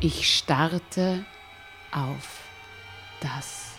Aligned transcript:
Ich 0.00 0.36
starte 0.36 1.24
auf 1.90 2.40
das 3.20 3.72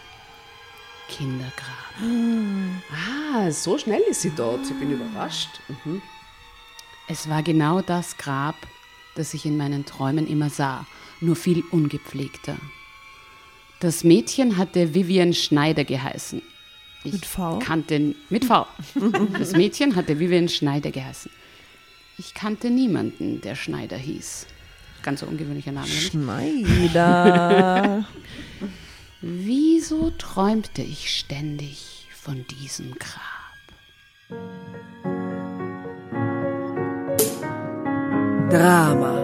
Kindergrab. 1.09 1.93
Ah, 2.91 3.51
so 3.51 3.77
schnell 3.77 4.01
ist 4.09 4.21
sie 4.21 4.33
dort. 4.35 4.61
Ich 4.65 4.77
bin 4.79 4.91
überrascht. 4.91 5.61
Mhm. 5.85 6.01
Es 7.07 7.29
war 7.29 7.43
genau 7.43 7.81
das 7.81 8.17
Grab, 8.17 8.55
das 9.15 9.33
ich 9.33 9.45
in 9.45 9.57
meinen 9.57 9.85
Träumen 9.85 10.27
immer 10.27 10.49
sah, 10.49 10.85
nur 11.21 11.35
viel 11.35 11.63
ungepflegter. 11.71 12.57
Das 13.79 14.03
Mädchen 14.03 14.57
hatte 14.57 14.93
Vivian 14.93 15.33
Schneider 15.33 15.83
geheißen. 15.83 16.41
Ich 17.03 17.13
mit 17.13 17.25
V? 17.25 17.59
Kannte, 17.59 18.15
mit 18.29 18.45
V. 18.45 18.67
Das 19.37 19.53
Mädchen 19.53 19.95
hatte 19.95 20.19
Vivian 20.19 20.49
Schneider 20.49 20.91
geheißen. 20.91 21.31
Ich 22.17 22.33
kannte 22.33 22.71
niemanden, 22.71 23.39
der 23.41 23.55
Schneider 23.55 23.97
hieß 23.97 24.47
ganz 25.07 25.21
so 25.21 25.25
ungewöhnlicher 25.25 25.71
Name. 25.71 25.87
Schneider. 25.87 26.85
Wieso 29.21 30.11
träumte 30.17 30.81
ich 30.81 31.17
ständig 31.17 32.09
von 32.13 32.45
diesem 32.47 32.93
Grab? 32.99 33.21
Drama. 38.49 39.23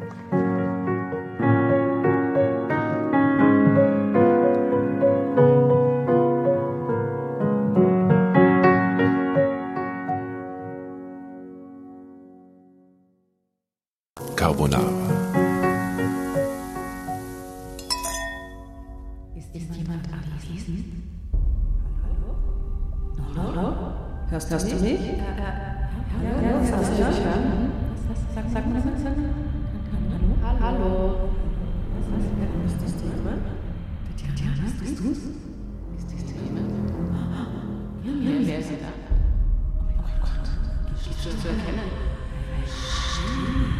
Carbonara. 14.41 14.81
Ist, 19.35 19.53
ist 19.53 19.75
jemand 19.75 20.07
anwesend? 20.09 20.85
Hallo? 23.21 23.53
Hallo? 23.53 23.75
Hörst, 24.31 24.49
hörst 24.49 24.71
du 24.71 24.75
mich? 24.77 24.99
Ja, 24.99 25.13
ja, 25.13 26.41
ja, 26.41 26.59
kannst 26.71 26.89
du 26.89 27.03
mich 27.05 27.19
hören? 27.23 27.71
Sag, 28.33 28.45
sag 28.51 28.65
mal, 28.67 28.81
sag, 28.81 28.97
sag. 29.03 29.15
Hallo? 30.41 30.57
Hallo? 30.59 31.29
Ist 32.65 32.81
das 32.81 32.93
jemand? 32.99 33.45
Tatjana, 34.17 34.65
bist 34.79 34.99
du's? 34.99 35.17
Ist 35.97 36.07
das 36.13 36.21
jemand? 36.43 36.71
Ja, 38.03 38.47
wer 38.47 38.57
ist 38.57 38.69
denn 38.71 38.79
da? 38.79 38.91
Oh 39.99 40.15
Gott. 40.19 40.49
Ist 40.99 41.21
zu 41.21 41.47
erkennen? 41.47 42.11
Alle 43.31 43.70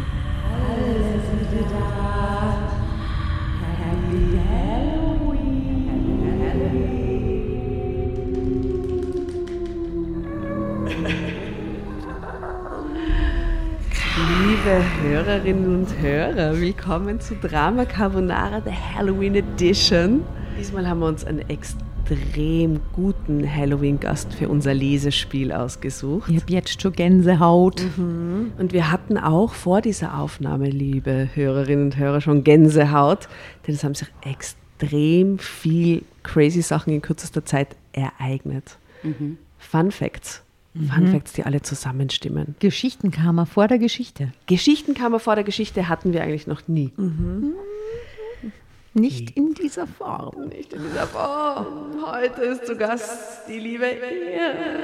Liebe 14.63 14.83
Hörerinnen 15.01 15.75
und 15.75 15.99
Hörer, 15.99 16.59
willkommen 16.59 17.19
zu 17.19 17.35
Drama 17.35 17.85
Carbonara, 17.85 18.59
der 18.59 18.95
Halloween 18.95 19.35
Edition. 19.35 20.23
Diesmal 20.57 20.87
haben 20.87 20.99
wir 20.99 21.07
uns 21.07 21.25
einen 21.25 21.49
extrem 22.11 22.79
guten 22.93 23.49
Halloween-Gast 23.49 24.33
für 24.33 24.49
unser 24.49 24.73
Lesespiel 24.73 25.51
ausgesucht. 25.51 26.29
Ich 26.29 26.41
hab 26.41 26.49
jetzt 26.49 26.81
schon 26.81 26.91
Gänsehaut. 26.93 27.81
Und 27.97 28.73
wir 28.73 28.91
hatten 28.91 29.17
auch 29.17 29.53
vor 29.53 29.81
dieser 29.81 30.19
Aufnahme, 30.19 30.69
liebe 30.69 31.29
Hörerinnen 31.33 31.85
und 31.85 31.97
Hörer, 31.97 32.21
schon 32.21 32.43
Gänsehaut, 32.43 33.29
denn 33.65 33.75
es 33.75 33.83
haben 33.83 33.95
sich 33.95 34.09
extrem 34.23 35.39
viel 35.39 36.03
crazy 36.23 36.61
Sachen 36.61 36.93
in 36.93 37.01
kürzester 37.01 37.45
Zeit 37.45 37.75
ereignet. 37.93 38.77
Fun 39.57 39.91
Facts. 39.91 40.43
Fun 40.73 41.07
Facts, 41.07 41.33
die 41.33 41.43
alle 41.43 41.61
zusammenstimmen. 41.61 42.55
Geschichtenkammer 42.59 43.45
vor 43.45 43.67
der 43.67 43.77
Geschichte. 43.77 44.31
Geschichtenkammer 44.47 45.19
vor 45.19 45.35
der 45.35 45.43
Geschichte 45.43 45.89
hatten 45.89 46.13
wir 46.13 46.23
eigentlich 46.23 46.47
noch 46.47 46.67
nie. 46.67 46.91
Nicht 48.93 49.31
in 49.37 49.53
dieser 49.53 49.87
Form. 49.87 50.49
Nicht 50.49 50.73
in 50.73 50.83
dieser 50.83 51.07
Form. 51.07 51.93
Heute 52.05 52.41
ist 52.41 52.65
zu 52.65 52.75
Gast 52.75 53.47
die 53.47 53.57
liebe 53.59 53.85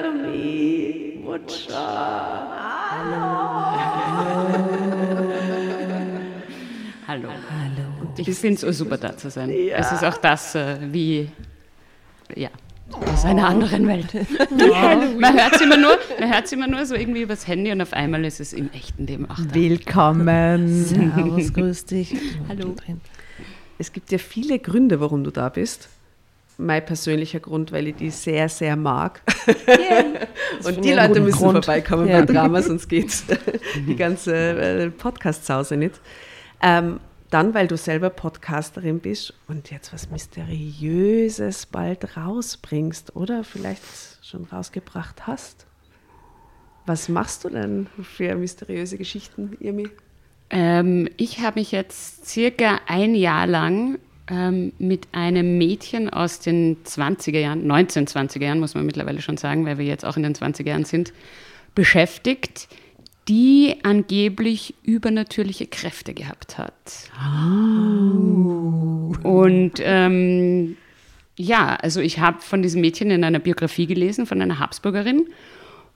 Irmi 0.02 1.20
Mutscher. 1.22 2.48
Hallo. 7.06 7.28
Hallo. 7.28 7.28
Ich 8.16 8.30
finde 8.38 8.54
es 8.54 8.60
so 8.62 8.72
super, 8.72 8.96
da 8.96 9.14
zu 9.14 9.28
sein. 9.30 9.50
Ja. 9.50 9.76
Es 9.76 9.92
ist 9.92 10.02
auch 10.04 10.16
das, 10.16 10.54
äh, 10.54 10.76
wie, 10.90 11.28
ja, 12.34 12.48
aus 13.12 13.26
einer 13.26 13.46
anderen 13.46 13.86
Welt. 13.86 14.14
man 15.20 15.34
hört 15.38 15.54
es 15.54 15.60
immer, 15.60 15.76
nur- 15.76 15.98
man 16.18 16.32
hört's 16.32 16.52
immer 16.52 16.66
nur 16.66 16.86
so 16.86 16.94
irgendwie 16.94 17.20
übers 17.22 17.46
Handy 17.46 17.70
und 17.72 17.82
auf 17.82 17.92
einmal 17.92 18.24
ist 18.24 18.40
es 18.40 18.54
im 18.54 18.70
echten 18.72 19.06
Leben 19.06 19.28
auch 19.30 19.36
da. 19.36 19.54
Willkommen. 19.54 20.82
Servus, 20.84 21.52
grüß 21.52 21.84
dich. 21.84 22.14
Hallo. 22.48 22.74
Es 23.78 23.92
gibt 23.92 24.10
ja 24.12 24.18
viele 24.18 24.58
Gründe, 24.58 25.00
warum 25.00 25.24
du 25.24 25.30
da 25.30 25.48
bist. 25.48 25.88
Mein 26.56 26.84
persönlicher 26.84 27.38
Grund, 27.38 27.70
weil 27.70 27.86
ich 27.86 27.96
die 27.96 28.10
sehr, 28.10 28.48
sehr 28.48 28.74
mag. 28.74 29.22
Yeah. 29.68 30.26
Und 30.64 30.84
die 30.84 30.92
Leute 30.92 31.20
müssen 31.20 31.38
Grund. 31.38 31.64
vorbeikommen 31.64 32.08
ja. 32.08 32.20
bei 32.20 32.26
Drama, 32.26 32.60
sonst 32.62 32.88
geht 32.88 33.12
die 33.86 33.94
ganze 33.94 34.34
äh, 34.34 34.90
Podcast-Sause 34.90 35.76
nicht. 35.76 36.00
Ähm, 36.60 36.98
dann, 37.30 37.54
weil 37.54 37.68
du 37.68 37.76
selber 37.76 38.10
Podcasterin 38.10 38.98
bist 39.00 39.34
und 39.46 39.70
jetzt 39.70 39.92
was 39.92 40.10
Mysteriöses 40.10 41.66
bald 41.66 42.16
rausbringst 42.16 43.14
oder 43.14 43.44
vielleicht 43.44 43.82
schon 44.22 44.44
rausgebracht 44.44 45.26
hast. 45.26 45.66
Was 46.86 47.08
machst 47.08 47.44
du 47.44 47.50
denn 47.50 47.86
für 48.02 48.34
mysteriöse 48.34 48.96
Geschichten, 48.96 49.56
Irmi? 49.60 49.90
Ähm, 50.50 51.08
ich 51.16 51.40
habe 51.40 51.60
mich 51.60 51.72
jetzt 51.72 52.26
circa 52.26 52.80
ein 52.86 53.14
Jahr 53.14 53.46
lang 53.46 53.98
ähm, 54.30 54.72
mit 54.78 55.08
einem 55.12 55.58
Mädchen 55.58 56.10
aus 56.10 56.40
den 56.40 56.82
20er 56.84 57.38
Jahren, 57.38 57.70
1920er 57.70 58.44
Jahren 58.44 58.60
muss 58.60 58.74
man 58.74 58.86
mittlerweile 58.86 59.20
schon 59.20 59.36
sagen, 59.36 59.66
weil 59.66 59.78
wir 59.78 59.84
jetzt 59.84 60.04
auch 60.04 60.16
in 60.16 60.22
den 60.22 60.34
20er 60.34 60.66
Jahren 60.66 60.84
sind, 60.84 61.12
beschäftigt, 61.74 62.68
die 63.28 63.76
angeblich 63.82 64.74
übernatürliche 64.82 65.66
Kräfte 65.66 66.14
gehabt 66.14 66.56
hat. 66.56 66.74
Oh. 67.20 69.12
Und 69.22 69.74
ähm, 69.80 70.76
ja, 71.36 71.76
also 71.76 72.00
ich 72.00 72.18
habe 72.18 72.40
von 72.40 72.62
diesem 72.62 72.80
Mädchen 72.80 73.10
in 73.10 73.22
einer 73.22 73.38
Biografie 73.38 73.86
gelesen, 73.86 74.26
von 74.26 74.40
einer 74.40 74.58
Habsburgerin. 74.58 75.26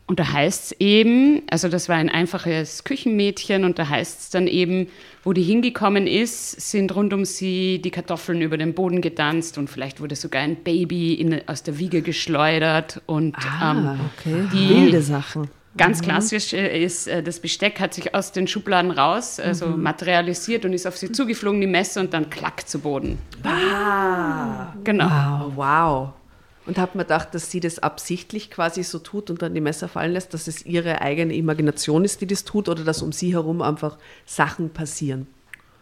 Und 0.07 0.19
da 0.19 0.33
heißt 0.33 0.65
es 0.65 0.81
eben, 0.81 1.43
also 1.49 1.69
das 1.69 1.89
war 1.89 1.97
ein 1.97 2.11
einfaches 2.11 2.85
Küchenmädchen 2.85 3.65
und 3.65 3.79
da 3.79 3.89
heißt 3.89 4.21
es 4.21 4.31
dann 4.31 4.47
eben, 4.47 4.89
wo 5.23 5.33
die 5.33 5.43
hingekommen 5.43 6.07
ist, 6.07 6.61
sind 6.61 6.95
rund 6.95 7.15
um 7.15 7.25
sie 7.25 7.81
die 7.81 7.91
Kartoffeln 7.91 8.43
über 8.43 8.59
den 8.59 8.75
Boden 8.75 9.01
getanzt 9.01 9.59
und 9.59 9.71
vielleicht 9.71 10.01
wurde 10.01 10.17
sogar 10.17 10.43
ein 10.43 10.57
Baby 10.57 11.15
in, 11.15 11.41
aus 11.47 11.63
der 11.63 11.79
Wiege 11.79 12.03
geschleudert 12.03 13.01
und 13.07 13.37
ah, 13.37 13.73
ähm, 13.73 14.01
okay. 14.19 14.49
die 14.53 14.69
wilde 14.69 15.03
Sachen. 15.03 15.49
Ganz 15.77 16.01
mhm. 16.01 16.05
klassisch 16.05 16.53
äh, 16.53 16.85
ist, 16.85 17.07
äh, 17.07 17.23
das 17.23 17.41
Besteck 17.41 17.81
hat 17.81 17.95
sich 17.95 18.15
aus 18.15 18.33
den 18.33 18.47
Schubladen 18.47 18.91
raus, 18.91 19.41
also 19.41 19.69
mhm. 19.69 19.83
materialisiert 19.83 20.65
und 20.65 20.75
ist 20.75 20.87
auf 20.87 20.99
sie 20.99 21.11
zugeflogen, 21.11 21.61
die 21.61 21.67
Messe, 21.67 22.01
und 22.01 22.13
dann 22.13 22.29
klack 22.29 22.69
zu 22.69 22.81
Boden. 22.81 23.19
Ah, 23.45 24.75
genau. 24.85 25.07
Wow, 25.07 25.53
wow. 25.57 26.09
Und 26.65 26.79
hat 26.79 26.95
man 26.95 27.05
gedacht, 27.05 27.35
dass 27.35 27.51
sie 27.51 27.59
das 27.59 27.81
absichtlich 27.81 28.51
quasi 28.51 28.85
so 28.85 29.01
tut 29.01 29.31
und 29.31 29.43
dann 29.43 29.55
die 29.55 29.61
Messer 29.61 29.89
fallen 29.89 30.13
lässt, 30.13 30.33
dass 30.33 30.47
es 30.47 30.65
ihre 30.65 31.01
eigene 31.01 31.35
Imagination 31.35 32.05
ist, 32.05 32.21
die 32.21 32.27
das 32.27 32.45
tut, 32.45 32.69
oder 32.69 32.85
dass 32.85 33.03
um 33.03 33.11
sie 33.11 33.35
herum 33.35 33.63
einfach 33.63 33.99
Sachen 34.27 34.71
passieren? 34.71 35.27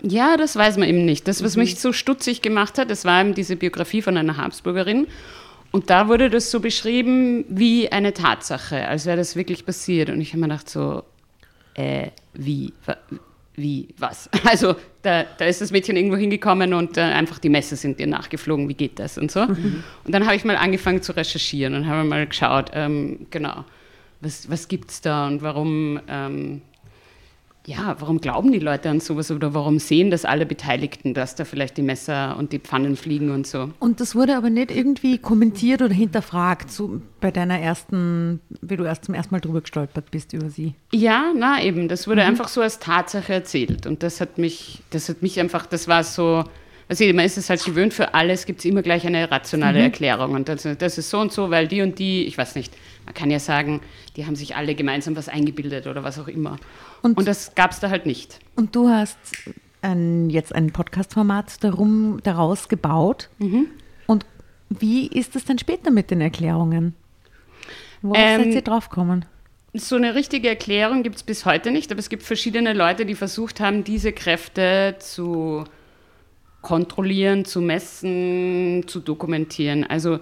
Ja, 0.03 0.39
das 0.39 0.57
weiß 0.57 0.79
man 0.79 0.89
eben 0.89 1.05
nicht. 1.05 1.29
Das, 1.29 1.45
was 1.45 1.57
mhm. 1.57 1.63
mich 1.63 1.79
so 1.79 1.93
stutzig 1.93 2.41
gemacht 2.41 2.79
hat, 2.79 2.91
das 2.91 3.05
war 3.05 3.21
eben 3.21 3.35
diese 3.35 3.57
Biografie 3.57 4.01
von 4.01 4.17
einer 4.17 4.39
Habsburgerin. 4.39 5.07
Und 5.71 5.91
da 5.91 6.09
wurde 6.09 6.31
das 6.31 6.51
so 6.51 6.61
beschrieben 6.61 7.45
wie 7.49 7.93
eine 7.93 8.13
Tatsache, 8.13 8.89
als 8.89 9.07
wäre 9.07 9.19
das 9.19 9.37
wirklich 9.37 9.67
passiert. 9.67 10.11
Und 10.11 10.21
ich 10.21 10.31
habe 10.31 10.41
mir 10.41 10.49
gedacht 10.49 10.69
so, 10.69 11.05
äh, 11.75 12.09
wie, 12.33 12.73
wie, 13.55 13.89
was? 13.99 14.29
Also 14.45 14.77
da, 15.03 15.25
da 15.25 15.45
ist 15.45 15.61
das 15.61 15.71
Mädchen 15.71 15.97
irgendwo 15.97 16.17
hingekommen 16.17 16.75
und 16.75 16.97
äh, 16.97 17.01
einfach 17.01 17.39
die 17.39 17.49
Messer 17.49 17.77
sind 17.77 18.01
ihr 18.01 18.07
nachgeflogen, 18.07 18.69
wie 18.69 18.75
geht 18.75 18.99
das 18.99 19.19
und 19.19 19.31
so. 19.31 19.47
Mhm. 19.47 19.83
Und 20.05 20.15
dann 20.15 20.27
habe 20.27 20.37
ich 20.37 20.45
mal 20.45 20.57
angefangen 20.57 21.03
zu 21.03 21.13
recherchieren 21.17 21.75
und 21.75 21.87
habe 21.87 22.09
mal 22.09 22.27
geschaut, 22.27 22.71
ähm, 22.75 23.27
genau, 23.31 23.65
was, 24.21 24.51
was 24.51 24.69
gibt 24.69 24.91
es 24.91 25.01
da 25.01 25.27
und 25.27 25.43
warum 25.43 26.01
ähm, 26.09 26.63
ja, 27.67 27.97
warum 27.99 28.21
glauben 28.21 28.53
die 28.53 28.59
Leute 28.59 28.89
an 28.89 29.01
sowas 29.01 29.31
oder 29.31 29.53
warum 29.55 29.79
sehen 29.79 30.11
das 30.11 30.25
alle 30.25 30.47
Beteiligten, 30.47 31.15
dass 31.15 31.35
da 31.35 31.45
vielleicht 31.45 31.77
die 31.77 31.83
Messer 31.83 32.37
und 32.39 32.53
die 32.53 32.59
Pfannen 32.59 32.97
fliegen 32.97 33.31
und 33.31 33.47
so? 33.47 33.71
Und 33.79 34.01
das 34.01 34.15
wurde 34.15 34.37
aber 34.37 34.51
nicht 34.51 34.71
irgendwie 34.71 35.19
kommentiert 35.19 35.83
oder 35.83 35.95
hinterfragt 35.95 36.71
so 36.71 37.01
bei 37.21 37.31
deiner 37.31 37.59
ersten, 37.59 38.41
wie 38.63 38.77
du 38.77 38.85
erst 38.85 39.05
zum 39.05 39.15
ersten 39.15 39.35
Mal 39.35 39.41
drüber 39.41 39.61
gestolpert 39.61 40.11
bist 40.11 40.33
über 40.33 40.49
sie? 40.49 40.75
Ja, 40.93 41.33
na 41.37 41.63
eben, 41.63 41.89
das 41.89 42.09
wurde 42.09 42.23
mhm. 42.23 42.29
einfach 42.29 42.49
so 42.49 42.63
als 42.63 42.79
Tatsache 42.79 43.33
erzählt 43.33 43.87
und 43.87 44.03
das 44.03 44.21
hat 44.21 44.39
mich, 44.39 44.83
das 44.91 45.09
hat 45.09 45.23
mich 45.23 45.39
einfach, 45.39 45.67
das 45.67 45.87
war 45.87 46.03
so, 46.03 46.45
also 46.91 47.05
man 47.13 47.25
ist 47.25 47.39
es 47.39 47.49
halt 47.49 47.63
gewöhnt, 47.65 47.95
für 47.95 48.15
alles 48.15 48.47
gibt 48.47 48.59
es 48.59 48.65
immer 48.65 48.83
gleich 48.83 49.07
eine 49.07 49.31
rationale 49.31 49.79
mhm. 49.79 49.85
Erklärung. 49.85 50.33
Und 50.33 50.49
das, 50.49 50.67
das, 50.77 50.99
ist 50.99 51.09
so 51.09 51.21
und 51.21 51.33
so, 51.33 51.49
weil 51.49 51.69
die 51.69 51.83
und 51.83 52.01
die, 52.01 52.25
ich 52.25 52.37
weiß 52.37 52.57
nicht, 52.57 52.75
man 53.11 53.15
kann 53.15 53.31
ja 53.31 53.41
sagen, 53.41 53.81
die 54.17 54.25
haben 54.25 54.37
sich 54.37 54.55
alle 54.55 54.77
gemeinsam 54.77 55.17
was 55.17 55.29
eingebildet 55.29 55.89
oder 55.89 56.05
was 56.05 56.21
auch 56.21 56.29
immer. 56.29 56.59
Und, 57.03 57.19
und 57.19 57.27
das 57.27 57.57
gab 57.57 57.73
es 57.73 57.81
da 57.81 57.91
halt 57.91 58.07
nicht. 58.07 58.39
Und 58.55 58.77
du 58.77 58.89
hast 58.89 59.19
ein, 59.83 60.31
jetzt 60.31 60.55
ein 60.55 60.71
Podcast-Format 60.71 61.65
darum, 61.65 62.21
daraus 62.23 62.69
gebaut. 62.69 63.29
Mhm. 63.39 63.67
Und 64.07 64.27
wie 64.69 65.09
ist 65.09 65.35
es 65.35 65.45
denn 65.45 65.59
später 65.59 65.91
mit 65.91 66.13
den 66.13 66.21
Erklärungen? 66.21 66.95
Worauf 68.01 68.17
ähm, 68.17 68.45
seid 68.45 68.55
ihr 68.55 68.63
draufgekommen? 68.63 69.25
So 69.75 69.97
eine 69.97 70.15
richtige 70.15 70.49
Erklärung 70.49 71.03
gibt 71.03 71.17
es 71.17 71.25
bis 71.25 71.45
heute 71.45 71.73
nicht, 71.73 71.91
aber 71.91 71.99
es 71.99 72.11
gibt 72.11 72.23
verschiedene 72.23 72.75
Leute, 72.75 73.07
die 73.07 73.17
versucht 73.17 73.59
haben, 73.59 73.83
diese 73.83 74.13
Kräfte 74.13 74.95
zu 75.01 75.65
kontrollieren, 76.63 77.45
zu 77.45 77.61
messen, 77.61 78.85
zu 78.87 79.01
dokumentieren. 79.01 79.83
Also 79.83 80.21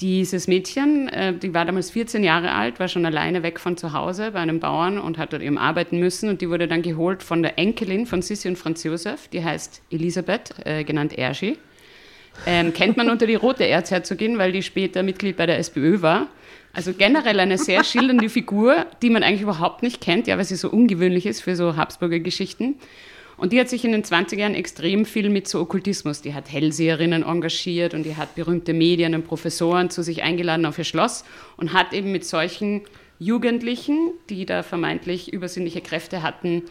dieses 0.00 0.48
Mädchen, 0.48 1.08
äh, 1.08 1.34
die 1.34 1.54
war 1.54 1.64
damals 1.64 1.90
14 1.90 2.24
Jahre 2.24 2.52
alt, 2.52 2.80
war 2.80 2.88
schon 2.88 3.06
alleine 3.06 3.42
weg 3.42 3.60
von 3.60 3.76
zu 3.76 3.92
Hause 3.92 4.32
bei 4.32 4.40
einem 4.40 4.60
Bauern 4.60 4.98
und 4.98 5.18
hat 5.18 5.32
dort 5.32 5.42
eben 5.42 5.58
arbeiten 5.58 5.98
müssen. 5.98 6.28
Und 6.28 6.40
die 6.40 6.50
wurde 6.50 6.66
dann 6.66 6.82
geholt 6.82 7.22
von 7.22 7.42
der 7.42 7.58
Enkelin 7.58 8.06
von 8.06 8.20
Sissi 8.20 8.48
und 8.48 8.56
Franz 8.56 8.82
Josef, 8.82 9.28
die 9.28 9.44
heißt 9.44 9.82
Elisabeth, 9.90 10.54
äh, 10.64 10.84
genannt 10.84 11.16
Ergi. 11.16 11.56
Ähm, 12.46 12.72
kennt 12.72 12.96
man 12.96 13.10
unter 13.10 13.26
die 13.26 13.36
rote 13.36 13.66
Erzherzogin, 13.66 14.38
weil 14.38 14.50
die 14.50 14.62
später 14.62 15.04
Mitglied 15.04 15.36
bei 15.36 15.46
der 15.46 15.58
SPÖ 15.58 16.02
war. 16.02 16.26
Also 16.72 16.92
generell 16.92 17.38
eine 17.38 17.56
sehr 17.56 17.84
schildernde 17.84 18.28
Figur, 18.28 18.86
die 19.00 19.10
man 19.10 19.22
eigentlich 19.22 19.42
überhaupt 19.42 19.84
nicht 19.84 20.00
kennt, 20.00 20.26
ja, 20.26 20.36
weil 20.36 20.44
sie 20.44 20.56
so 20.56 20.68
ungewöhnlich 20.68 21.24
ist 21.24 21.40
für 21.42 21.54
so 21.54 21.76
Habsburger 21.76 22.18
Geschichten. 22.18 22.74
Und 23.36 23.52
die 23.52 23.60
hat 23.60 23.68
sich 23.68 23.84
in 23.84 23.92
den 23.92 24.04
20er 24.04 24.38
Jahren 24.38 24.54
extrem 24.54 25.04
viel 25.04 25.28
mit 25.28 25.48
so 25.48 25.60
Okkultismus, 25.60 26.22
die 26.22 26.34
hat 26.34 26.50
Hellseherinnen 26.50 27.22
engagiert 27.22 27.94
und 27.94 28.04
die 28.04 28.16
hat 28.16 28.34
berühmte 28.34 28.72
Medien 28.72 29.14
und 29.14 29.26
Professoren 29.26 29.90
zu 29.90 30.02
sich 30.02 30.22
eingeladen 30.22 30.66
auf 30.66 30.78
ihr 30.78 30.84
Schloss 30.84 31.24
und 31.56 31.72
hat 31.72 31.92
eben 31.92 32.12
mit 32.12 32.24
solchen 32.24 32.82
Jugendlichen, 33.18 34.12
die 34.30 34.46
da 34.46 34.62
vermeintlich 34.62 35.32
übersinnliche 35.32 35.80
Kräfte 35.80 36.22
hatten, 36.22 36.62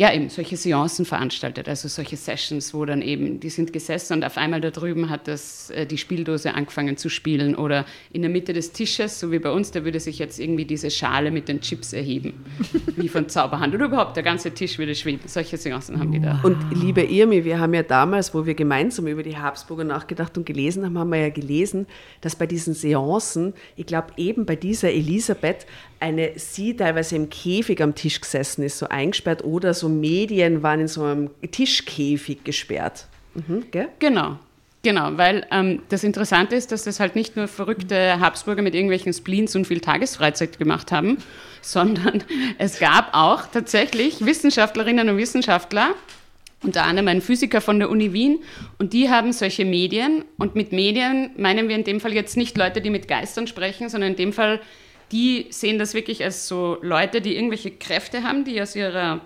ja, 0.00 0.14
eben 0.14 0.30
solche 0.30 0.56
Seancen 0.56 1.04
veranstaltet, 1.04 1.68
also 1.68 1.86
solche 1.86 2.16
Sessions, 2.16 2.72
wo 2.72 2.86
dann 2.86 3.02
eben, 3.02 3.38
die 3.38 3.50
sind 3.50 3.70
gesessen 3.70 4.14
und 4.14 4.24
auf 4.24 4.38
einmal 4.38 4.62
da 4.62 4.70
drüben 4.70 5.10
hat 5.10 5.28
das, 5.28 5.68
äh, 5.68 5.84
die 5.84 5.98
Spieldose 5.98 6.54
angefangen 6.54 6.96
zu 6.96 7.10
spielen 7.10 7.54
oder 7.54 7.84
in 8.10 8.22
der 8.22 8.30
Mitte 8.30 8.54
des 8.54 8.72
Tisches, 8.72 9.20
so 9.20 9.30
wie 9.30 9.38
bei 9.38 9.50
uns, 9.50 9.72
da 9.72 9.84
würde 9.84 10.00
sich 10.00 10.18
jetzt 10.18 10.40
irgendwie 10.40 10.64
diese 10.64 10.90
Schale 10.90 11.30
mit 11.30 11.48
den 11.48 11.60
Chips 11.60 11.92
erheben, 11.92 12.46
wie 12.96 13.08
von 13.08 13.28
Zauberhand 13.28 13.74
oder 13.74 13.84
überhaupt 13.84 14.16
der 14.16 14.22
ganze 14.22 14.52
Tisch 14.52 14.78
würde 14.78 14.94
schweben. 14.94 15.20
Solche 15.26 15.58
Seancen 15.58 16.00
haben 16.00 16.12
die 16.12 16.20
da. 16.20 16.40
Und 16.44 16.56
liebe 16.72 17.02
Irmi, 17.02 17.44
wir 17.44 17.60
haben 17.60 17.74
ja 17.74 17.82
damals, 17.82 18.32
wo 18.32 18.46
wir 18.46 18.54
gemeinsam 18.54 19.06
über 19.06 19.22
die 19.22 19.36
Habsburger 19.36 19.84
nachgedacht 19.84 20.38
und 20.38 20.46
gelesen 20.46 20.82
haben, 20.82 20.96
haben 20.96 21.10
wir 21.10 21.20
ja 21.20 21.28
gelesen, 21.28 21.86
dass 22.22 22.36
bei 22.36 22.46
diesen 22.46 22.72
Seancen, 22.72 23.52
ich 23.76 23.84
glaube 23.84 24.14
eben 24.16 24.46
bei 24.46 24.56
dieser 24.56 24.90
Elisabeth, 24.90 25.66
eine 26.00 26.32
sie 26.36 26.74
teilweise 26.76 27.16
im 27.16 27.30
Käfig 27.30 27.80
am 27.82 27.94
Tisch 27.94 28.20
gesessen 28.20 28.62
ist, 28.62 28.78
so 28.78 28.88
eingesperrt 28.88 29.44
oder 29.44 29.74
so 29.74 29.88
Medien 29.88 30.62
waren 30.62 30.80
in 30.80 30.88
so 30.88 31.04
einem 31.04 31.30
Tischkäfig 31.50 32.42
gesperrt. 32.42 33.06
Mhm, 33.34 33.64
genau. 33.98 34.38
Genau, 34.82 35.10
weil 35.18 35.46
ähm, 35.50 35.82
das 35.90 36.04
Interessante 36.04 36.56
ist, 36.56 36.72
dass 36.72 36.84
das 36.84 37.00
halt 37.00 37.14
nicht 37.14 37.36
nur 37.36 37.48
verrückte 37.48 38.18
Habsburger 38.18 38.62
mit 38.62 38.74
irgendwelchen 38.74 39.12
Spleens 39.12 39.54
und 39.54 39.66
viel 39.66 39.80
Tagesfreizeit 39.80 40.58
gemacht 40.58 40.90
haben, 40.90 41.18
sondern 41.60 42.24
es 42.56 42.78
gab 42.78 43.10
auch 43.12 43.46
tatsächlich 43.46 44.24
Wissenschaftlerinnen 44.24 45.10
und 45.10 45.18
Wissenschaftler, 45.18 45.94
unter 46.62 46.84
anderem 46.84 47.08
ein 47.08 47.20
Physiker 47.20 47.60
von 47.60 47.78
der 47.78 47.90
Uni 47.90 48.14
Wien, 48.14 48.38
und 48.78 48.94
die 48.94 49.10
haben 49.10 49.32
solche 49.32 49.66
Medien. 49.66 50.24
Und 50.38 50.54
mit 50.54 50.72
Medien 50.72 51.30
meinen 51.36 51.68
wir 51.68 51.76
in 51.76 51.84
dem 51.84 52.00
Fall 52.00 52.14
jetzt 52.14 52.36
nicht 52.36 52.56
Leute, 52.56 52.80
die 52.80 52.90
mit 52.90 53.06
Geistern 53.06 53.46
sprechen, 53.46 53.90
sondern 53.90 54.10
in 54.10 54.16
dem 54.16 54.32
Fall, 54.32 54.60
die 55.12 55.46
sehen 55.50 55.78
das 55.78 55.94
wirklich 55.94 56.22
als 56.24 56.46
so 56.46 56.78
Leute, 56.82 57.20
die 57.20 57.34
irgendwelche 57.34 57.70
Kräfte 57.70 58.22
haben, 58.22 58.44
die 58.44 58.60
aus 58.60 58.76
ihrer 58.76 59.20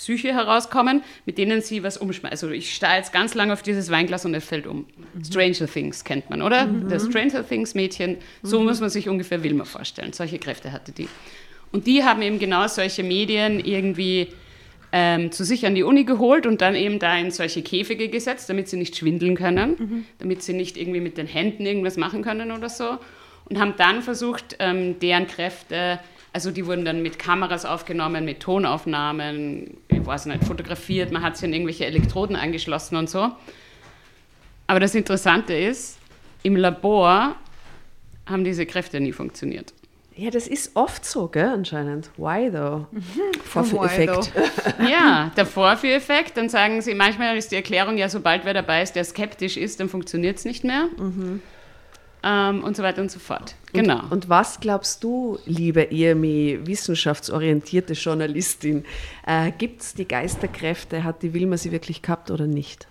Psyche 0.00 0.32
herauskommen, 0.32 1.02
mit 1.26 1.36
denen 1.36 1.60
sie 1.60 1.82
was 1.82 1.98
umschmeißen. 1.98 2.30
Also 2.30 2.50
ich 2.50 2.74
stehe 2.74 2.96
jetzt 2.96 3.12
ganz 3.12 3.34
lange 3.34 3.52
auf 3.52 3.62
dieses 3.62 3.90
Weinglas 3.90 4.24
und 4.24 4.34
es 4.34 4.44
fällt 4.44 4.66
um. 4.66 4.86
Mhm. 5.14 5.24
Stranger 5.24 5.66
Things 5.66 6.04
kennt 6.04 6.30
man, 6.30 6.40
oder? 6.40 6.66
Mhm. 6.66 6.88
Das 6.88 7.04
Stranger 7.04 7.46
Things 7.46 7.74
Mädchen, 7.74 8.16
so 8.42 8.60
mhm. 8.60 8.66
muss 8.66 8.80
man 8.80 8.88
sich 8.88 9.10
ungefähr 9.10 9.42
Wilma 9.42 9.66
vorstellen. 9.66 10.14
Solche 10.14 10.38
Kräfte 10.38 10.72
hatte 10.72 10.92
die. 10.92 11.06
Und 11.70 11.86
die 11.86 12.02
haben 12.02 12.22
eben 12.22 12.38
genau 12.38 12.66
solche 12.66 13.02
Medien 13.02 13.60
irgendwie 13.60 14.28
ähm, 14.92 15.30
zu 15.32 15.44
sich 15.44 15.66
an 15.66 15.74
die 15.74 15.82
Uni 15.82 16.04
geholt 16.04 16.46
und 16.46 16.62
dann 16.62 16.74
eben 16.74 16.98
da 16.98 17.16
in 17.18 17.30
solche 17.30 17.62
Käfige 17.62 18.08
gesetzt, 18.08 18.48
damit 18.48 18.68
sie 18.68 18.78
nicht 18.78 18.96
schwindeln 18.96 19.36
können, 19.36 19.76
mhm. 19.78 20.04
damit 20.18 20.42
sie 20.42 20.54
nicht 20.54 20.78
irgendwie 20.78 21.00
mit 21.00 21.18
den 21.18 21.26
Händen 21.26 21.66
irgendwas 21.66 21.98
machen 21.98 22.22
können 22.22 22.52
oder 22.52 22.70
so. 22.70 22.98
Und 23.50 23.60
haben 23.60 23.74
dann 23.76 24.02
versucht, 24.02 24.56
ähm, 24.58 24.98
deren 25.00 25.26
Kräfte 25.26 25.98
also 26.32 26.50
die 26.50 26.66
wurden 26.66 26.84
dann 26.84 27.02
mit 27.02 27.18
Kameras 27.18 27.64
aufgenommen, 27.64 28.24
mit 28.24 28.40
Tonaufnahmen, 28.40 29.76
ich 29.88 30.06
weiß 30.06 30.26
nicht, 30.26 30.44
fotografiert, 30.44 31.10
man 31.12 31.22
hat 31.22 31.36
sie 31.36 31.46
an 31.46 31.52
irgendwelche 31.52 31.86
Elektroden 31.86 32.36
angeschlossen 32.36 32.96
und 32.96 33.10
so. 33.10 33.30
Aber 34.66 34.78
das 34.78 34.94
Interessante 34.94 35.54
ist, 35.54 35.98
im 36.42 36.56
Labor 36.56 37.34
haben 38.26 38.44
diese 38.44 38.64
Kräfte 38.64 39.00
nie 39.00 39.12
funktioniert. 39.12 39.72
Ja, 40.14 40.30
das 40.30 40.46
ist 40.46 40.76
oft 40.76 41.04
so, 41.04 41.28
gell, 41.28 41.48
anscheinend. 41.48 42.10
Why 42.16 42.50
though? 42.50 42.86
Vorführeffekt. 43.44 44.32
Ja, 44.90 45.32
der 45.36 45.46
Vorführeffekt. 45.46 46.36
Dann 46.36 46.48
sagen 46.48 46.82
sie, 46.82 46.94
manchmal 46.94 47.36
ist 47.36 47.50
die 47.52 47.56
Erklärung 47.56 47.96
ja, 47.96 48.08
sobald 48.08 48.44
wer 48.44 48.54
dabei 48.54 48.82
ist, 48.82 48.94
der 48.94 49.04
skeptisch 49.04 49.56
ist, 49.56 49.80
dann 49.80 49.88
funktioniert 49.88 50.36
es 50.36 50.44
nicht 50.44 50.62
mehr. 50.62 50.88
Mhm. 50.96 51.40
Ähm, 52.22 52.62
und 52.62 52.76
so 52.76 52.82
weiter 52.82 53.00
und 53.00 53.10
so 53.10 53.18
fort. 53.18 53.54
Genau. 53.72 54.02
Und, 54.02 54.12
und 54.12 54.28
was 54.28 54.60
glaubst 54.60 55.02
du, 55.02 55.38
liebe 55.46 55.84
Irmi, 55.84 56.58
wissenschaftsorientierte 56.64 57.94
Journalistin, 57.94 58.84
äh, 59.26 59.50
gibt 59.56 59.80
es 59.80 59.94
die 59.94 60.06
Geisterkräfte? 60.06 61.04
Hat 61.04 61.22
die 61.22 61.32
Wilma 61.32 61.56
sie 61.56 61.72
wirklich 61.72 62.02
gehabt 62.02 62.30
oder 62.30 62.46
nicht? 62.46 62.86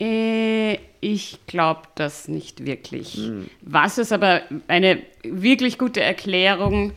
Äh, 0.00 0.78
ich 1.00 1.38
glaube 1.46 1.82
das 1.94 2.26
nicht 2.26 2.66
wirklich. 2.66 3.14
Hm. 3.14 3.48
Was 3.62 3.98
ist 3.98 4.12
aber 4.12 4.42
eine 4.66 4.98
wirklich 5.22 5.78
gute 5.78 6.00
Erklärung? 6.00 6.92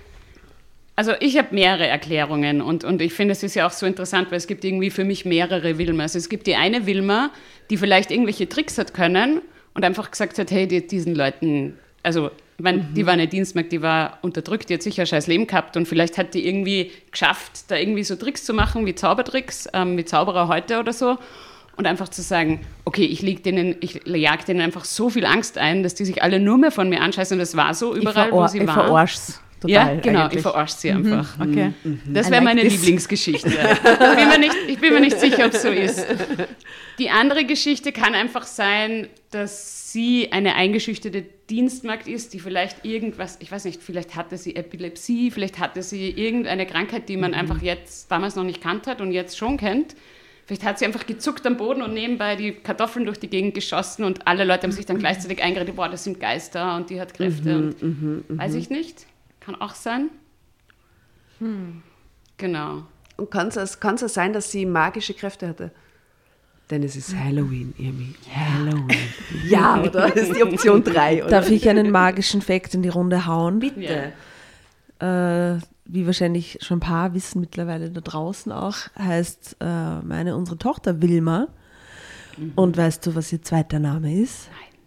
Also 0.96 1.13
ich 1.20 1.38
habe 1.38 1.53
mehrere 1.56 1.88
Erklärungen 1.88 2.62
und, 2.62 2.84
und 2.84 3.01
ich 3.01 3.13
finde, 3.13 3.32
es 3.32 3.44
ist 3.44 3.56
ja 3.56 3.65
auch 3.68 3.72
so 3.72 3.86
interessant, 3.86 4.32
weil 4.32 4.38
es 4.38 4.48
gibt 4.48 4.65
irgendwie 4.65 4.89
für 4.89 5.06
mich 5.06 5.24
mehrere 5.24 5.77
Wilmas. 5.77 6.15
Es 6.15 6.27
gibt 6.27 6.46
die 6.48 6.56
eine 6.56 6.88
Wilma, 6.88 7.32
die 7.70 7.77
vielleicht 7.77 8.12
irgendwelche 8.12 8.50
Tricks 8.50 8.77
hat 8.77 8.94
können 8.94 9.41
und 9.79 9.86
einfach 9.86 10.12
gesagt 10.12 10.38
hat, 10.38 10.51
hey, 10.51 10.67
die, 10.67 10.86
diesen 10.86 11.15
Leuten, 11.15 11.79
also 12.03 12.31
ich 12.57 12.63
meine, 12.63 12.79
mhm. 12.79 12.93
die 12.93 13.05
war 13.05 13.13
eine 13.13 13.29
Dienstmarkt, 13.29 13.71
die 13.71 13.81
war 13.81 14.17
unterdrückt, 14.21 14.69
die 14.69 14.74
hat 14.74 14.83
sicher 14.83 15.03
ein 15.03 15.07
scheiß 15.07 15.27
Leben 15.27 15.48
gehabt 15.48 15.77
und 15.77 15.88
vielleicht 15.88 16.17
hat 16.17 16.33
die 16.33 16.45
irgendwie 16.45 16.91
geschafft, 17.09 17.71
da 17.71 17.77
irgendwie 17.77 18.03
so 18.03 18.17
Tricks 18.17 18.43
zu 18.43 18.53
machen, 18.53 18.86
wie 18.86 18.93
Zaubertricks, 18.93 19.69
ähm, 19.74 19.95
wie 19.95 20.03
Zauberer 20.03 20.50
heute 20.50 20.79
oder 20.79 20.91
so 20.91 21.17
und 21.77 21.88
einfach 21.88 22.09
zu 22.09 22.21
sagen, 22.21 22.59
okay, 22.83 23.05
ich 23.05 23.21
leg 23.21 23.41
denen, 23.41 23.77
ich 23.79 24.01
jag 24.05 24.43
denen 24.43 24.59
einfach 24.59 24.83
so 24.83 25.09
viel 25.09 25.25
Angst 25.25 25.57
ein, 25.57 25.81
dass 25.81 25.95
die 25.95 26.03
sich 26.03 26.21
alle 26.21 26.41
nur 26.41 26.57
mehr 26.57 26.71
von 26.71 26.89
mir 26.89 27.00
anscheißen 27.00 27.36
und 27.36 27.39
das 27.39 27.55
war 27.55 27.74
so 27.74 27.95
überall, 27.95 28.33
wo 28.33 28.45
sie 28.48 28.57
ich 28.57 28.67
waren. 28.67 28.88
Verarsch's. 28.88 29.39
Total, 29.62 29.95
ja, 29.95 30.01
genau, 30.01 30.21
eigentlich. 30.24 30.38
ich 30.38 30.41
verarsche 30.41 30.75
sie 30.77 30.91
mhm. 30.91 31.13
einfach. 31.13 31.38
Mhm. 31.38 31.51
Okay. 31.51 31.74
Das 32.07 32.29
wäre 32.29 32.43
like 32.43 32.55
meine 32.55 32.62
this. 32.62 32.74
Lieblingsgeschichte. 32.74 33.48
ich, 33.50 34.00
bin 34.15 34.27
mir 34.27 34.39
nicht, 34.39 34.55
ich 34.67 34.79
bin 34.79 34.93
mir 34.93 35.00
nicht 35.00 35.19
sicher, 35.19 35.45
ob 35.45 35.53
es 35.53 35.62
so 35.62 35.69
ist. 35.69 36.05
Die 36.98 37.09
andere 37.09 37.45
Geschichte 37.45 37.91
kann 37.93 38.13
einfach 38.13 38.43
sein, 38.43 39.07
dass 39.31 39.91
sie 39.91 40.31
eine 40.31 40.55
eingeschüchterte 40.55 41.24
Dienstmagd 41.50 42.07
ist, 42.07 42.33
die 42.33 42.39
vielleicht 42.39 42.83
irgendwas, 42.86 43.38
ich 43.39 43.51
weiß 43.51 43.65
nicht, 43.65 43.81
vielleicht 43.81 44.15
hatte 44.15 44.38
sie 44.38 44.55
Epilepsie, 44.55 45.31
vielleicht 45.31 45.59
hatte 45.59 45.83
sie 45.83 46.09
irgendeine 46.09 46.65
Krankheit, 46.65 47.09
die 47.09 47.17
man 47.17 47.31
mhm. 47.31 47.38
einfach 47.38 47.62
jetzt 47.62 48.12
damals 48.12 48.36
noch 48.36 48.43
nicht 48.43 48.62
kannt 48.62 48.88
hat 48.88 49.01
und 49.01 49.12
jetzt 49.12 49.38
schon 49.38 49.57
kennt. 49.57 49.95
Vielleicht 50.45 50.65
hat 50.65 50.79
sie 50.79 50.86
einfach 50.86 51.05
gezuckt 51.05 51.45
am 51.45 51.57
Boden 51.57 51.83
und 51.83 51.93
nebenbei 51.93 52.36
die 52.36 52.53
Kartoffeln 52.53 53.05
durch 53.05 53.19
die 53.19 53.29
Gegend 53.29 53.53
geschossen 53.53 54.03
und 54.03 54.27
alle 54.27 54.45
Leute 54.45 54.63
haben 54.63 54.71
sich 54.71 54.88
dann 54.88 54.98
gleichzeitig 54.98 55.43
eingeredet, 55.43 55.75
boah, 55.75 55.89
das 55.89 56.03
sind 56.03 56.19
Geister 56.19 56.75
und 56.75 56.89
die 56.89 57.00
hat 57.00 57.13
Kräfte 57.13 57.55
mhm, 57.55 57.67
und 57.67 57.83
mhm, 57.83 58.24
mhm. 58.27 58.38
weiß 58.39 58.55
ich 58.55 58.71
nicht. 58.71 59.05
Kann 59.39 59.53
auch 59.62 59.75
sein. 59.75 60.09
Hm. 61.38 61.83
Genau. 62.38 62.83
Und 63.17 63.29
kann 63.29 63.50
es 63.50 64.13
sein, 64.13 64.33
dass 64.33 64.51
sie 64.51 64.65
magische 64.65 65.13
Kräfte 65.13 65.48
hatte? 65.48 65.71
Denn 66.70 66.84
es 66.84 66.96
ist 66.96 67.16
Halloween, 67.16 67.74
Irmi. 67.80 68.14
Halloween. 68.32 68.98
ja, 69.48 69.82
oder? 69.82 70.10
Das 70.10 70.28
ist 70.28 70.36
die 70.36 70.44
Option 70.44 70.84
3. 70.84 71.22
Darf 71.22 71.50
ich 71.50 71.68
einen 71.68 71.90
magischen 71.90 72.42
Fakt 72.42 72.76
in 72.76 72.84
die 72.84 72.90
Runde 72.90 73.26
hauen? 73.26 73.60
Bitte. 73.60 74.14
Ja. 75.02 75.56
Äh, 75.56 75.60
wie 75.86 76.06
wahrscheinlich 76.06 76.60
schon 76.62 76.78
ein 76.78 76.82
paar 76.82 77.16
wissen 77.16 77.42
mittlerweile 77.42 77.90
da 77.90 78.02
draußen 78.02 78.52
auch, 78.52 78.76
heißt 78.98 79.58
äh, 79.60 80.02
meine, 80.02 80.36
unsere 80.36 80.58
Tochter 80.58 81.02
Wilma. 81.02 81.48
Mhm. 82.38 82.52
Und 82.56 82.78
weißt 82.78 83.08
du, 83.08 83.16
was 83.16 83.34
ihr 83.34 83.42
zweiter 83.42 83.80
Name 83.80 84.14
ist? 84.14 84.50
Nein. 84.52 84.80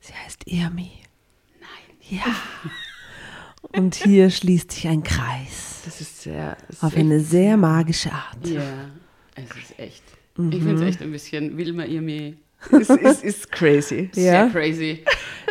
Sie 0.00 0.12
heißt 0.12 0.46
Irmi. 0.46 0.92
Nein. 1.60 2.20
Ja. 2.20 2.34
Und 3.78 3.94
hier 3.94 4.30
schließt 4.30 4.70
sich 4.70 4.86
ein 4.86 5.02
Kreis. 5.02 5.80
Das 5.86 6.02
ist 6.02 6.22
sehr. 6.22 6.56
Auf 6.82 6.94
eine 6.96 7.20
sehr 7.20 7.56
magische 7.56 8.12
Art. 8.12 8.46
Ja, 8.46 8.62
es 9.34 9.44
ist 9.56 9.78
echt. 9.78 10.02
Mhm. 10.36 10.52
Ich 10.52 10.62
finde 10.62 10.74
es 10.74 10.88
echt 10.88 11.02
ein 11.02 11.12
bisschen 11.12 11.56
Wilma 11.56 11.84
Irmi. 11.84 12.36
Es 12.70 12.88
ist, 12.88 13.24
ist 13.24 13.52
crazy. 13.52 14.10
Ja. 14.14 14.22
Sehr 14.22 14.50
crazy. 14.50 15.04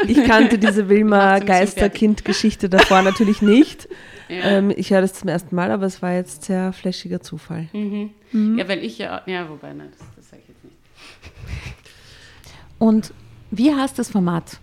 Ich 0.07 0.23
kannte 0.25 0.57
diese 0.57 0.89
Wilma 0.89 1.39
Geisterkind-Geschichte 1.39 2.69
davor 2.69 3.01
natürlich 3.01 3.41
nicht. 3.41 3.87
Ja. 4.29 4.57
Ähm, 4.57 4.73
ich 4.75 4.89
höre 4.89 5.01
das 5.01 5.13
zum 5.13 5.27
ersten 5.27 5.53
Mal, 5.53 5.69
aber 5.69 5.85
es 5.85 6.01
war 6.01 6.13
jetzt 6.13 6.43
sehr 6.45 6.71
flashiger 6.71 7.19
Zufall. 7.19 7.67
Mhm. 7.73 8.11
Mhm. 8.31 8.57
Ja, 8.57 8.67
weil 8.69 8.83
ich 8.83 8.97
ja, 8.97 9.21
ja, 9.25 9.47
wobei, 9.49 9.73
nein, 9.73 9.89
das, 9.91 10.07
das 10.15 10.29
sage 10.29 10.41
ich 10.41 10.47
jetzt 10.47 10.63
nicht. 10.63 10.77
Und 12.79 13.13
wie 13.51 13.75
heißt 13.75 13.99
das 13.99 14.09
Format? 14.09 14.59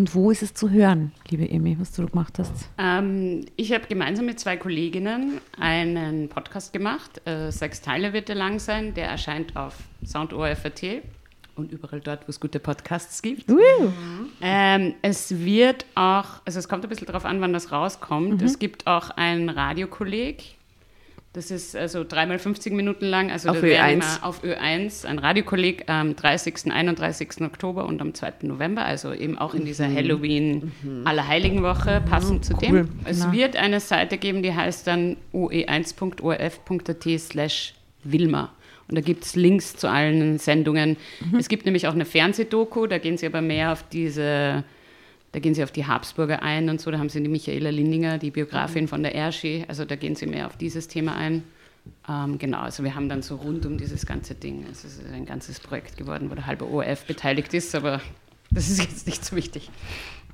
Und 0.00 0.14
wo 0.14 0.30
ist 0.30 0.40
es 0.42 0.54
zu 0.54 0.70
hören, 0.70 1.12
liebe 1.28 1.46
Emi, 1.50 1.78
was 1.78 1.92
du 1.92 2.06
gemacht 2.06 2.38
hast? 2.38 2.70
Ähm, 2.78 3.44
ich 3.56 3.70
habe 3.74 3.86
gemeinsam 3.86 4.24
mit 4.24 4.40
zwei 4.40 4.56
Kolleginnen 4.56 5.42
einen 5.58 6.30
Podcast 6.30 6.72
gemacht. 6.72 7.20
Äh, 7.26 7.50
sechs 7.52 7.82
Teile 7.82 8.14
wird 8.14 8.30
er 8.30 8.34
lang 8.34 8.60
sein. 8.60 8.94
Der 8.94 9.08
erscheint 9.08 9.54
auf 9.56 9.76
SoundORFAT 10.02 11.02
und 11.54 11.70
überall 11.70 12.00
dort, 12.00 12.26
wo 12.26 12.30
es 12.30 12.40
gute 12.40 12.60
Podcasts 12.60 13.20
gibt. 13.20 13.50
Mhm. 13.50 13.92
Ähm, 14.40 14.94
es 15.02 15.38
wird 15.38 15.84
auch, 15.94 16.40
also 16.46 16.58
es 16.58 16.66
kommt 16.66 16.82
ein 16.82 16.88
bisschen 16.88 17.06
darauf 17.06 17.26
an, 17.26 17.42
wann 17.42 17.52
das 17.52 17.70
rauskommt. 17.70 18.40
Mhm. 18.40 18.46
Es 18.46 18.58
gibt 18.58 18.86
auch 18.86 19.10
einen 19.10 19.50
Radiokolleg. 19.50 20.56
Das 21.32 21.52
ist 21.52 21.76
also 21.76 22.02
dreimal 22.02 22.40
50 22.40 22.72
Minuten 22.72 23.04
lang. 23.04 23.30
Also 23.30 23.50
auf 23.50 23.62
Ö1. 23.62 24.22
Auf 24.22 24.42
Ö1, 24.42 25.06
ein 25.06 25.20
Radiokolleg 25.20 25.88
am 25.88 26.16
30., 26.16 26.72
31. 26.72 27.42
Oktober 27.42 27.84
und 27.86 28.00
am 28.00 28.14
2. 28.14 28.32
November, 28.42 28.84
also 28.84 29.12
eben 29.12 29.38
auch 29.38 29.54
in 29.54 29.64
dieser 29.64 29.88
mhm. 29.88 29.96
Halloween 29.96 30.72
mhm. 30.82 31.06
Allerheiligenwoche, 31.06 32.02
passend 32.08 32.38
mhm. 32.38 32.42
zu 32.42 32.54
dem. 32.54 32.74
Cool. 32.74 32.88
Es 33.04 33.20
genau. 33.20 33.32
wird 33.32 33.56
eine 33.56 33.78
Seite 33.78 34.18
geben, 34.18 34.42
die 34.42 34.52
heißt 34.52 34.88
dann 34.88 35.16
oe1.orf.at 35.32 37.20
slash 37.20 37.74
Wilma. 38.02 38.52
Und 38.88 38.96
da 38.96 39.02
gibt 39.02 39.24
es 39.24 39.36
Links 39.36 39.76
zu 39.76 39.88
allen 39.88 40.38
Sendungen. 40.38 40.96
Mhm. 41.20 41.38
Es 41.38 41.48
gibt 41.48 41.64
nämlich 41.64 41.86
auch 41.86 41.94
eine 41.94 42.06
Fernsehdoku, 42.06 42.88
da 42.88 42.98
gehen 42.98 43.16
sie 43.16 43.26
aber 43.26 43.40
mehr 43.40 43.70
auf 43.70 43.84
diese, 43.88 44.64
da 45.32 45.38
gehen 45.38 45.54
sie 45.54 45.62
auf 45.62 45.70
die 45.70 45.86
Habsburger 45.86 46.42
ein 46.42 46.68
und 46.68 46.80
so. 46.80 46.90
Da 46.90 46.98
haben 46.98 47.08
sie 47.08 47.22
die 47.22 47.28
Michaela 47.28 47.70
Lindinger, 47.70 48.18
die 48.18 48.30
Biografin 48.30 48.88
von 48.88 49.02
der 49.02 49.14
Erschi, 49.14 49.64
also 49.68 49.84
da 49.84 49.96
gehen 49.96 50.16
sie 50.16 50.26
mehr 50.26 50.46
auf 50.46 50.56
dieses 50.56 50.88
Thema 50.88 51.14
ein. 51.16 51.44
Ähm, 52.08 52.38
genau, 52.38 52.60
also 52.60 52.84
wir 52.84 52.94
haben 52.94 53.08
dann 53.08 53.22
so 53.22 53.36
rund 53.36 53.64
um 53.64 53.78
dieses 53.78 54.06
ganze 54.06 54.34
Ding, 54.34 54.66
es 54.70 54.84
ist 54.84 55.02
ein 55.12 55.26
ganzes 55.26 55.60
Projekt 55.60 55.96
geworden, 55.96 56.30
wo 56.30 56.34
der 56.34 56.46
halbe 56.46 56.68
ORF 56.68 57.04
beteiligt 57.04 57.54
ist, 57.54 57.74
aber 57.74 58.00
das 58.50 58.68
ist 58.68 58.80
jetzt 58.80 59.06
nicht 59.06 59.24
so 59.24 59.36
wichtig. 59.36 59.70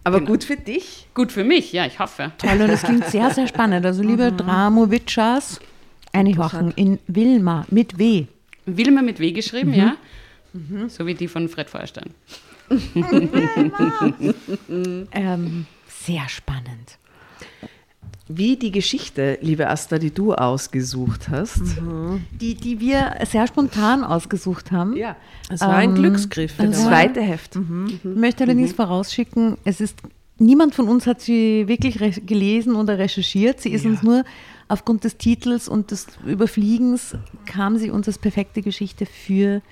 Aber 0.03 0.19
genau. 0.21 0.33
gut 0.33 0.45
für 0.45 0.57
dich? 0.57 1.09
Gut 1.15 1.33
für 1.33 1.45
mich, 1.45 1.73
ja, 1.73 1.85
ich 1.87 1.99
hoffe. 1.99 2.33
Toll, 2.39 2.63
und 2.63 2.71
es 2.71 2.83
klingt 2.83 3.05
sehr, 3.11 3.31
sehr 3.31 3.47
spannend. 3.49 3.85
Also 3.85 4.03
liebe 4.03 4.31
mhm. 4.31 4.37
Dramowitschas, 4.37 5.61
eine 6.13 6.37
Woche 6.37 6.73
in 6.77 6.99
Wilma 7.07 7.67
mit 7.71 7.99
W. 7.99 8.27
Wilma 8.65 9.03
mit 9.03 9.21
W 9.21 9.33
geschrieben, 9.33 9.71
mhm. 9.71 9.77
ja. 9.77 9.97
Mhm. 10.53 10.89
So 10.89 11.07
wie 11.07 11.15
die 11.15 11.29
von 11.29 11.49
Fred 11.49 11.69
Feuerstein. 11.69 12.11
ähm, 15.13 15.67
sehr 15.89 16.29
spannend. 16.29 16.99
Wie 18.29 18.57
die 18.57 18.73
Geschichte, 18.73 19.39
liebe 19.41 19.69
Asta, 19.69 19.99
die 19.99 20.11
du 20.11 20.35
ausgesucht 20.35 21.29
hast. 21.29 21.81
Mhm. 21.81 22.25
Die, 22.33 22.57
die 22.57 22.81
wir 22.81 23.15
sehr 23.25 23.47
spontan 23.47 24.03
ausgesucht 24.03 24.73
haben. 24.73 24.97
Ja, 24.97 25.15
es 25.49 25.61
war 25.61 25.81
ähm, 25.81 25.91
ein 25.91 25.95
Glücksgriff 25.95 26.57
das 26.57 26.85
zweite 26.85 27.21
Heft. 27.21 27.55
Mhm. 27.55 27.87
Ich 27.89 28.05
möchte 28.05 28.43
allerdings 28.43 28.73
mhm. 28.73 28.77
vorausschicken, 28.77 29.59
es 29.65 29.81
ist, 29.81 30.01
niemand 30.39 30.75
von 30.75 30.89
uns 30.89 31.07
hat 31.07 31.21
sie 31.21 31.69
wirklich 31.69 32.01
gelesen 32.27 32.75
oder 32.75 32.99
recherchiert. 32.99 33.61
Sie 33.61 33.71
ist 33.71 33.85
ja. 33.85 33.91
uns 33.91 34.03
nur 34.03 34.25
aufgrund 34.67 35.05
des 35.05 35.19
Titels 35.19 35.69
und 35.69 35.93
des 35.93 36.09
Überfliegens 36.27 37.15
kam 37.45 37.77
sie 37.77 37.91
uns 37.91 38.09
als 38.09 38.19
perfekte 38.19 38.61
Geschichte 38.61 39.07
für 39.07 39.63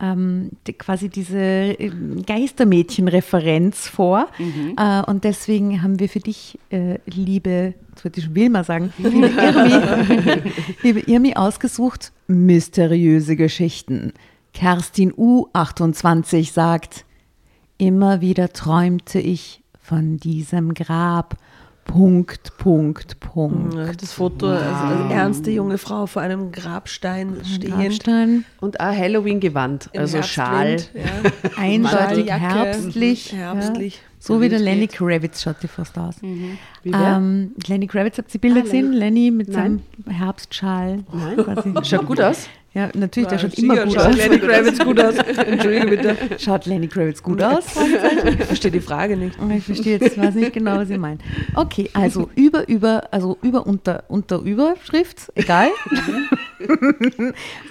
ähm, 0.00 0.50
die, 0.66 0.72
quasi 0.72 1.08
diese 1.08 1.38
ähm, 1.38 2.24
Geistermädchen-Referenz 2.24 3.88
vor. 3.88 4.28
Mhm. 4.38 4.76
Äh, 4.76 5.02
und 5.02 5.24
deswegen 5.24 5.82
haben 5.82 5.98
wir 5.98 6.08
für 6.08 6.20
dich, 6.20 6.58
äh, 6.70 6.98
liebe, 7.06 7.74
das 7.94 8.04
wollte 8.04 8.20
ich 8.20 8.26
schon 8.26 8.34
Wilma 8.34 8.64
sagen, 8.64 8.92
liebe 8.98 9.26
Irmi, 9.26 10.52
liebe 10.82 11.00
Irmi, 11.00 11.34
ausgesucht, 11.34 12.12
mysteriöse 12.26 13.36
Geschichten. 13.36 14.12
Kerstin 14.54 15.12
U28 15.12 16.52
sagt, 16.52 17.04
immer 17.76 18.20
wieder 18.20 18.52
träumte 18.52 19.20
ich 19.20 19.62
von 19.80 20.18
diesem 20.18 20.74
Grab 20.74 21.36
Punkt, 21.88 22.56
Punkt, 22.58 23.18
Punkt. 23.18 23.74
Das 24.00 24.12
Foto, 24.12 24.46
wow. 24.46 24.52
also 24.52 25.04
eine 25.04 25.14
ernste 25.14 25.50
junge 25.50 25.78
Frau 25.78 26.06
vor 26.06 26.20
einem 26.20 26.52
Grabstein 26.52 27.38
stehend. 27.44 27.74
Grabstein. 27.74 28.44
Und 28.60 28.78
ein 28.78 28.96
Halloween-Gewand, 28.96 29.90
also 29.96 30.22
Schal. 30.22 30.76
Ja. 30.92 31.02
Eindeutig 31.56 32.30
herbstlich. 32.30 33.32
Herbstlich. 33.32 33.94
Ja. 33.96 34.00
So 34.20 34.40
wie 34.40 34.48
der 34.48 34.58
Lenny 34.58 34.86
Kravitz 34.86 35.42
schaut 35.42 35.62
die 35.62 35.68
fast 35.68 35.96
aus. 35.98 36.20
Mhm. 36.20 36.58
Ähm, 36.84 37.52
Lenny 37.66 37.86
Kravitz, 37.86 38.18
habt 38.18 38.34
ihr 38.34 38.40
Bilder 38.40 38.60
ah, 38.60 38.62
gesehen? 38.64 38.92
Lenny, 38.92 39.28
Lenny 39.28 39.30
mit 39.30 39.48
Nein. 39.48 39.82
seinem 40.04 40.14
Herbstschal. 40.14 41.04
Nein. 41.12 41.36
Quasi. 41.36 41.74
Schaut 41.84 42.06
gut 42.06 42.20
aus. 42.20 42.48
Ja, 42.74 42.90
natürlich, 42.94 43.28
der 43.30 43.38
schaut 43.38 43.54
immer 43.58 43.84
gut 43.84 43.94
schaut 43.94 44.06
aus. 44.06 44.16
Lenny 44.16 44.38
Kravitz 44.38 44.78
gut 44.78 45.00
aus. 45.00 45.14
Entschuldige 45.46 45.86
bitte. 45.86 46.16
Schaut 46.38 46.66
Lenny 46.66 46.86
Kravitz 46.86 47.22
gut 47.22 47.42
aus? 47.42 47.64
Ich 48.26 48.44
verstehe 48.44 48.70
die 48.70 48.80
Frage 48.80 49.16
nicht. 49.16 49.38
Ich 49.56 49.64
verstehe 49.64 49.98
jetzt 49.98 50.18
weiß 50.18 50.34
nicht 50.34 50.52
genau, 50.52 50.76
was 50.76 50.90
ihr 50.90 50.98
meint. 50.98 51.22
Okay, 51.54 51.88
also 51.94 52.28
über, 52.36 52.68
über, 52.68 53.08
also 53.10 53.38
über, 53.42 53.66
unter, 53.66 54.04
unter, 54.08 54.40
Überschrift, 54.40 55.32
egal. 55.34 55.68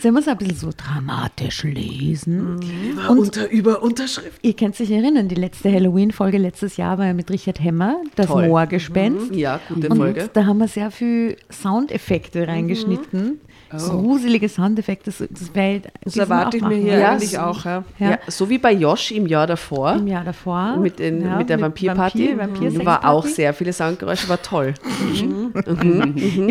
Sollen 0.01 0.13
wir 0.15 0.19
es 0.19 0.27
ein 0.27 0.37
bisschen 0.37 0.55
so 0.55 0.69
dramatisch 0.75 1.63
lesen? 1.63 2.59
Und 3.07 3.19
Unter, 3.19 3.49
über 3.49 3.83
Unterschrift. 3.83 4.39
ihr 4.41 4.55
könnt 4.55 4.75
sich 4.75 4.89
erinnern, 4.91 5.27
die 5.27 5.35
letzte 5.35 5.71
Halloween-Folge 5.71 6.37
letztes 6.37 6.77
Jahr 6.77 6.97
war 6.97 7.05
ja 7.05 7.13
mit 7.13 7.29
Richard 7.29 7.63
Hemmer, 7.63 8.01
das. 8.15 8.29
Moorgespenst. 8.29 9.35
Ja, 9.35 9.59
gute 9.69 9.89
Und 9.89 9.97
Folge. 9.97 10.29
da 10.33 10.45
haben 10.45 10.57
wir 10.57 10.67
sehr 10.67 10.89
viel 10.89 11.37
Soundeffekte 11.51 12.47
reingeschnitten. 12.47 13.41
Gruselige 13.69 14.47
Soundeffekte. 14.49 15.11
Das, 15.11 15.27
das, 15.29 15.53
wär, 15.55 15.81
Das 16.03 16.15
erwarte 16.15 16.57
ich 16.57 16.63
mir 16.63 16.75
hier 16.75 16.97
Ja, 16.99 17.11
eigentlich 17.11 17.31
so- 17.31 17.39
auch. 17.39 17.65
Ja. 17.65 17.83
Ja. 17.99 18.09
Ja, 18.11 18.17
so 18.27 18.49
wie 18.49 18.57
bei 18.57 18.71
Josh 18.73 19.11
im 19.11 19.27
Jahr 19.27 19.47
davor. 19.47 19.93
Im 19.95 20.07
Jahr 20.07 20.23
davor. 20.23 20.77
Mit, 20.77 20.99
den, 20.99 21.21
Ja, 21.23 21.37
mit 21.37 21.49
der 21.49 21.59
Vampirparty. 21.59 22.37
Vampir, 22.37 22.63
Vampir 22.71 22.85
war 22.85 23.07
auch 23.09 23.25
sehr 23.25 23.53
viele 23.53 23.73
Soundgeräusche, 23.73 24.29
war 24.29 24.41
toll. 24.41 24.73
Ich 25.13 25.23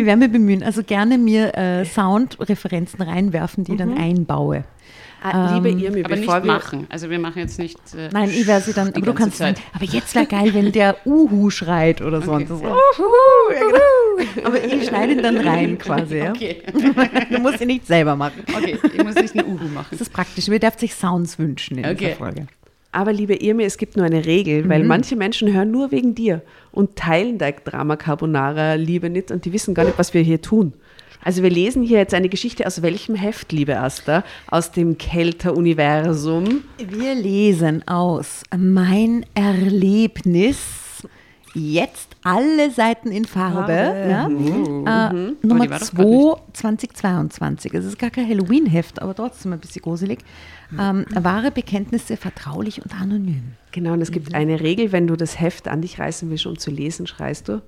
werde 0.05 0.17
mir 0.17 0.29
bemühen. 0.29 0.63
Also 0.63 0.83
gerne 0.83 1.17
mir 1.17 1.55
äh, 1.57 1.85
Soundreferenzen 1.85 3.01
reinwerfen, 3.01 3.63
die 3.63 3.73
ich 3.73 3.77
dann 3.77 3.97
einbaue. 3.97 4.63
Ah, 5.21 5.55
liebe 5.55 5.69
Irmi, 5.69 6.03
Aber 6.05 6.15
bevor 6.15 6.35
nicht 6.35 6.45
wir. 6.45 6.53
machen. 6.53 6.85
Also 6.89 7.09
wir 7.09 7.17
machen 7.17 7.39
jetzt 7.39 7.57
nicht. 7.57 7.79
Äh, 7.95 8.09
Nein, 8.13 8.29
ich 8.29 8.45
werde 8.45 8.63
sie 8.65 8.73
dann, 8.73 8.89
aber 8.89 9.01
du 9.01 9.13
kannst 9.13 9.37
sagen, 9.37 9.55
aber 9.73 9.83
jetzt 9.85 10.13
wäre 10.13 10.27
geil, 10.27 10.53
wenn 10.53 10.71
der 10.71 10.95
Uhu 11.05 11.49
schreit 11.49 12.01
oder 12.01 12.21
so. 12.21 12.33
Okay. 12.33 12.43
Und 12.43 12.47
so. 12.49 12.55
Uhu, 12.55 12.67
ja, 13.51 13.59
genau. 14.35 14.47
Aber 14.47 14.63
ich 14.63 14.85
schneide 14.87 15.13
ihn 15.13 15.23
dann 15.23 15.37
rein 15.37 15.77
quasi. 15.79 16.17
Ja? 16.17 16.29
Okay. 16.31 16.61
Du 17.31 17.39
musst 17.39 17.59
ihn 17.61 17.67
nicht 17.67 17.87
selber 17.87 18.15
machen. 18.15 18.43
okay, 18.55 18.77
ich 18.93 19.03
muss 19.03 19.15
nicht 19.15 19.37
einen 19.37 19.47
Uhu 19.47 19.65
machen. 19.73 19.87
Das 19.91 20.01
ist 20.01 20.13
praktisch. 20.13 20.47
Wir 20.49 20.59
dürfen 20.59 20.79
sich 20.79 20.93
Sounds 20.93 21.39
wünschen 21.39 21.79
in 21.79 21.85
Okay. 21.85 21.95
dieser 21.97 22.15
Folge. 22.15 22.47
Aber 22.91 23.11
liebe 23.11 23.35
Irmi, 23.35 23.63
es 23.63 23.77
gibt 23.77 23.97
nur 23.97 24.05
eine 24.05 24.25
Regel, 24.25 24.67
weil 24.69 24.83
manche 24.83 25.15
Menschen 25.15 25.51
hören 25.53 25.71
nur 25.71 25.91
wegen 25.91 26.15
dir 26.15 26.41
und 26.71 26.95
teilen 26.95 27.37
dein 27.37 27.53
Drama 27.65 27.95
Carbonara 27.95 28.75
Liebe 28.75 29.09
nicht 29.09 29.29
und 29.31 29.45
die 29.45 29.51
wissen 29.53 29.73
gar 29.75 29.83
nicht, 29.85 29.97
was 29.99 30.13
wir 30.13 30.21
hier 30.21 30.41
tun. 30.41 30.73
Also 31.27 31.43
wir 31.43 31.49
lesen 31.49 31.83
hier 31.83 31.97
jetzt 31.97 32.13
eine 32.13 32.29
Geschichte 32.29 32.65
aus 32.65 32.81
welchem 32.81 33.13
Heft, 33.13 33.51
liebe 33.51 33.77
Asta? 33.77 34.23
Aus 34.49 34.71
dem 34.71 34.97
Kelter-Universum. 34.97 36.63
Wir 36.77 37.15
lesen 37.15 37.85
aus 37.85 38.43
Mein 38.57 39.25
Erlebnis. 39.33 40.57
Jetzt 41.53 42.15
alle 42.23 42.71
Seiten 42.71 43.11
in 43.11 43.25
Farbe. 43.25 43.73
Ja? 43.73 44.29
Äh, 44.29 45.37
Oh, 45.41 45.45
Nummer 45.45 45.65
die 45.65 45.69
war 45.69 45.79
doch 45.79 45.85
2 45.87 46.43
2022. 46.53 47.73
Es 47.73 47.83
ist 47.83 47.99
gar 47.99 48.09
kein 48.09 48.29
Halloween-Heft, 48.29 49.01
aber 49.01 49.13
trotzdem 49.13 49.51
ein 49.51 49.59
bisschen 49.59 49.81
gruselig. 49.81 50.19
Ähm, 50.79 51.05
wahre 51.13 51.51
Bekenntnisse 51.51 52.15
vertraulich 52.15 52.81
und 52.81 52.93
anonym. 52.97 53.53
Genau, 53.73 53.93
und 53.93 54.01
es 54.01 54.11
gibt 54.11 54.33
eine 54.33 54.61
Regel, 54.61 54.93
wenn 54.93 55.07
du 55.07 55.17
das 55.17 55.41
Heft 55.41 55.67
an 55.67 55.81
dich 55.81 55.99
reißen 55.99 56.29
willst, 56.29 56.45
um 56.45 56.57
zu 56.57 56.71
lesen, 56.71 57.05
schreist 57.05 57.49
du. 57.49 57.61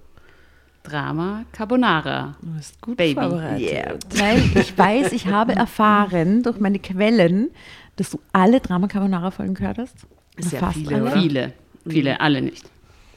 Drama 0.84 1.44
Carbonara. 1.52 2.36
Du 2.42 2.48
bist 2.56 2.82
gut 2.82 2.98
Baby. 2.98 3.14
vorbereitet. 3.20 3.60
Yeah. 3.62 3.96
Weil 4.16 4.38
ich 4.62 4.78
weiß, 4.78 5.12
ich 5.12 5.28
habe 5.28 5.54
erfahren 5.56 6.42
durch 6.44 6.60
meine 6.60 6.80
Quellen, 6.80 7.50
dass 7.98 8.12
du 8.12 8.20
alle 8.34 8.60
Drama 8.60 8.88
Carbonara 8.88 9.30
Folgen 9.32 9.54
gehört 9.54 9.78
hast. 9.78 9.96
Sehr 10.38 10.60
Fast 10.60 10.78
viele, 10.78 10.96
alle. 10.96 11.02
oder? 11.04 11.12
Viele, 11.22 11.54
viele, 11.88 12.22
alle 12.22 12.42
nicht. 12.42 12.70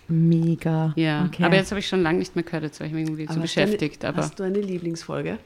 Mega. 0.09 0.92
Ja, 0.97 1.25
Okay. 1.26 1.45
aber 1.45 1.54
jetzt 1.57 1.71
habe 1.71 1.78
ich 1.78 1.87
schon 1.88 2.02
lange 2.02 2.19
nicht 2.19 2.35
mehr 2.35 2.42
gehört, 2.42 2.64
jetzt 2.64 2.81
war 2.81 2.87
ich 2.87 2.92
mich 2.92 3.04
irgendwie 3.04 3.26
so 3.26 3.33
Aber 3.35 3.42
hast 3.42 3.57
du 3.57 3.61
eine- 3.61 3.66
beschäftigt. 3.71 4.04
Aber 4.04 4.19
Hast 4.19 4.38
du 4.38 4.42
eine 4.42 4.61
Lieblingsfolge? 4.61 5.38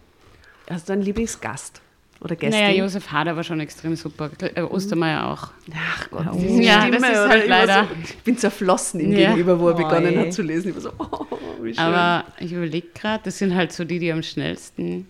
Hast 0.69 0.89
du 0.89 0.95
einen 0.95 1.03
Lieblingsgast? 1.03 1.83
Oder 2.21 2.35
Gästin? 2.37 2.61
naja, 2.63 2.75
Josef 2.83 3.11
Hader 3.13 3.37
war 3.37 3.45
schon 3.45 3.61
extrem 3.61 3.95
super. 3.97 4.31
Äh. 4.41 4.63
Ostermeier 4.63 5.27
auch. 5.27 5.51
Ach 5.75 6.11
Gott, 6.11 6.27
Oh. 6.33 6.39
diese 6.39 6.63
Ja, 6.63 6.83
Stimme, 6.83 7.01
das 7.01 7.11
ist 7.11 7.29
halt 7.29 7.49
leider- 7.49 7.85
So, 7.85 7.89
ich 8.05 8.17
bin 8.19 8.39
zerflossen 8.39 9.01
ihm 9.01 9.13
Ja. 9.13 9.29
gegenüber, 9.31 9.61
wo 9.61 9.69
er 9.69 9.77
Oi. 9.77 9.83
begonnen 9.83 10.19
hat 10.19 10.33
zu 10.33 10.43
lesen. 10.43 10.71
Ich 10.71 10.75
war 10.77 10.83
so, 10.83 10.93
oh, 10.99 11.27
wie 11.63 11.75
schön. 11.75 11.85
Aber 11.85 12.25
ich 12.41 12.53
überlege 12.53 12.87
gerade, 12.95 13.25
das 13.25 13.39
sind 13.39 13.55
halt 13.55 13.73
so 13.73 13.85
die, 13.85 13.99
die 13.99 14.11
am 14.13 14.23
schnellsten 14.23 15.07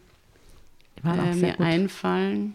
äh, 1.05 1.35
mir 1.35 1.53
gut. 1.53 1.61
einfallen. 1.61 2.55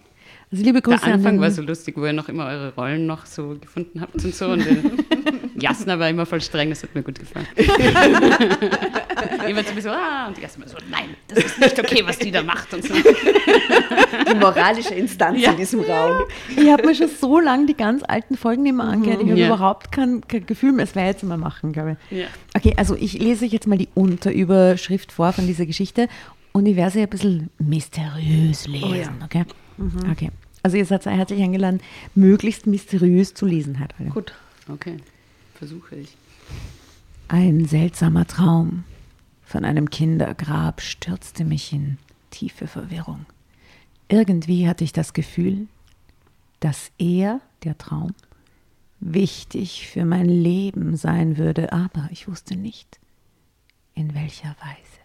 Also 0.51 0.65
liebe 0.65 0.81
Grüße 0.81 1.05
Der 1.05 1.13
Anfang 1.13 1.35
an 1.35 1.41
war 1.41 1.51
so 1.51 1.61
lustig, 1.61 1.95
wo 1.97 2.05
ihr 2.05 2.11
noch 2.11 2.27
immer 2.27 2.45
eure 2.47 2.73
Rollen 2.75 3.05
noch 3.05 3.25
so 3.25 3.55
gefunden 3.61 4.01
habt 4.01 4.15
und 4.15 4.35
so. 4.35 4.47
Und 4.49 4.65
Jasna 5.61 5.99
war 5.99 6.09
immer 6.09 6.25
voll 6.25 6.41
streng, 6.41 6.69
das 6.69 6.83
hat 6.83 6.93
mir 6.95 7.03
gut 7.03 7.19
gefallen. 7.19 7.47
Immer 9.47 9.63
so, 9.81 9.89
ah, 9.89 10.27
und 10.27 10.37
die 10.37 10.41
Jasna 10.41 10.63
war 10.65 10.69
so, 10.71 10.77
nein, 10.89 11.09
das 11.27 11.43
ist 11.45 11.59
nicht 11.59 11.79
okay, 11.79 12.03
was 12.05 12.17
die 12.19 12.31
da 12.31 12.41
macht 12.43 12.73
und 12.73 12.83
so. 12.83 12.93
die 12.93 14.35
moralische 14.35 14.93
Instanz 14.93 15.39
Ja. 15.41 15.51
in 15.51 15.57
diesem 15.57 15.81
Raum. 15.81 16.23
Ich 16.55 16.69
habe 16.69 16.85
mir 16.85 16.95
schon 16.95 17.07
so 17.09 17.39
lange 17.39 17.65
die 17.65 17.75
ganz 17.75 18.03
alten 18.07 18.37
Folgen 18.37 18.63
nicht 18.63 18.75
mehr 18.75 18.85
angehört. 18.85 19.21
Ich 19.23 19.29
habe 19.29 19.39
Ja. 19.39 19.47
überhaupt 19.47 19.91
kein, 19.91 20.21
kein 20.27 20.45
Gefühl 20.45 20.71
mehr. 20.71 20.83
Es 20.85 20.95
werde 20.95 21.09
ich 21.09 21.15
jetzt 21.15 21.23
mal 21.23 21.37
machen, 21.37 21.73
glaube 21.73 21.97
ich. 22.11 22.19
Ja. 22.19 22.27
Okay, 22.55 22.73
also 22.77 22.95
ich 22.95 23.13
lese 23.19 23.45
euch 23.45 23.51
jetzt 23.51 23.67
mal 23.67 23.77
die 23.77 23.89
Unterüberschrift 23.93 25.11
vor 25.11 25.33
von 25.33 25.47
dieser 25.47 25.65
Geschichte 25.65 26.07
und 26.51 26.65
ich 26.65 26.75
werde 26.75 26.91
sie 26.91 27.01
ein 27.01 27.09
bisschen 27.09 27.49
mysteriös 27.59 28.67
lesen, 28.67 29.21
okay? 29.23 29.45
Okay. 30.11 30.29
Also 30.63 30.77
ihr 30.77 30.85
seid 30.85 31.05
herzlich 31.05 31.41
eingeladen, 31.41 31.81
möglichst 32.13 32.67
mysteriös 32.67 33.33
zu 33.33 33.45
lesen 33.45 33.79
halt. 33.79 33.93
Gut. 34.13 34.33
Okay, 34.71 34.97
versuche 35.61 35.95
ich. 35.95 36.17
Ein 37.27 37.65
seltsamer 37.65 38.25
Traum 38.25 38.83
von 39.43 39.63
einem 39.63 39.91
Kindergrab 39.91 40.81
stürzte 40.81 41.45
mich 41.45 41.71
in 41.71 41.99
tiefe 42.31 42.65
Verwirrung. 42.65 43.27
Irgendwie 44.09 44.67
hatte 44.67 44.83
ich 44.83 44.91
das 44.91 45.13
Gefühl, 45.13 45.67
dass 46.61 46.91
er, 46.97 47.41
der 47.63 47.77
Traum, 47.77 48.15
wichtig 48.99 49.87
für 49.87 50.03
mein 50.03 50.25
Leben 50.25 50.97
sein 50.97 51.37
würde, 51.37 51.71
aber 51.71 52.09
ich 52.11 52.27
wusste 52.27 52.55
nicht, 52.55 52.99
in 53.93 54.15
welcher 54.15 54.55
Weise. 54.61 55.01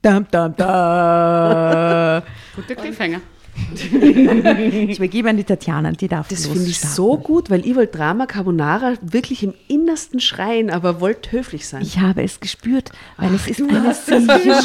Dam, 0.00 0.26
dam, 0.30 0.56
da. 0.56 2.22
Guter 2.56 2.74
Cliffhanger. 2.74 3.20
Ich 3.94 4.98
übergebe 4.98 5.28
an 5.28 5.36
die 5.36 5.44
Tatjana, 5.44 5.92
die 5.92 6.08
darf 6.08 6.28
Das 6.28 6.46
finde 6.46 6.68
ich 6.68 6.80
so 6.80 7.16
gut, 7.18 7.50
weil 7.50 7.66
ich 7.66 7.74
wollte 7.76 7.98
Drama 7.98 8.26
Carbonara 8.26 8.94
wirklich 9.00 9.42
im 9.42 9.54
Innersten 9.68 10.20
schreien, 10.20 10.70
aber 10.70 11.00
wollte 11.00 11.32
höflich 11.32 11.66
sein. 11.66 11.82
Ich 11.82 11.98
habe 12.00 12.22
es 12.22 12.40
gespürt, 12.40 12.90
weil 13.16 13.34
es 13.34 13.46
ist 13.46 13.62
eine 13.62 13.82
hast 13.84 14.08
es. 14.10 14.26
Ja, 14.26 14.60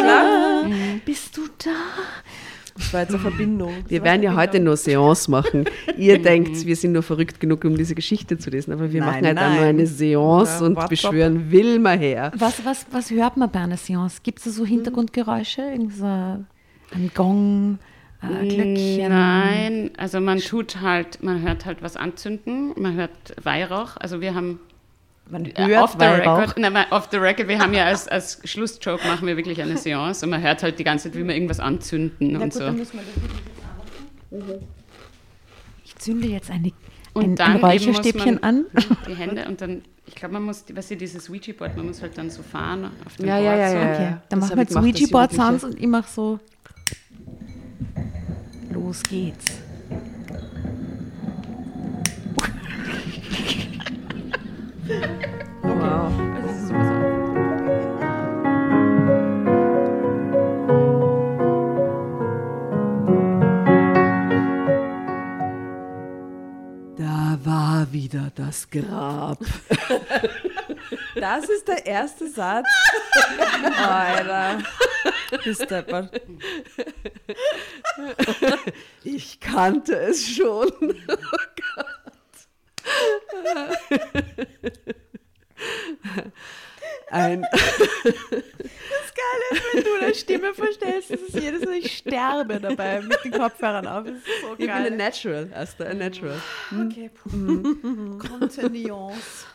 klar. 0.00 0.64
Bist 1.04 1.36
du 1.36 1.42
da? 1.64 1.70
Das 2.76 2.92
war 2.92 3.00
jetzt 3.00 3.10
eine 3.10 3.18
Verbindung. 3.18 3.72
Wir 3.88 4.04
werden 4.04 4.22
ja 4.22 4.36
heute 4.36 4.60
nur 4.60 4.76
Seance 4.76 5.28
machen. 5.28 5.64
Ihr 5.96 6.22
denkt, 6.22 6.64
wir 6.64 6.76
sind 6.76 6.92
nur 6.92 7.02
verrückt 7.02 7.40
genug, 7.40 7.64
um 7.64 7.76
diese 7.76 7.94
Geschichte 7.96 8.38
zu 8.38 8.50
lesen, 8.50 8.72
aber 8.72 8.92
wir 8.92 9.00
Nein, 9.00 9.10
machen 9.10 9.26
halt 9.26 9.38
auch 9.38 9.48
nur 9.50 9.60
nein. 9.60 9.68
eine 9.70 9.86
Seance 9.86 10.60
Ja, 10.60 10.66
und 10.66 10.88
beschwören 10.88 11.50
Wilma 11.50 11.90
her. 11.90 12.30
Was, 12.36 12.64
was, 12.64 12.86
was 12.92 13.10
hört 13.10 13.36
man 13.36 13.50
bei 13.50 13.60
einer 13.60 13.76
Seance? 13.76 14.20
Gibt 14.22 14.38
es 14.38 14.44
da 14.44 14.50
so 14.52 14.64
Hintergrundgeräusche? 14.64 15.62
Irgend 15.62 15.94
so 15.96 16.44
ein 16.92 17.10
Gong, 17.14 17.78
ein 18.20 18.48
Glöckchen? 18.48 19.08
Nein, 19.10 19.90
also 19.96 20.20
man 20.20 20.38
tut 20.40 20.80
halt, 20.80 21.22
man 21.22 21.42
hört 21.42 21.64
halt 21.66 21.82
was 21.82 21.96
anzünden, 21.96 22.72
man 22.80 22.94
hört 22.96 23.10
Weihrauch. 23.42 23.96
Also 23.98 24.20
wir 24.20 24.34
haben 24.34 24.58
Man 25.30 25.44
äh, 25.46 25.66
hört 25.66 25.82
off 25.82 25.92
the 25.92 25.98
Weihrauch. 26.00 26.38
record, 26.40 26.58
nein, 26.58 26.86
off 26.90 27.08
the 27.10 27.18
record, 27.18 27.48
wir 27.48 27.58
haben 27.58 27.74
ja 27.74 27.84
als, 27.84 28.08
als 28.08 28.40
Schlussjoke 28.44 29.06
machen 29.06 29.26
wir 29.26 29.36
wirklich 29.36 29.60
eine 29.60 29.76
Seance 29.76 30.24
und 30.24 30.30
man 30.30 30.42
hört 30.42 30.62
halt 30.62 30.78
die 30.78 30.84
ganze 30.84 31.10
Zeit, 31.10 31.18
wie 31.18 31.24
wir 31.26 31.34
irgendwas 31.34 31.60
anzünden 31.60 32.36
und 32.36 32.52
so. 32.54 32.64
Ich 35.84 35.96
zünde 35.96 36.28
jetzt 36.28 36.50
eine, 36.50 36.72
Und 37.14 37.24
ein, 37.24 37.36
dann 37.36 37.52
ein 37.52 37.64
Räucherstäbchen 37.64 38.42
an. 38.42 38.66
Die 39.08 39.14
Hände 39.16 39.46
und 39.48 39.60
dann, 39.60 39.82
ich 40.06 40.14
glaube, 40.14 40.34
man 40.34 40.44
muss, 40.44 40.64
was 40.74 40.90
ihr 40.90 40.96
dieses 40.98 41.28
Ouija-Board, 41.30 41.76
man 41.76 41.86
muss 41.86 42.02
halt 42.02 42.16
dann 42.18 42.30
so 42.30 42.42
fahren 42.42 42.90
auf 43.06 43.16
dem 43.16 43.26
Ja, 43.26 43.34
Board. 43.36 43.46
ja, 43.46 43.56
ja, 43.56 43.70
so. 43.70 43.76
ja. 43.76 43.92
Okay, 43.92 44.16
dann 44.28 44.40
das 44.40 44.48
machen 44.48 44.56
wir 44.56 44.62
jetzt 44.62 44.68
gemacht, 44.74 44.84
dass 44.94 45.00
ich 45.00 45.06
Ouija-Board 45.14 45.32
wirklich- 45.32 45.46
Sounds 45.46 45.64
und 45.64 45.80
ich 45.80 45.86
mache 45.86 46.10
so. 46.10 46.38
Los 48.78 49.02
geht's. 49.02 49.44
Wow. 55.62 56.12
Da 66.96 67.38
war 67.44 67.92
wieder 67.92 68.30
das 68.34 68.70
Grab. 68.70 69.38
Das 71.14 71.48
ist 71.48 71.66
der 71.68 71.86
erste 71.86 72.28
Satz. 72.28 72.66
Alter. 73.78 74.58
Bist 75.44 75.70
deppert. 75.70 76.20
Ich 79.04 79.40
kannte 79.40 79.94
es 79.98 80.26
schon. 80.28 80.70
Oh 81.08 81.16
Gott. 81.74 81.96
Ein, 87.10 87.42
Wenn 89.72 89.82
du 89.84 89.90
deine 90.00 90.14
Stimme 90.14 90.52
verstellst, 90.54 91.10
das 91.10 91.20
ist 91.20 91.34
jedes 91.40 91.64
Mal, 91.64 91.74
ich 91.74 91.96
sterbe 91.98 92.60
dabei 92.60 93.00
mit 93.00 93.24
den 93.24 93.32
Kopfhörern 93.32 93.86
auf. 93.86 94.04
Das 94.04 94.14
ist 94.14 94.26
so 94.42 94.52
Ich 94.52 94.58
bin 94.58 94.66
geil. 94.68 94.86
ein 94.86 94.96
Natural, 94.96 95.50
Asta, 95.54 95.84
ein 95.84 95.98
Natural. 95.98 96.40
Okay. 96.70 97.10
Contenance. 98.18 99.46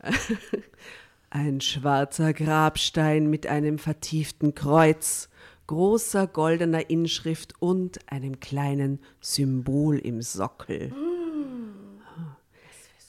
Ein 1.30 1.60
schwarzer 1.60 2.32
Grabstein 2.32 3.28
mit 3.28 3.46
einem 3.46 3.78
vertieften 3.78 4.54
Kreuz, 4.54 5.28
großer 5.66 6.26
goldener 6.26 6.88
Inschrift 6.88 7.54
und 7.60 7.98
einem 8.10 8.40
kleinen 8.40 9.00
Symbol 9.20 9.98
im 9.98 10.22
Sockel. 10.22 10.92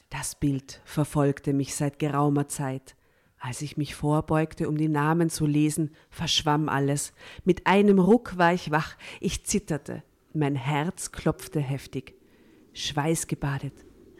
Das 0.10 0.36
Bild 0.36 0.82
verfolgte 0.86 1.54
mich 1.54 1.76
seit 1.76 2.00
geraumer 2.00 2.48
Zeit. 2.48 2.96
Als 3.40 3.62
ich 3.62 3.78
mich 3.78 3.96
vorbeugte, 3.96 4.68
um 4.68 4.78
die 4.78 4.90
Namen 4.90 5.30
zu 5.30 5.46
lesen, 5.46 5.92
verschwamm 6.10 6.68
alles. 6.68 7.14
Mit 7.46 7.68
einem 7.68 8.00
Ruck 8.00 8.38
war 8.38 8.54
ich 8.54 8.72
wach. 8.72 8.98
Ich 9.22 9.46
zitterte. 9.46 10.04
Mein 10.34 10.56
Herz 10.56 11.12
klopfte 11.12 11.62
heftig. 11.62 12.16
Schweißgebadet 12.74 13.74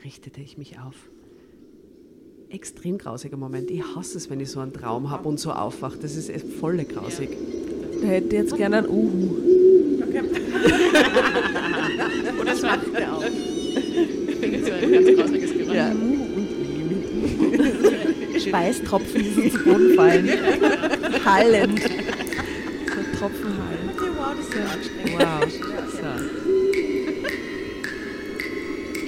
richtete 0.04 0.42
ich 0.42 0.58
mich 0.58 0.80
auf. 0.80 1.10
Extrem 2.52 2.98
grausiger 2.98 3.38
Moment. 3.38 3.70
Ich 3.70 3.84
hasse 3.96 4.18
es, 4.18 4.30
wenn 4.32 4.40
ich 4.40 4.50
so 4.50 4.60
einen 4.60 4.74
Traum 4.74 5.12
habe 5.12 5.30
und 5.30 5.40
so 5.40 5.52
aufwache. 5.52 6.00
Das 6.02 6.16
ist 6.16 6.32
voll 6.60 6.84
grausig. 6.84 7.30
Da 8.02 8.08
hätte 8.08 8.28
ich 8.28 8.34
jetzt 8.34 8.58
gerne 8.58 8.78
ein 8.80 8.88
Uhu. 8.88 9.36
Oder 12.42 12.54
es 12.54 12.62
macht 12.64 12.88
er 12.96 13.16
auch. 13.16 13.22
Klingt 14.40 14.66
so 14.66 14.72
ein 14.72 14.92
ganz 14.92 15.16
grausiges 15.16 15.54
Geräusch. 15.54 15.76
Ja. 15.76 15.92
Schweißtropfen, 18.40 19.22
die 19.22 19.52
zu 19.52 19.60
Boden 19.60 19.94
fallen. 19.96 20.30
Hallend. 21.24 21.82
So 21.82 23.20
Tropfen 23.20 23.54
hallen. 23.60 23.92
Wow, 24.18 24.34
das 24.36 24.48
ist 24.48 24.56
ja 24.56 24.66
anstrengend. 24.66 25.20
Wow. 25.20 25.46
So. 25.92 26.39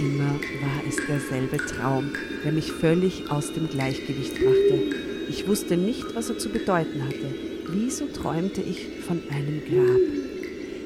Immer 0.01 0.33
war 0.61 0.81
es 0.89 0.95
derselbe 1.07 1.57
Traum, 1.57 2.09
der 2.43 2.51
mich 2.51 2.71
völlig 2.71 3.29
aus 3.29 3.53
dem 3.53 3.69
Gleichgewicht 3.69 4.33
brachte. 4.33 4.95
Ich 5.29 5.47
wusste 5.47 5.77
nicht, 5.77 6.15
was 6.15 6.27
er 6.27 6.39
zu 6.39 6.49
bedeuten 6.49 7.03
hatte. 7.05 7.35
Wieso 7.67 8.07
träumte 8.07 8.61
ich 8.61 8.87
von 9.05 9.21
einem 9.29 9.61
Grab? 9.63 9.99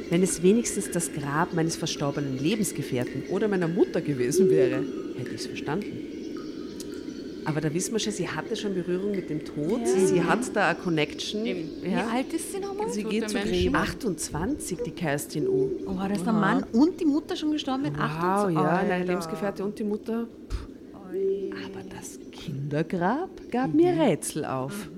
Wenn 0.09 0.21
es 0.21 0.43
wenigstens 0.43 0.91
das 0.91 1.13
Grab 1.13 1.53
meines 1.53 1.77
verstorbenen 1.77 2.37
Lebensgefährten 2.37 3.23
oder 3.29 3.47
meiner 3.47 3.69
Mutter 3.69 4.01
gewesen 4.01 4.49
wäre, 4.49 4.83
hätte 5.17 5.29
ich 5.29 5.39
es 5.39 5.47
verstanden. 5.47 6.14
Aber 7.45 7.61
da 7.61 7.73
wissen 7.73 7.91
wir 7.93 7.99
schon, 7.99 8.11
sie 8.11 8.27
hatte 8.27 8.55
schon 8.55 8.73
Berührung 8.73 9.11
mit 9.11 9.29
dem 9.29 9.45
Tod. 9.45 9.81
Sie 9.87 10.23
hat 10.23 10.39
da 10.55 10.69
eine 10.69 10.79
Connection. 10.79 11.45
Eben. 11.45 11.69
Wie 11.83 11.91
Ja. 11.91 12.07
alt 12.11 12.33
ist 12.33 12.51
sie 12.51 12.59
nochmal? 12.59 12.89
Sie 12.89 13.03
Tote 13.03 13.15
geht 13.15 13.29
zu. 13.29 13.37
Gräben. 13.37 13.75
28, 13.75 14.79
die 14.85 14.91
Kerstin 14.91 15.47
U. 15.47 15.69
Oh, 15.85 15.93
da 15.97 16.07
ist 16.07 16.25
der 16.25 16.33
Mann 16.33 16.63
und 16.73 16.99
die 16.99 17.05
Mutter 17.05 17.35
schon 17.35 17.51
gestorben 17.51 17.83
mit 17.83 17.93
Wow, 17.97 18.01
28. 18.03 18.55
ja, 18.55 18.61
Alter. 18.63 18.87
deine 18.87 19.05
Lebensgefährte 19.05 19.63
und 19.63 19.77
die 19.79 19.83
Mutter. 19.83 20.27
Aber 21.07 21.83
das 21.95 22.19
Kindergrab 22.31 23.29
gab 23.51 23.73
mir 23.73 23.91
Rätsel 23.93 24.43
auf. 24.45 24.89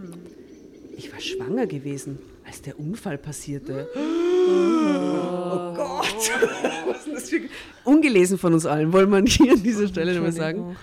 Ich 0.95 1.11
war 1.13 1.19
schwanger 1.19 1.67
gewesen, 1.67 2.17
als 2.45 2.61
der 2.61 2.79
Unfall 2.79 3.17
passierte. 3.17 3.87
Oh, 3.95 5.73
Gott! 5.75 6.05
Was 6.87 7.05
ist 7.07 7.13
das 7.15 7.29
für... 7.29 7.41
Ungelesen 7.83 8.37
von 8.37 8.53
uns 8.53 8.65
allen, 8.65 8.91
wollen 8.93 9.09
wir 9.11 9.21
hier 9.25 9.53
an 9.53 9.61
dieser 9.61 9.87
Stelle 9.87 10.13
nochmal 10.15 10.31
sagen. 10.31 10.75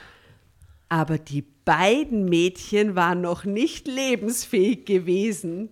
Aber 0.94 1.18
die 1.18 1.42
beiden 1.42 2.26
Mädchen 2.26 2.94
waren 2.94 3.20
noch 3.20 3.44
nicht 3.44 3.88
lebensfähig 3.88 4.86
gewesen. 4.86 5.70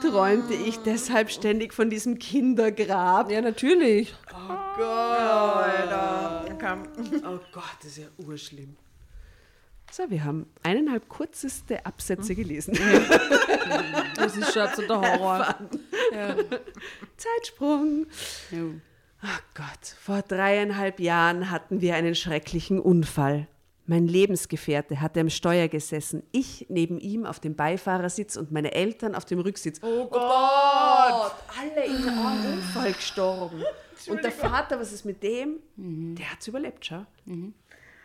Träumte 0.00 0.54
ich 0.54 0.78
deshalb 0.78 1.30
ständig 1.30 1.74
von 1.74 1.90
diesem 1.90 2.18
Kindergrab. 2.18 3.30
Ja, 3.30 3.42
natürlich. 3.42 4.14
Oh 4.34 4.38
Gott, 7.52 7.76
das 7.82 7.90
ist 7.90 7.98
ja 7.98 8.06
urschlimm. 8.26 8.78
So, 9.90 10.08
wir 10.08 10.24
haben 10.24 10.46
eineinhalb 10.62 11.06
kürzeste 11.10 11.84
Absätze 11.84 12.34
gelesen. 12.34 12.72
Das 14.16 14.38
ist 14.38 14.54
schon 14.54 14.68
so 14.74 14.80
der 14.86 15.02
Horror. 15.18 15.54
Zeitsprung. 17.18 18.06
Ja. 18.50 18.58
Ach 19.20 19.42
Gott, 19.52 19.86
vor 20.00 20.22
dreieinhalb 20.22 20.98
Jahren 20.98 21.50
hatten 21.50 21.82
wir 21.82 21.94
einen 21.94 22.14
schrecklichen 22.14 22.80
Unfall. 22.80 23.48
Mein 23.92 24.08
Lebensgefährte 24.08 25.02
hatte 25.02 25.20
am 25.20 25.28
Steuer 25.28 25.68
gesessen, 25.68 26.22
ich 26.32 26.64
neben 26.70 26.98
ihm 26.98 27.26
auf 27.26 27.40
dem 27.40 27.54
Beifahrersitz 27.54 28.36
und 28.36 28.50
meine 28.50 28.72
Eltern 28.72 29.14
auf 29.14 29.26
dem 29.26 29.38
Rücksitz. 29.38 29.80
Oh 29.82 30.06
Gott! 30.06 31.32
Alle 31.60 31.84
in 31.84 32.08
einem 32.08 32.54
Unfall 32.54 32.94
gestorben. 32.94 33.62
Und 34.06 34.24
der 34.24 34.32
Vater, 34.32 34.80
was 34.80 34.94
ist 34.94 35.04
mit 35.04 35.22
dem? 35.22 35.58
Der 35.76 36.32
hat 36.32 36.40
es 36.40 36.48
überlebt, 36.48 36.86
schau. 36.86 37.04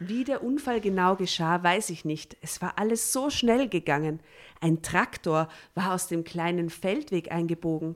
Wie 0.02 0.26
der 0.26 0.44
Unfall 0.44 0.82
genau 0.82 1.16
geschah, 1.16 1.64
weiß 1.64 1.90
ich 1.92 2.04
nicht. 2.04 2.36
Es 2.42 2.62
war 2.62 2.78
alles 2.78 3.14
so 3.14 3.30
schnell 3.30 3.70
gegangen. 3.70 4.20
Ein 4.60 4.82
Traktor 4.82 5.48
war 5.74 5.94
aus 5.94 6.10
dem 6.10 6.26
kleinen 6.26 6.70
Feldweg 6.70 7.32
eingebogen. 7.32 7.96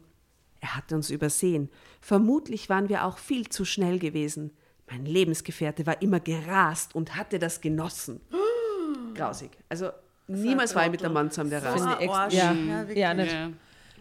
Er 0.62 0.77
hatte 0.77 0.95
uns 0.95 1.10
übersehen. 1.10 1.69
Vermutlich 1.99 2.69
waren 2.69 2.88
wir 2.88 3.04
auch 3.04 3.17
viel 3.17 3.49
zu 3.49 3.65
schnell 3.65 3.99
gewesen. 3.99 4.51
Mein 4.91 5.06
Lebensgefährte 5.06 5.86
war 5.86 6.01
immer 6.01 6.19
gerast 6.19 6.93
und 6.95 7.15
hatte 7.15 7.39
das 7.39 7.62
genossen. 7.62 8.19
Grausig. 9.15 9.51
Also 9.69 9.89
niemals 10.27 10.75
war 10.75 10.86
ich 10.86 10.91
mit 10.91 11.04
einem 11.04 11.13
Mann 11.13 11.32
zusammen, 11.32 11.49
der 11.49 11.63
rast. 11.63 11.77
Finde 11.84 12.04
ich 12.04 12.10
Arsch. 12.10 12.34
extra. 12.34 12.54
Ja, 12.54 12.84
Ja, 12.84 12.93
ja, 12.93 13.13
nicht. 13.13 13.32
Ja. 13.32 13.51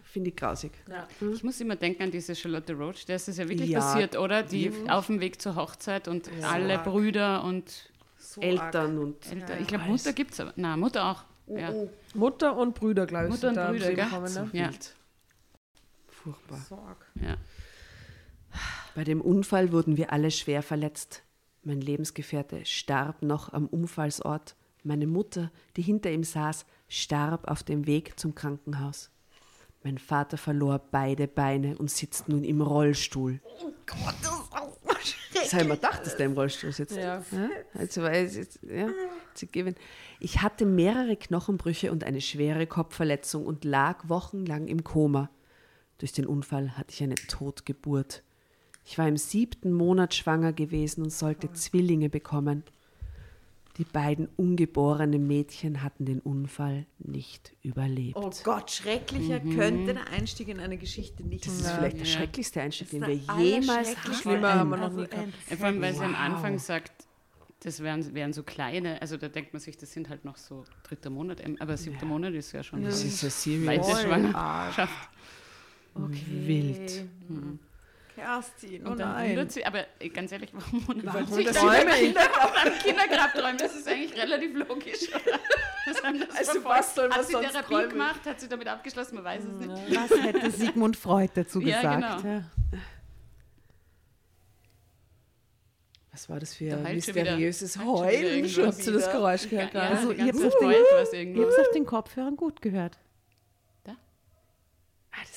Finde 0.03 0.29
ich 0.29 0.35
grausig. 0.35 0.71
Ich 1.33 1.43
muss 1.43 1.61
immer 1.61 1.77
denken 1.77 2.03
an 2.03 2.11
diese 2.11 2.35
Charlotte 2.35 2.73
Roach, 2.73 3.05
der 3.05 3.15
ist 3.15 3.29
das 3.29 3.37
ja 3.37 3.47
wirklich 3.47 3.69
Ja, 3.69 3.79
passiert, 3.79 4.17
oder? 4.17 4.43
Die 4.43 4.69
auf 4.89 5.07
dem 5.07 5.21
Weg 5.21 5.41
zur 5.41 5.55
Hochzeit 5.55 6.09
und 6.09 6.29
alle 6.43 6.79
Brüder 6.79 7.45
und 7.45 7.89
Eltern 8.41 8.97
und 8.97 9.31
Eltern. 9.31 9.61
Ich 9.61 9.67
glaube, 9.67 9.85
Mutter 9.85 10.11
gibt 10.11 10.33
es 10.33 10.41
aber. 10.41 10.51
Nein, 10.57 10.79
Mutter 10.79 11.05
auch. 11.05 11.23
Ja. 11.47 11.73
Mutter 12.13 12.57
und 12.57 12.75
Brüder, 12.75 13.05
glaube 13.05 13.25
ich. 13.27 13.31
Mutter 13.31 13.49
und 13.49 13.55
Brüder, 13.55 13.93
gell? 13.93 14.05
Ne? 14.05 14.49
Ja. 14.51 14.69
Furchtbar. 16.09 16.97
ja. 17.15 17.37
Bei 18.95 19.03
dem 19.03 19.21
Unfall 19.21 19.71
wurden 19.71 19.97
wir 19.97 20.11
alle 20.11 20.31
schwer 20.31 20.63
verletzt. 20.63 21.23
Mein 21.63 21.81
Lebensgefährte 21.81 22.65
starb 22.65 23.21
noch 23.21 23.53
am 23.53 23.67
Unfallsort. 23.67 24.55
Meine 24.83 25.07
Mutter, 25.07 25.51
die 25.77 25.83
hinter 25.83 26.11
ihm 26.11 26.23
saß, 26.23 26.65
starb 26.87 27.47
auf 27.47 27.63
dem 27.63 27.85
Weg 27.85 28.19
zum 28.19 28.33
Krankenhaus. 28.33 29.11
Mein 29.83 29.97
Vater 29.97 30.37
verlor 30.37 30.79
beide 30.91 31.27
Beine 31.27 31.77
und 31.77 31.89
sitzt 31.89 32.29
nun 32.29 32.43
im 32.43 32.61
Rollstuhl. 32.61 33.39
Oh 33.63 33.71
Gott, 33.85 34.15
das 34.21 34.31
ist 34.31 34.53
auch 34.53 34.77
Das 35.33 35.53
habe 35.53 35.63
ich 35.63 35.69
mir 35.69 35.75
gedacht, 35.75 36.05
dass 36.05 36.17
der 36.17 36.27
im 36.27 36.33
Rollstuhl 36.33 36.71
sitzt. 36.71 36.97
Ja. 36.97 37.23
Also, 37.73 38.05
jetzt, 38.07 38.59
ja, 38.63 38.89
zu 39.33 39.47
geben. 39.47 39.75
Ich 40.19 40.41
hatte 40.41 40.65
mehrere 40.65 41.15
Knochenbrüche 41.15 41.91
und 41.91 42.03
eine 42.03 42.21
schwere 42.21 42.67
Kopfverletzung 42.67 43.45
und 43.45 43.65
lag 43.65 44.07
wochenlang 44.07 44.67
im 44.67 44.83
Koma. 44.83 45.29
Durch 45.97 46.11
den 46.11 46.27
Unfall 46.27 46.77
hatte 46.77 46.93
ich 46.93 47.01
eine 47.01 47.15
Totgeburt. 47.15 48.23
Ich 48.85 48.97
war 48.97 49.07
im 49.07 49.17
siebten 49.17 49.71
Monat 49.73 50.13
schwanger 50.13 50.53
gewesen 50.53 51.03
und 51.03 51.11
sollte 51.11 51.51
Zwillinge 51.53 52.09
bekommen. 52.09 52.63
Die 53.77 53.85
beiden 53.85 54.27
ungeborenen 54.35 55.25
Mädchen 55.27 55.81
hatten 55.81 56.03
den 56.05 56.19
Unfall 56.19 56.85
nicht 56.99 57.53
überlebt. 57.63 58.17
Oh 58.17 58.29
Gott, 58.43 58.69
schrecklicher 58.69 59.39
könnte 59.39 59.93
der 59.93 60.07
Einstieg 60.09 60.49
in 60.49 60.59
eine 60.59 60.77
Geschichte 60.77 61.23
nicht 61.23 61.45
das 61.47 61.53
ist 61.53 61.63
sein. 61.63 61.75
vielleicht 61.77 61.99
der 61.99 62.05
Ja. 62.05 62.11
schrecklichste 62.17 62.61
Einstieg, 62.61 62.89
den 62.89 63.01
wir 63.01 63.07
der 63.07 63.15
jemals 63.15 63.69
allerschrecklichste 63.87 64.13
Schlimmer 64.23 64.53
haben 64.55 64.69
wir 64.69 64.77
noch 64.77 64.91
nie 64.91 65.03
Also 65.03 65.09
gehabt. 65.09 65.27
ein 65.27 65.33
Ja, 65.49 65.55
Vor 65.57 65.65
allem, 65.67 65.81
weil 65.81 65.93
sie 65.93 66.03
am 66.03 66.11
Wow. 66.13 66.19
Anfang 66.19 66.59
sagt, 66.59 66.91
das 67.61 67.79
wären, 67.81 68.13
wären 68.13 68.33
so 68.33 68.43
kleine, 68.43 69.01
also 69.01 69.15
da 69.17 69.29
denkt 69.29 69.53
man 69.53 69.61
sich, 69.61 69.77
das 69.77 69.93
sind 69.93 70.09
halt 70.09 70.25
noch 70.25 70.35
so 70.35 70.65
dritter 70.83 71.09
Monat, 71.09 71.39
ähm, 71.45 71.55
aber 71.59 71.77
siebter 71.77 72.05
Monat 72.05 72.33
ist 72.33 72.51
ja 72.51 72.63
schon 72.63 72.83
Das 72.83 73.03
ist 73.03 73.19
so 73.21 73.29
serious. 73.29 73.87
weite 73.87 74.01
Schwangerschaft. 74.05 75.09
Wild. 75.95 77.05
Kerstin, 78.21 78.85
oh 78.85 78.91
Und 78.91 78.99
dann 78.99 79.09
nein. 79.13 79.29
wundert 79.31 79.51
sie, 79.51 79.65
aber 79.65 79.85
äh, 79.99 80.09
ganz 80.09 80.31
ehrlich, 80.31 80.49
warum 80.53 80.87
wundert 80.87 81.27
sich 81.33 81.45
das 81.47 81.55
Träume? 81.57 81.91
Kindergrab, 81.91 82.79
Kindergrab 82.83 83.33
träumen? 83.33 83.57
Das 83.57 83.75
ist 83.75 83.87
eigentlich 83.87 84.15
relativ 84.15 84.55
logisch, 84.55 85.13
einem 86.03 86.19
das 86.19 86.37
Also 86.49 86.63
was 86.63 86.93
soll 86.95 87.09
man 87.09 87.17
Hat 87.17 87.25
sie 87.25 87.31
sonst 87.33 87.51
Therapie 87.51 87.73
träumen? 87.73 87.89
gemacht? 87.89 88.21
Hat 88.25 88.39
sie 88.39 88.47
damit 88.47 88.67
abgeschlossen? 88.67 89.15
Man 89.15 89.23
weiß 89.23 89.43
es 89.43 89.67
nicht. 89.67 89.95
Was 89.99 90.23
hätte 90.23 90.51
Sigmund 90.51 90.95
Freud 90.97 91.31
dazu 91.33 91.59
Ja, 91.61 91.77
gesagt? 91.81 92.21
genau. 92.23 92.35
Ja. 92.35 92.43
Was 96.11 96.29
war 96.29 96.39
das 96.39 96.53
für 96.53 96.75
ein 96.75 96.95
mysteriöses 96.95 97.79
wieder 97.79 97.85
Heulen 97.87 98.49
schon 98.49 98.67
Hast 98.67 98.85
du 98.85 98.91
das? 98.91 99.11
Geräusch 99.11 99.49
gehört 99.49 99.73
Ja? 99.73 99.81
Also, 99.89 100.11
auf 100.11 100.17
was 100.99 101.13
Ich 101.13 101.37
habe 101.37 101.49
es 101.49 101.57
auf 101.59 101.71
den 101.73 101.85
Kopfhörern 101.85 102.35
gut 102.35 102.61
gehört. 102.61 102.97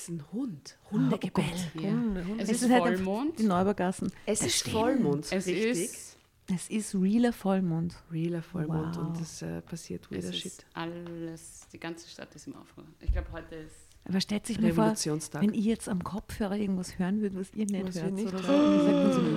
Das 0.05 0.13
ist 0.13 0.21
ein 0.21 0.31
Hund. 0.33 0.77
Hundegebell. 0.91 1.43
Ja. 1.81 1.93
Es, 2.37 2.49
Es 2.49 2.61
ist 2.61 2.69
halt 2.71 2.83
Vollmond. 2.83 3.39
Die 3.39 3.43
Neubergassen. 3.43 4.11
es 4.27 4.41
ist 4.41 4.69
Vollmond, 4.69 5.25
Es 5.31 5.47
richtig. 5.47 5.65
ist, 5.65 6.17
Es 6.53 6.69
ist 6.69 6.93
realer 6.93 7.33
Vollmond. 7.33 7.95
Realer 8.11 8.43
Vollmond 8.43 8.97
Wow. 8.97 9.07
und 9.07 9.19
es 9.21 9.41
äh, 9.41 9.61
passiert 9.61 10.05
ist 10.11 10.35
Shit. 10.35 10.65
alles, 10.75 11.61
die 11.73 11.79
ganze 11.79 12.07
Stadt 12.07 12.35
ist 12.35 12.45
im 12.45 12.55
Aufruhr. 12.55 12.83
Ich 13.01 13.11
glaube, 13.11 13.31
heute 13.31 13.55
ist 13.55 13.73
Aber 14.07 14.21
stellt 14.21 14.45
sich 14.45 14.59
mal 14.61 14.71
vor, 14.73 14.83
Revolutionstag. 14.83 15.41
wenn 15.41 15.55
ich 15.55 15.65
jetzt 15.65 15.89
am 15.89 16.03
Kopfhörer 16.03 16.55
irgendwas 16.55 16.99
hören 16.99 17.21
würde, 17.21 17.39
was 17.39 17.51
ihr 17.55 17.65
nicht 17.65 17.87
Was 17.87 18.01
hört 18.03 18.13
nicht 18.13 18.27
oder 18.27 18.43
so. 18.43 18.43
So, 18.43 18.53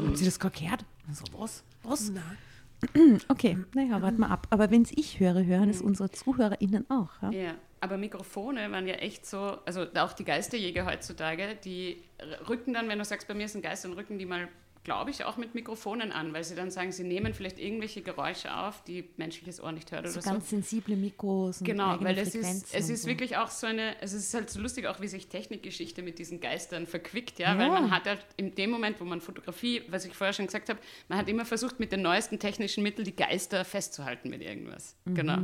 haben 0.06 0.16
Sie 0.16 0.24
das 0.26 0.38
gerade 0.38 0.58
gehört? 0.60 0.84
So, 1.12 1.24
was? 1.38 1.64
Was? 1.82 2.12
Okay, 3.28 3.58
naja, 3.74 4.00
warten 4.02 4.18
wir 4.20 4.30
ab. 4.30 4.46
Aber 4.50 4.70
wenn 4.70 4.82
es 4.82 4.92
ich 4.94 5.18
höre, 5.18 5.42
hören 5.44 5.68
es 5.70 5.80
unsere 5.80 6.10
ZuhörerInnen 6.10 6.88
auch. 6.90 7.10
Ja? 7.22 7.30
Ja, 7.30 7.54
aber 7.80 7.96
Mikrofone 7.96 8.70
waren 8.72 8.86
ja 8.86 8.94
echt 8.94 9.26
so, 9.26 9.58
also 9.64 9.86
auch 9.96 10.12
die 10.12 10.24
Geisterjäger 10.24 10.86
heutzutage, 10.86 11.56
die 11.64 12.02
rücken 12.48 12.74
dann, 12.74 12.88
wenn 12.88 12.98
du 12.98 13.04
sagst, 13.04 13.28
bei 13.28 13.34
mir 13.34 13.44
ist 13.46 13.54
ein 13.54 13.62
Geist, 13.62 13.84
dann 13.84 13.92
rücken 13.92 14.18
die 14.18 14.26
mal, 14.26 14.48
glaube 14.84 15.10
ich, 15.10 15.24
auch 15.24 15.36
mit 15.36 15.54
Mikrofonen 15.54 16.12
an, 16.12 16.32
weil 16.32 16.44
sie 16.44 16.54
dann 16.54 16.70
sagen, 16.70 16.92
sie 16.92 17.04
nehmen 17.04 17.34
vielleicht 17.34 17.58
irgendwelche 17.58 18.00
Geräusche 18.00 18.56
auf, 18.56 18.82
die 18.84 19.04
menschliches 19.18 19.60
Ohr 19.62 19.70
nicht 19.70 19.92
hört 19.92 20.02
oder 20.02 20.10
So 20.10 20.20
so. 20.20 20.30
ganz 20.30 20.48
sensible 20.48 20.96
Mikros 20.96 21.58
und 21.60 21.66
Genau, 21.66 21.98
weil 22.00 22.16
es 22.16 22.28
ist, 22.28 22.36
Frequenzen 22.36 22.68
es 22.72 22.86
und 22.88 22.94
ist 22.94 23.02
so. 23.02 23.08
wirklich 23.08 23.36
auch 23.36 23.50
so 23.50 23.66
eine, 23.66 24.00
es 24.00 24.14
ist 24.14 24.32
halt 24.32 24.48
so 24.48 24.60
lustig 24.60 24.86
auch, 24.86 25.00
wie 25.02 25.08
sich 25.08 25.28
Technikgeschichte 25.28 26.00
mit 26.02 26.18
diesen 26.18 26.40
Geistern 26.40 26.86
verquickt, 26.86 27.38
ja, 27.38 27.52
Ja. 27.52 27.58
weil 27.58 27.68
man 27.68 27.90
hat 27.90 28.06
halt 28.06 28.24
in 28.38 28.54
dem 28.54 28.70
Moment, 28.70 28.98
wo 29.00 29.04
man 29.04 29.20
Fotografie, 29.20 29.82
was 29.88 30.06
ich 30.06 30.14
vorher 30.14 30.32
schon 30.32 30.46
gesagt 30.46 30.70
habe, 30.70 30.78
man 31.08 31.18
hat 31.18 31.28
immer 31.28 31.44
versucht, 31.44 31.78
mit 31.80 31.92
den 31.92 32.00
neuesten 32.00 32.38
technischen 32.38 32.82
Mitteln 32.82 33.04
die 33.04 33.14
Geister 33.16 33.64
festzuhalten 33.66 34.30
mit 34.30 34.40
irgendwas. 34.40 34.96
Genau. 35.04 35.38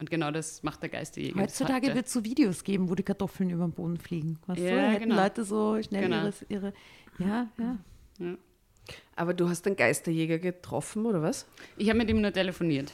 Und 0.00 0.10
genau 0.10 0.30
das 0.30 0.62
macht 0.62 0.82
der 0.82 0.88
Geisterjäger. 0.90 1.34
bis 1.34 1.42
Heutzutage 1.60 1.94
wird 1.94 2.06
es 2.06 2.12
so 2.12 2.24
Videos 2.24 2.62
geben, 2.64 2.88
wo 2.88 2.94
die 2.94 3.02
Kartoffeln 3.02 3.50
über 3.50 3.64
den 3.66 3.72
Boden 3.72 3.96
fliegen. 3.98 4.38
Weißt 4.46 4.60
du? 4.60 4.64
Ja, 4.64 4.76
Da 4.76 4.90
hätten 4.90 5.08
genau. 5.08 5.22
Leute 5.22 5.44
so 5.44 5.82
schnell 5.82 6.02
Genau. 6.02 6.16
ihre, 6.24 6.32
ihre. 6.48 6.72
Ja, 7.18 7.48
ja. 7.58 8.36
Aber 9.16 9.34
du 9.34 9.48
hast 9.48 9.66
einen 9.66 9.76
Geisterjäger 9.76 10.38
getroffen, 10.38 11.04
oder 11.06 11.20
was? 11.22 11.46
Ich 11.76 11.88
habe 11.88 11.98
mit 11.98 12.08
ihm 12.10 12.20
nur 12.20 12.32
telefoniert. 12.32 12.92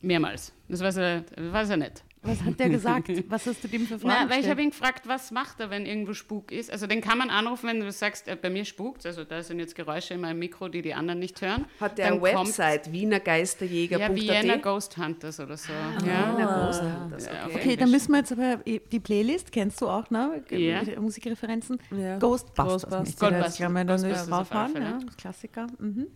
Mehrmals. 0.00 0.52
Das 0.68 0.80
war 0.80 0.90
sehr, 0.90 1.24
war 1.36 1.64
sehr 1.66 1.76
nett. 1.76 2.02
Was 2.24 2.40
hat 2.42 2.60
der 2.60 2.68
gesagt? 2.68 3.10
Was 3.28 3.46
hast 3.46 3.64
du 3.64 3.68
dem 3.68 3.84
für 3.86 3.98
Fragen 3.98 4.26
Na, 4.28 4.30
weil 4.32 4.40
ich 4.42 4.48
habe 4.48 4.62
ihn 4.62 4.70
gefragt, 4.70 5.08
was 5.08 5.32
macht 5.32 5.58
er, 5.58 5.70
wenn 5.70 5.86
irgendwo 5.86 6.14
Spuk 6.14 6.52
ist. 6.52 6.70
Also 6.70 6.86
den 6.86 7.00
kann 7.00 7.18
man 7.18 7.30
anrufen, 7.30 7.68
wenn 7.68 7.80
du 7.80 7.90
sagst, 7.90 8.28
äh, 8.28 8.36
bei 8.40 8.48
mir 8.48 8.64
spukt. 8.64 9.04
Also 9.06 9.24
da 9.24 9.42
sind 9.42 9.58
jetzt 9.58 9.74
Geräusche 9.74 10.14
in 10.14 10.20
meinem 10.20 10.38
Mikro, 10.38 10.68
die 10.68 10.82
die 10.82 10.94
anderen 10.94 11.18
nicht 11.18 11.42
hören. 11.42 11.64
Hat 11.80 11.98
der 11.98 12.06
eine 12.06 12.20
kommt- 12.20 12.46
Website, 12.46 12.92
wienergeisterjäger.at? 12.92 14.00
Ja, 14.00 14.14
Vienna 14.14 14.56
Ghost 14.56 14.96
Hunters 14.96 15.40
oder 15.40 15.56
so. 15.56 15.72
Ah, 15.72 16.06
ja. 16.06 16.36
Wiener 16.38 16.66
Ghost 16.66 16.82
Hunters, 16.82 17.26
Ja, 17.26 17.46
okay. 17.46 17.54
Okay, 17.56 17.76
dann 17.76 17.90
müssen 17.90 18.12
wir 18.12 18.18
jetzt 18.18 18.32
aber 18.32 18.58
eh, 18.66 18.80
die 18.92 19.00
Playlist, 19.00 19.50
kennst 19.50 19.80
du 19.80 19.88
auch, 19.88 20.08
ne? 20.10 20.42
Ja. 20.50 20.82
Mit 20.82 21.00
Musikreferenzen. 21.00 21.78
Ja. 21.90 22.18
Ghostbusters. 22.18 22.82
Ghostbusters. 22.88 23.18
Ghostbusters. 23.18 23.58
Ghostbusters 23.58 24.30
raufhauen, 24.30 24.76
alle 24.76 24.84
ja, 24.84 24.98
Fälle. 24.98 25.06
Klassiker. 25.16 25.66
Mhm. 25.78 26.06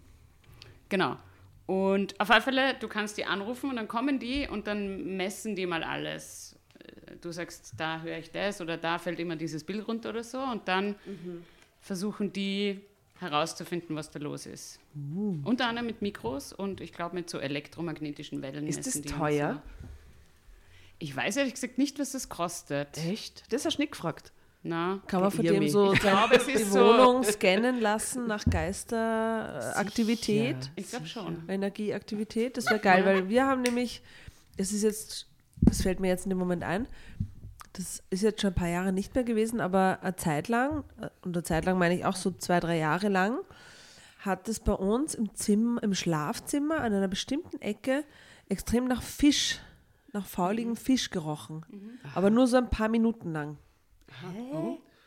Genau. 0.88 1.16
Und 1.66 2.18
auf 2.20 2.30
alle 2.30 2.42
Fälle, 2.42 2.74
du 2.78 2.88
kannst 2.88 3.18
die 3.18 3.24
anrufen 3.24 3.70
und 3.70 3.76
dann 3.76 3.88
kommen 3.88 4.18
die 4.18 4.46
und 4.48 4.66
dann 4.66 5.16
messen 5.16 5.56
die 5.56 5.66
mal 5.66 5.82
alles. 5.82 6.56
Äh, 6.78 7.16
Du 7.20 7.32
sagst, 7.32 7.72
da 7.76 8.00
höre 8.02 8.18
ich 8.18 8.30
das 8.30 8.60
oder 8.60 8.76
da 8.76 8.98
fällt 8.98 9.18
immer 9.18 9.36
dieses 9.36 9.64
Bild 9.64 9.88
runter 9.88 10.10
oder 10.10 10.22
so 10.22 10.38
und 10.38 10.68
dann 10.68 10.94
versuchen 11.80 12.32
die 12.32 12.80
herauszufinden, 13.18 13.96
was 13.96 14.10
da 14.10 14.18
los 14.18 14.46
ist. 14.46 14.78
Unter 15.44 15.66
anderem 15.68 15.86
mit 15.86 16.02
Mikros 16.02 16.52
und 16.52 16.80
ich 16.80 16.92
glaube 16.92 17.14
mit 17.14 17.30
so 17.30 17.38
elektromagnetischen 17.38 18.42
Wellen. 18.42 18.66
Ist 18.66 18.86
das 18.86 19.00
teuer? 19.02 19.54
So. 19.54 19.88
Ich 20.98 21.16
weiß 21.16 21.36
ehrlich 21.36 21.54
gesagt 21.54 21.78
nicht, 21.78 21.98
was 21.98 22.12
das 22.12 22.28
kostet. 22.28 22.96
Echt? 22.98 23.44
Das 23.52 23.64
hast 23.64 23.78
du 23.78 23.82
nicht 23.82 23.92
gefragt. 23.92 24.32
Na, 24.68 25.00
Kann 25.06 25.20
man 25.20 25.30
von 25.30 25.44
dem 25.44 25.68
so 25.68 25.92
glaube, 25.92 26.34
es 26.36 26.46
die 26.46 26.56
so- 26.58 26.80
Wohnung 26.80 27.22
scannen 27.22 27.80
lassen 27.80 28.26
nach 28.26 28.44
Geisteraktivität, 28.44 30.56
ich 30.74 30.90
glaube 30.90 31.06
schon. 31.06 31.48
Energieaktivität? 31.48 32.56
Das 32.56 32.66
wäre 32.66 32.80
geil, 32.80 33.04
weil 33.04 33.28
wir 33.28 33.46
haben 33.46 33.62
nämlich, 33.62 34.02
das 34.56 34.72
ist 34.72 34.82
jetzt, 34.82 35.28
das 35.60 35.82
fällt 35.82 36.00
mir 36.00 36.08
jetzt 36.08 36.26
in 36.26 36.30
dem 36.30 36.38
Moment 36.38 36.64
ein, 36.64 36.88
das 37.74 38.02
ist 38.10 38.22
jetzt 38.22 38.40
schon 38.40 38.50
ein 38.50 38.54
paar 38.54 38.68
Jahre 38.68 38.92
nicht 38.92 39.14
mehr 39.14 39.22
gewesen, 39.24 39.60
aber 39.60 39.98
eine 40.02 40.16
Zeit 40.16 40.48
lang, 40.48 40.82
und 41.22 41.36
eine 41.36 41.44
Zeit 41.44 41.64
lang 41.64 41.78
meine 41.78 41.94
ich 41.94 42.04
auch 42.04 42.16
so 42.16 42.32
zwei, 42.32 42.58
drei 42.58 42.78
Jahre 42.78 43.08
lang, 43.08 43.38
hat 44.20 44.48
es 44.48 44.58
bei 44.60 44.72
uns 44.72 45.14
im 45.14 45.32
Zimmer, 45.34 45.80
im 45.82 45.94
Schlafzimmer 45.94 46.80
an 46.80 46.92
einer 46.92 47.08
bestimmten 47.08 47.60
Ecke 47.60 48.02
extrem 48.48 48.86
nach 48.86 49.02
Fisch, 49.02 49.60
nach 50.12 50.26
fauligem 50.26 50.74
Fisch 50.74 51.10
gerochen. 51.10 51.64
Aber 52.14 52.30
nur 52.30 52.46
so 52.48 52.56
ein 52.56 52.70
paar 52.70 52.88
Minuten 52.88 53.32
lang. 53.32 53.58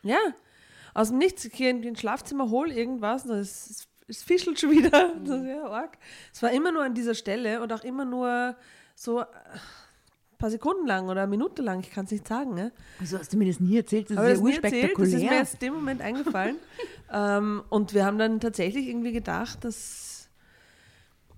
Ja, 0.04 0.20
aus 0.94 1.10
dem 1.10 1.18
Nichts. 1.18 1.46
Ich 1.46 1.54
gehe 1.54 1.70
in 1.70 1.86
ein 1.86 1.96
Schlafzimmer, 1.96 2.50
hole 2.50 2.74
irgendwas 2.74 3.26
und 3.26 3.38
es, 3.38 3.88
fischelt 4.12 4.60
schon 4.60 4.72
wieder. 4.72 5.14
Das 5.24 5.42
ist 5.42 5.48
ja 5.48 5.64
arg. 5.66 5.98
Es 6.34 6.42
war 6.42 6.52
immer 6.52 6.72
nur 6.72 6.84
an 6.84 6.94
dieser 6.94 7.16
Stelle 7.16 7.62
und 7.62 7.72
auch 7.72 7.84
immer 7.84 8.06
nur 8.06 8.56
so 8.96 9.20
äh, 9.20 9.24
ein 9.24 10.38
paar 10.38 10.50
Sekunden 10.50 10.88
lang 10.88 11.08
oder 11.10 11.22
eine 11.22 11.30
Minute 11.30 11.62
lang. 11.62 11.82
Ich 11.82 11.92
kann 11.92 12.06
es 12.06 12.12
nicht 12.12 12.28
sagen. 12.28 12.54
Ne? 12.56 12.72
Also 13.00 13.20
hast 13.20 13.32
du 13.32 13.38
mir 13.38 13.48
das 13.48 13.60
nie 13.60 13.78
erzählt, 13.78 14.10
das 14.10 14.18
Aber 14.18 14.30
ist 14.30 14.42
das 14.42 14.50
ja 14.50 14.56
erzählt, 14.56 14.98
das 14.98 15.08
ist 15.08 15.14
mir 15.14 15.20
urspektakulär. 15.20 15.40
jetzt 15.40 15.54
in 15.56 15.60
dem 15.60 15.74
Moment 15.74 16.02
eingefallen. 16.02 16.56
ähm, 17.14 17.64
und 17.70 17.94
wir 17.94 18.06
haben 18.06 18.18
dann 18.18 18.40
tatsächlich 18.40 18.88
irgendwie 18.88 19.12
gedacht, 19.12 19.64
dass 19.64 20.09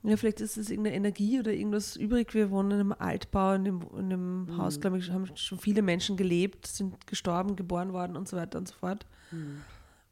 ja, 0.04 0.18
vielleicht 0.18 0.42
ist 0.42 0.58
es 0.58 0.70
irgendeine 0.70 0.96
Energie 0.96 1.40
oder 1.40 1.54
irgendwas 1.54 1.96
übrig. 1.96 2.34
Wir 2.34 2.50
wohnen 2.50 2.72
in 2.72 2.80
einem 2.80 2.96
Altbau, 2.98 3.54
in 3.54 3.66
dem, 3.66 3.82
in 3.98 4.10
dem 4.10 4.46
Mhm. 4.46 4.58
Haus, 4.58 4.80
glaube 4.80 4.98
ich, 4.98 5.12
haben 5.12 5.28
schon 5.36 5.60
viele 5.60 5.82
Menschen 5.82 6.18
gelebt, 6.18 6.66
sind 6.68 7.06
gestorben, 7.08 7.56
geboren 7.56 7.94
worden 7.94 8.18
und 8.18 8.28
so 8.28 8.36
weiter 8.38 8.58
und 8.58 8.68
so 8.68 8.74
fort. 8.76 9.06
Mhm. 9.32 9.62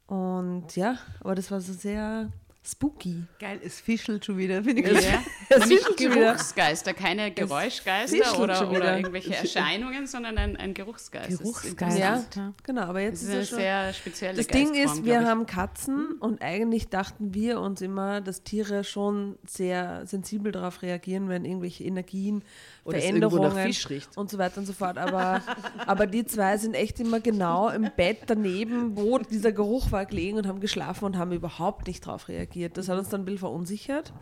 Und 0.06 0.76
ja, 0.76 0.98
aber 1.20 1.34
das 1.34 1.50
war 1.50 1.60
so 1.60 1.72
sehr 1.72 2.30
spooky. 2.62 3.24
Geil, 3.38 3.58
es 3.64 3.80
fischelt 3.80 4.24
schon 4.24 4.36
wieder, 4.36 4.62
finde 4.62 4.82
ich 4.82 4.88
gut. 4.88 5.02
Ja. 5.02 5.22
Es 5.52 5.66
Nicht 5.66 5.80
fischelt 5.80 6.00
schon 6.00 6.12
wieder. 6.12 6.32
Geruchsgeister, 6.34 6.94
keine 6.94 7.32
Geräuschgeister 7.32 8.38
oder, 8.38 8.70
oder 8.70 8.96
irgendwelche 8.98 9.34
Erscheinungen, 9.34 10.06
sondern 10.06 10.38
ein, 10.38 10.56
ein 10.56 10.74
Geruchsgeist. 10.74 11.26
Das 11.26 11.32
ist 11.32 11.42
Geruchsgeist. 11.76 11.98
Ja, 12.36 12.52
genau, 12.62 12.82
aber 12.82 13.00
jetzt 13.00 13.22
Das 13.24 13.28
ist 13.28 13.28
ist 13.28 13.34
eine 13.34 13.40
es 13.42 13.48
schon... 13.48 13.58
sehr 13.58 13.92
spezielle 13.94 14.36
Das 14.36 14.46
Ding 14.46 14.74
ist, 14.74 15.04
wir 15.04 15.24
haben 15.26 15.46
Katzen 15.46 16.12
und 16.20 16.42
eigentlich 16.42 16.88
dachten 16.88 17.34
wir 17.34 17.60
uns 17.60 17.80
immer, 17.80 18.20
dass 18.20 18.44
Tiere 18.44 18.84
schon 18.84 19.38
sehr 19.44 20.06
sensibel 20.06 20.52
darauf 20.52 20.82
reagieren, 20.82 21.28
wenn 21.28 21.44
irgendwelche 21.44 21.82
Energien, 21.82 22.44
Oder 22.90 22.98
Veränderungen 22.98 23.74
und 24.16 24.30
so 24.30 24.38
weiter 24.38 24.58
und 24.58 24.66
so 24.66 24.72
fort. 24.72 24.98
Aber, 24.98 25.42
aber 25.86 26.06
die 26.06 26.24
zwei 26.24 26.56
sind 26.58 26.74
echt 26.74 27.00
immer 27.00 27.20
genau 27.20 27.68
im 27.68 27.90
Bett 27.96 28.18
daneben, 28.26 28.96
wo 28.96 29.18
dieser 29.18 29.52
Geruch 29.52 29.92
war, 29.92 30.06
gelegen 30.06 30.38
und 30.38 30.46
haben 30.46 30.60
geschlafen 30.60 31.04
und 31.04 31.16
haben 31.16 31.32
überhaupt 31.32 31.86
nicht 31.86 32.06
darauf 32.06 32.28
reagiert. 32.28 32.76
Das 32.76 32.88
hat 32.88 32.98
uns 32.98 33.08
dann 33.08 33.22
ein 33.22 33.24
bisschen 33.24 33.40
verunsichert. 33.40 34.12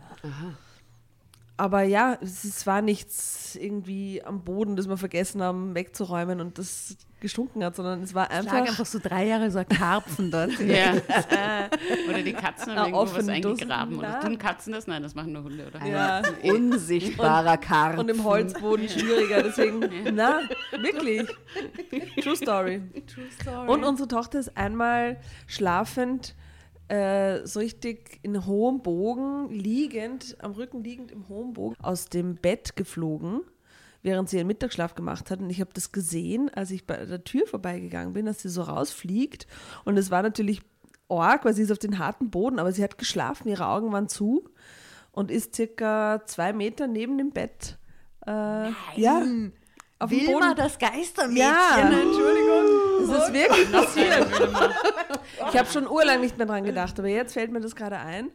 Aber 1.57 1.83
ja, 1.83 2.17
es 2.21 2.65
war 2.65 2.81
nichts 2.81 3.57
irgendwie 3.57 4.23
am 4.23 4.45
Boden, 4.45 4.77
das 4.77 4.87
wir 4.87 4.97
vergessen 4.97 5.41
haben 5.41 5.75
wegzuräumen 5.75 6.39
und 6.39 6.57
das 6.57 6.95
gestunken 7.19 7.63
hat, 7.63 7.75
sondern 7.75 8.03
es 8.03 8.13
war 8.13 8.29
einfach 8.31 8.53
einfach 8.53 8.85
so 8.85 8.99
drei 9.01 9.25
Jahre 9.27 9.51
so 9.51 9.59
ein 9.59 9.67
Karpfen 9.67 10.31
dort. 10.31 10.51
Ja. 10.59 10.93
oder 12.09 12.21
die 12.21 12.33
Katzen 12.33 12.73
Ja, 12.73 12.83
haben 12.83 12.93
irgendwo 12.93 13.17
was 13.17 13.27
eingegraben. 13.27 13.97
Oder 13.97 14.19
tun 14.19 14.37
Katzen 14.37 14.73
das? 14.73 14.87
Nein, 14.87 15.01
das 15.01 15.15
machen 15.15 15.33
nur 15.33 15.43
Hunde, 15.43 15.67
oder? 15.67 15.85
Ja. 15.85 16.21
Unsichtbarer 16.43 17.57
Karpfen. 17.57 17.99
Und 17.99 18.09
im 18.09 18.23
Holzboden 18.23 18.87
schwieriger, 18.87 19.41
deswegen, 19.41 19.89
na, 20.13 20.41
wirklich. 20.71 21.27
True 22.21 22.35
story. 22.35 22.81
Und 23.67 23.83
unsere 23.83 24.07
Tochter 24.07 24.39
ist 24.39 24.55
einmal 24.55 25.17
schlafend, 25.47 26.35
äh, 26.89 27.45
so 27.45 27.59
richtig 27.59 28.19
in 28.23 28.45
hohem 28.45 28.81
Bogen, 28.81 29.49
liegend, 29.49 30.35
am 30.39 30.51
Rücken 30.51 30.83
liegend 30.83 31.11
im 31.11 31.27
hohen 31.29 31.53
Bogen, 31.53 31.75
aus 31.81 32.09
dem 32.09 32.35
Bett 32.35 32.75
geflogen, 32.75 33.41
während 34.01 34.29
sie 34.29 34.37
ihren 34.37 34.47
Mittagsschlaf 34.47 34.95
gemacht 34.95 35.29
hat. 35.31 35.39
Und 35.39 35.49
ich 35.49 35.59
habe 35.61 35.71
das 35.73 35.91
gesehen, 35.91 36.49
als 36.53 36.71
ich 36.71 36.85
bei 36.87 37.05
der 37.05 37.23
Tür 37.23 37.45
vorbeigegangen 37.47 38.13
bin, 38.13 38.25
dass 38.25 38.41
sie 38.41 38.49
so 38.49 38.61
rausfliegt. 38.63 39.47
Und 39.85 39.97
es 39.97 40.09
war 40.11 40.21
natürlich 40.21 40.61
arg, 41.09 41.43
weil 41.45 41.53
sie 41.53 41.63
ist 41.63 41.71
auf 41.71 41.79
den 41.79 41.99
harten 41.99 42.29
Boden, 42.29 42.59
aber 42.59 42.71
sie 42.71 42.83
hat 42.83 42.97
geschlafen, 42.97 43.47
ihre 43.47 43.67
Augen 43.67 43.91
waren 43.91 44.07
zu 44.09 44.47
und 45.11 45.31
ist 45.31 45.55
circa 45.55 46.21
zwei 46.25 46.53
Meter 46.53 46.87
neben 46.87 47.17
dem 47.17 47.31
Bett. 47.31 47.77
Äh, 48.25 48.31
Ja, 48.95 49.21
auf 49.97 50.09
dem 50.09 50.19
Wilma, 50.19 50.39
Boden. 50.39 50.55
das 50.55 50.77
Geistermädchen. 50.79 51.37
Ja. 51.41 51.89
Entschuldigung. 51.89 52.78
Das 53.07 53.27
ist 53.27 53.33
wirklich 53.33 53.71
passiert. 53.71 54.27
Ich 55.51 55.57
habe 55.57 55.69
schon 55.71 55.87
urlang 55.87 56.21
nicht 56.21 56.37
mehr 56.37 56.45
dran 56.47 56.63
gedacht, 56.63 56.99
aber 56.99 57.07
jetzt 57.07 57.33
fällt 57.33 57.51
mir 57.51 57.61
das 57.61 57.75
gerade 57.75 57.97
ein. 57.97 58.29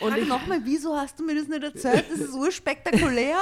Und 0.00 0.12
Und 0.12 0.18
ich, 0.18 0.28
nochmal, 0.28 0.60
wieso 0.64 0.96
hast 0.96 1.18
du 1.20 1.24
mir 1.24 1.34
das 1.34 1.48
nicht 1.48 1.62
erzählt? 1.62 2.04
Das 2.10 2.18
ist 2.20 2.34
urspektakulär. 2.34 3.36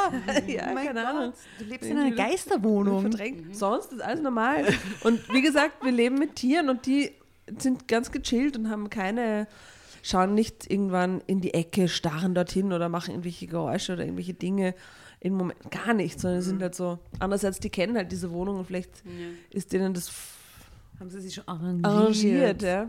Ja, 0.46 0.68
Oh 0.72 0.74
keine 0.74 1.06
Ahnung. 1.06 1.30
Gott, 1.30 1.34
Du 1.58 1.64
lebst 1.64 1.88
in 1.90 1.98
einer 1.98 2.14
Geisterwohnung. 2.14 3.02
verdrängt. 3.02 3.56
Sonst 3.56 3.92
ist 3.92 4.00
alles 4.02 4.20
normal. 4.22 4.64
Und 5.02 5.20
wie 5.32 5.42
gesagt, 5.42 5.84
wir 5.84 5.92
leben 5.92 6.16
mit 6.18 6.36
Tieren 6.36 6.68
und 6.68 6.86
die 6.86 7.12
sind 7.58 7.88
ganz 7.88 8.10
gechillt 8.10 8.56
und 8.56 8.70
haben 8.70 8.90
keine, 8.90 9.46
schauen 10.02 10.34
nicht 10.34 10.70
irgendwann 10.70 11.20
in 11.26 11.40
die 11.40 11.54
Ecke, 11.54 11.88
starren 11.88 12.34
dorthin 12.34 12.72
oder 12.72 12.88
machen 12.88 13.10
irgendwelche 13.12 13.46
Geräusche 13.46 13.92
oder 13.94 14.02
irgendwelche 14.04 14.34
Dinge. 14.34 14.74
Im 15.20 15.34
Moment 15.38 15.58
gar 15.70 15.94
nicht, 15.94 16.20
sondern 16.20 16.42
sind 16.42 16.60
halt 16.60 16.74
so. 16.74 16.98
Andererseits, 17.18 17.58
die 17.58 17.70
kennen 17.70 17.96
halt 17.96 18.12
diese 18.12 18.30
Wohnung 18.30 18.58
und 18.58 18.66
vielleicht 18.66 18.90
ist 19.50 19.72
denen 19.72 19.94
das 19.94 20.10
Haben 21.00 21.10
sie 21.10 21.20
sich 21.20 21.34
schon 21.34 21.46
arrangiert. 21.48 21.84
arrangiert. 21.86 22.62
Ja. 22.62 22.68
Ja, 22.70 22.88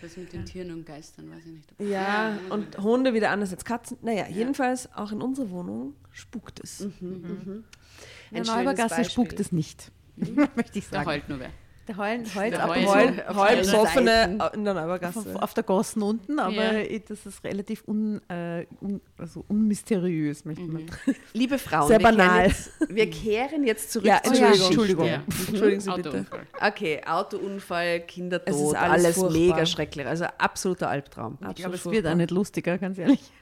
das 0.00 0.16
mit 0.16 0.32
den 0.32 0.44
Tieren 0.44 0.70
und 0.72 0.86
Geistern, 0.86 1.30
weiß 1.30 1.44
ich 1.46 1.52
nicht. 1.52 1.74
Ja, 1.92 2.38
und 2.50 2.78
Hunde 2.78 3.12
wieder 3.14 3.30
anders 3.30 3.52
als 3.52 3.64
Katzen. 3.64 3.98
Naja, 4.02 4.26
jedenfalls 4.28 4.90
auch 4.94 5.12
in 5.12 5.20
unserer 5.20 5.50
Wohnung 5.50 5.94
spukt 6.10 6.60
es. 6.62 6.80
In 6.80 6.90
der 7.00 8.40
Ein 8.40 8.44
schönes 8.44 8.48
Neubergasse 8.48 9.04
spukt 9.04 9.38
es 9.38 9.52
nicht. 9.52 9.92
Möchte 10.16 10.78
ich 10.78 10.86
Da 10.88 10.96
sagen. 10.98 11.06
heult 11.06 11.28
nur 11.28 11.40
wer. 11.40 11.50
Heulen, 11.96 12.24
Holz 12.34 12.50
Der 12.50 12.64
ab 12.64 12.70
Heulen. 12.70 12.86
Heul, 12.86 13.24
Heul, 13.28 13.36
Heul 13.36 13.56
besoffene 13.58 14.10
Seiten. 14.38 14.58
in 14.58 14.64
der 14.64 14.74
Neubergasse. 14.74 15.18
auf, 15.18 15.42
auf 15.42 15.54
der 15.54 15.62
Gassen 15.64 16.02
unten, 16.02 16.38
aber 16.38 16.78
Ja. 16.80 16.98
das 17.08 17.26
ist 17.26 17.42
relativ 17.44 17.84
un, 17.86 18.20
äh, 18.28 18.66
un, 18.80 19.00
also 19.18 19.44
unmysteriös, 19.48 20.44
möchte 20.44 20.64
man. 20.64 20.86
Liebe 21.32 21.58
Frauen, 21.58 21.88
Sehr 21.88 21.98
wir 22.00 22.06
kehren 22.10 22.16
banal. 22.18 22.46
Jetzt, 22.48 22.70
wir 22.88 23.10
kehren 23.10 23.64
jetzt 23.64 23.92
zurück 23.92 24.06
Ja, 24.06 24.18
Entschuldigung. 24.22 24.66
Entschuldigung. 24.66 25.06
Ja. 25.06 25.22
Entschuldigen 25.48 25.80
Sie 25.80 25.92
bitte. 25.92 26.08
Autounfall. 26.10 26.40
Okay, 26.60 27.00
Autounfall, 27.06 28.00
Kindertod, 28.00 28.48
Es 28.48 28.54
alles, 28.56 28.68
ist 28.72 28.74
alles 28.78 29.04
alles 29.04 29.14
furchtbar. 29.16 29.38
mega 29.40 29.66
schrecklich. 29.66 30.06
Also 30.06 30.24
absoluter 30.38 30.88
Albtraum. 30.88 31.38
Ich 31.50 31.56
glaube, 31.56 31.74
es 31.74 31.80
Absolut 31.82 31.96
wird 31.96 32.06
auch 32.06 32.14
nicht 32.14 32.30
lustiger, 32.30 32.78
ganz 32.78 32.98
ehrlich. 32.98 33.20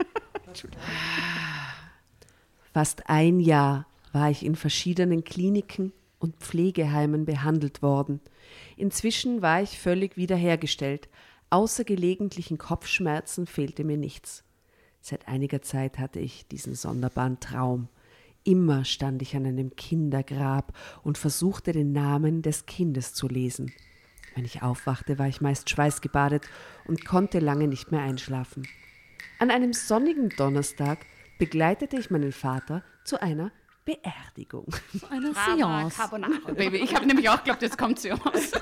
Fast 2.72 3.08
ein 3.08 3.40
Jahr 3.40 3.86
war 4.12 4.30
ich 4.30 4.44
in 4.44 4.56
verschiedenen 4.56 5.24
Kliniken 5.24 5.92
und 6.18 6.36
Pflegeheimen 6.36 7.24
behandelt 7.24 7.82
worden. 7.82 8.20
Inzwischen 8.80 9.42
war 9.42 9.60
ich 9.60 9.78
völlig 9.78 10.16
wiederhergestellt. 10.16 11.10
Außer 11.50 11.84
gelegentlichen 11.84 12.56
Kopfschmerzen 12.56 13.46
fehlte 13.46 13.84
mir 13.84 13.98
nichts. 13.98 14.42
Seit 15.02 15.28
einiger 15.28 15.60
Zeit 15.60 15.98
hatte 15.98 16.18
ich 16.18 16.48
diesen 16.48 16.74
sonderbaren 16.74 17.40
Traum. 17.40 17.88
Immer 18.42 18.86
stand 18.86 19.20
ich 19.20 19.36
an 19.36 19.44
einem 19.44 19.76
Kindergrab 19.76 20.72
und 21.02 21.18
versuchte 21.18 21.72
den 21.72 21.92
Namen 21.92 22.40
des 22.40 22.64
Kindes 22.64 23.12
zu 23.12 23.28
lesen. 23.28 23.70
Wenn 24.34 24.46
ich 24.46 24.62
aufwachte, 24.62 25.18
war 25.18 25.28
ich 25.28 25.42
meist 25.42 25.68
schweißgebadet 25.68 26.48
und 26.86 27.04
konnte 27.04 27.38
lange 27.38 27.68
nicht 27.68 27.92
mehr 27.92 28.00
einschlafen. 28.00 28.66
An 29.38 29.50
einem 29.50 29.74
sonnigen 29.74 30.30
Donnerstag 30.30 31.04
begleitete 31.38 31.98
ich 31.98 32.10
meinen 32.10 32.32
Vater 32.32 32.82
zu 33.04 33.20
einer 33.20 33.52
Beerdigung. 33.84 34.66
Eine 35.10 35.32
Carbonara, 35.32 35.88
Carbonara, 35.90 36.52
Baby. 36.52 36.78
Ich 36.78 36.94
habe 36.94 37.06
nämlich 37.06 37.28
auch 37.28 37.38
geglaubt, 37.38 37.62
jetzt 37.62 37.78
kommt 37.78 37.98
sie 37.98 38.10
raus. 38.10 38.52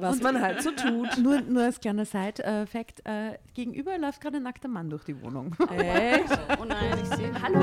Was 0.00 0.20
man 0.20 0.40
halt 0.40 0.62
so 0.62 0.70
tut. 0.72 1.16
Nur, 1.18 1.40
nur 1.42 1.62
als 1.62 1.80
kleiner 1.80 2.04
Side-Fact: 2.04 3.02
äh, 3.04 3.38
Gegenüber 3.54 3.96
läuft 3.98 4.20
gerade 4.20 4.36
ein 4.38 4.42
nackter 4.42 4.68
Mann 4.68 4.90
durch 4.90 5.04
die 5.04 5.20
Wohnung. 5.22 5.54
Echt? 5.76 6.26
Oh 6.58 6.64
nein, 6.64 6.98
ich 7.02 7.08
sehe. 7.16 7.32
Hallo. 7.42 7.58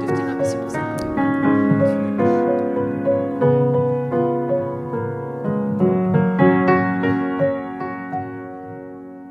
Dürft 0.00 0.18
ihr 0.18 0.24
noch 0.24 0.30
ein 0.32 0.38
bisschen 0.38 0.62
Musik 0.62 0.80
machen? 0.80 2.18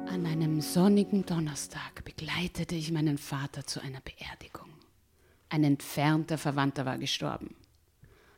An 0.10 0.26
einem 0.26 0.62
sonnigen 0.62 1.26
Donnerstag 1.26 2.04
begleitete 2.06 2.76
ich 2.76 2.92
meinen 2.92 3.18
Vater 3.18 3.66
zu 3.66 3.82
einer 3.82 4.00
Beerdigung. 4.02 4.67
Ein 5.50 5.64
entfernter 5.64 6.38
Verwandter 6.38 6.86
war 6.86 6.98
gestorben. 6.98 7.56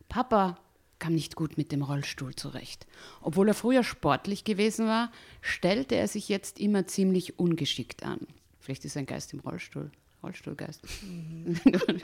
Papa 0.07 0.57
kam 0.99 1.13
nicht 1.15 1.35
gut 1.35 1.57
mit 1.57 1.71
dem 1.71 1.81
Rollstuhl 1.81 2.35
zurecht. 2.35 2.85
Obwohl 3.21 3.47
er 3.47 3.53
früher 3.53 3.83
sportlich 3.83 4.43
gewesen 4.43 4.87
war, 4.87 5.11
stellte 5.41 5.95
er 5.95 6.07
sich 6.07 6.29
jetzt 6.29 6.59
immer 6.59 6.85
ziemlich 6.87 7.39
ungeschickt 7.39 8.03
an. 8.03 8.19
Vielleicht 8.59 8.85
ist 8.85 8.97
ein 8.97 9.05
Geist 9.05 9.33
im 9.33 9.39
Rollstuhl. 9.39 9.91
Rollstuhlgeist. 10.21 10.81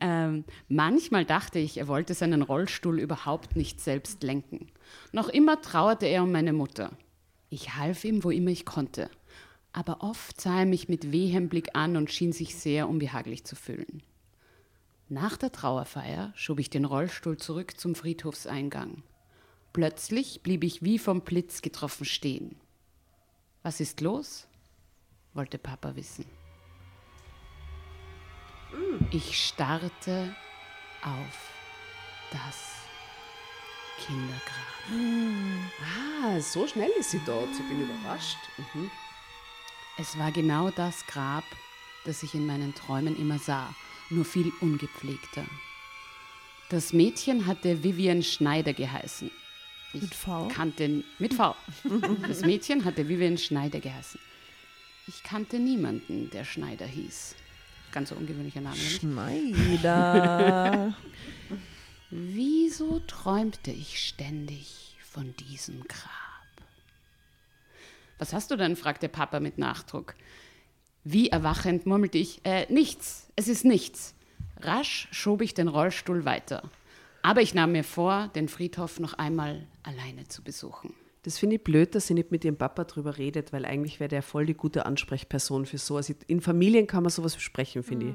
ähm, 0.00 0.44
manchmal 0.68 1.26
dachte 1.26 1.58
ich, 1.58 1.76
er 1.76 1.88
wollte 1.88 2.14
seinen 2.14 2.40
Rollstuhl 2.40 2.98
überhaupt 2.98 3.54
nicht 3.54 3.80
selbst 3.80 4.22
lenken. 4.22 4.68
Noch 5.12 5.28
immer 5.28 5.60
trauerte 5.60 6.06
er 6.06 6.22
um 6.22 6.32
meine 6.32 6.54
Mutter. 6.54 6.90
Ich 7.50 7.76
half 7.76 8.04
ihm, 8.04 8.24
wo 8.24 8.30
immer 8.30 8.50
ich 8.50 8.64
konnte. 8.64 9.10
Aber 9.72 10.02
oft 10.02 10.40
sah 10.40 10.60
er 10.60 10.66
mich 10.66 10.88
mit 10.88 11.12
wehem 11.12 11.48
Blick 11.48 11.74
an 11.74 11.96
und 11.96 12.10
schien 12.10 12.32
sich 12.32 12.56
sehr 12.56 12.88
unbehaglich 12.88 13.44
zu 13.44 13.56
fühlen. 13.56 14.02
Nach 15.08 15.36
der 15.36 15.52
Trauerfeier 15.52 16.32
schob 16.34 16.58
ich 16.58 16.70
den 16.70 16.84
Rollstuhl 16.84 17.36
zurück 17.36 17.78
zum 17.78 17.94
Friedhofseingang. 17.94 19.02
Plötzlich 19.72 20.42
blieb 20.42 20.64
ich 20.64 20.82
wie 20.82 20.98
vom 20.98 21.22
Blitz 21.22 21.62
getroffen 21.62 22.04
stehen. 22.04 22.56
Was 23.62 23.80
ist 23.80 24.00
los? 24.00 24.46
wollte 25.34 25.56
Papa 25.58 25.96
wissen. 25.96 26.26
Ich 29.10 29.46
starrte 29.46 30.34
auf 31.02 31.50
das 32.30 32.72
Kindergrab. 34.04 34.62
Ah, 36.24 36.40
so 36.40 36.66
schnell 36.66 36.90
ist 36.98 37.10
sie 37.10 37.20
dort. 37.24 37.50
Ich 37.50 37.68
bin 37.68 37.82
überrascht. 37.82 38.38
Mhm. 38.74 38.90
Es 39.98 40.18
war 40.18 40.32
genau 40.32 40.70
das 40.70 41.06
Grab, 41.06 41.44
das 42.04 42.22
ich 42.22 42.34
in 42.34 42.46
meinen 42.46 42.74
Träumen 42.74 43.16
immer 43.18 43.38
sah, 43.38 43.74
nur 44.10 44.24
viel 44.24 44.50
ungepflegter. 44.60 45.44
Das 46.70 46.94
Mädchen 46.94 47.46
hatte 47.46 47.82
Vivian 47.82 48.22
Schneider 48.22 48.72
geheißen. 48.72 49.30
Ich 49.92 50.00
Mit 50.00 50.14
V? 50.14 50.48
Kannte, 50.48 51.04
mit 51.18 51.34
V. 51.34 51.54
Das 52.26 52.40
Mädchen 52.40 52.86
hatte 52.86 53.06
Vivian 53.06 53.36
Schneider 53.36 53.80
geheißen. 53.80 54.18
Ich 55.06 55.22
kannte 55.22 55.58
niemanden, 55.58 56.30
der 56.30 56.44
Schneider 56.44 56.86
hieß. 56.86 57.34
Ganz 57.90 58.08
so 58.08 58.14
ungewöhnlicher 58.14 58.62
Name. 58.62 58.76
Schneider. 58.76 59.76
Wieso 62.10 63.00
träumte 63.00 63.70
ich 63.70 63.98
ständig 64.06 64.96
von 65.02 65.36
diesem 65.36 65.82
Grab? 65.86 66.21
Was 68.22 68.32
hast 68.32 68.52
du 68.52 68.56
denn? 68.56 68.76
fragte 68.76 69.08
Papa 69.08 69.40
mit 69.40 69.58
Nachdruck. 69.58 70.14
Wie 71.02 71.30
erwachend 71.30 71.86
murmelte 71.86 72.18
ich, 72.18 72.40
äh, 72.44 72.72
nichts, 72.72 73.26
es 73.34 73.48
ist 73.48 73.64
nichts. 73.64 74.14
Rasch 74.60 75.08
schob 75.10 75.42
ich 75.42 75.54
den 75.54 75.66
Rollstuhl 75.66 76.24
weiter. 76.24 76.62
Aber 77.22 77.42
ich 77.42 77.52
nahm 77.52 77.72
mir 77.72 77.82
vor, 77.82 78.30
den 78.36 78.46
Friedhof 78.46 79.00
noch 79.00 79.14
einmal 79.14 79.66
alleine 79.82 80.28
zu 80.28 80.44
besuchen. 80.44 80.94
Das 81.24 81.36
finde 81.36 81.56
ich 81.56 81.64
blöd, 81.64 81.96
dass 81.96 82.06
sie 82.06 82.14
nicht 82.14 82.30
mit 82.30 82.44
ihrem 82.44 82.56
Papa 82.56 82.84
drüber 82.84 83.18
redet, 83.18 83.52
weil 83.52 83.64
eigentlich 83.64 83.98
wäre 83.98 84.06
der 84.06 84.22
voll 84.22 84.46
die 84.46 84.54
gute 84.54 84.86
Ansprechperson 84.86 85.66
für 85.66 85.78
so. 85.78 85.96
Also 85.96 86.14
in 86.28 86.40
Familien 86.40 86.86
kann 86.86 87.02
man 87.02 87.10
sowas 87.10 87.34
besprechen, 87.34 87.82
finde 87.82 88.10
ich. 88.10 88.14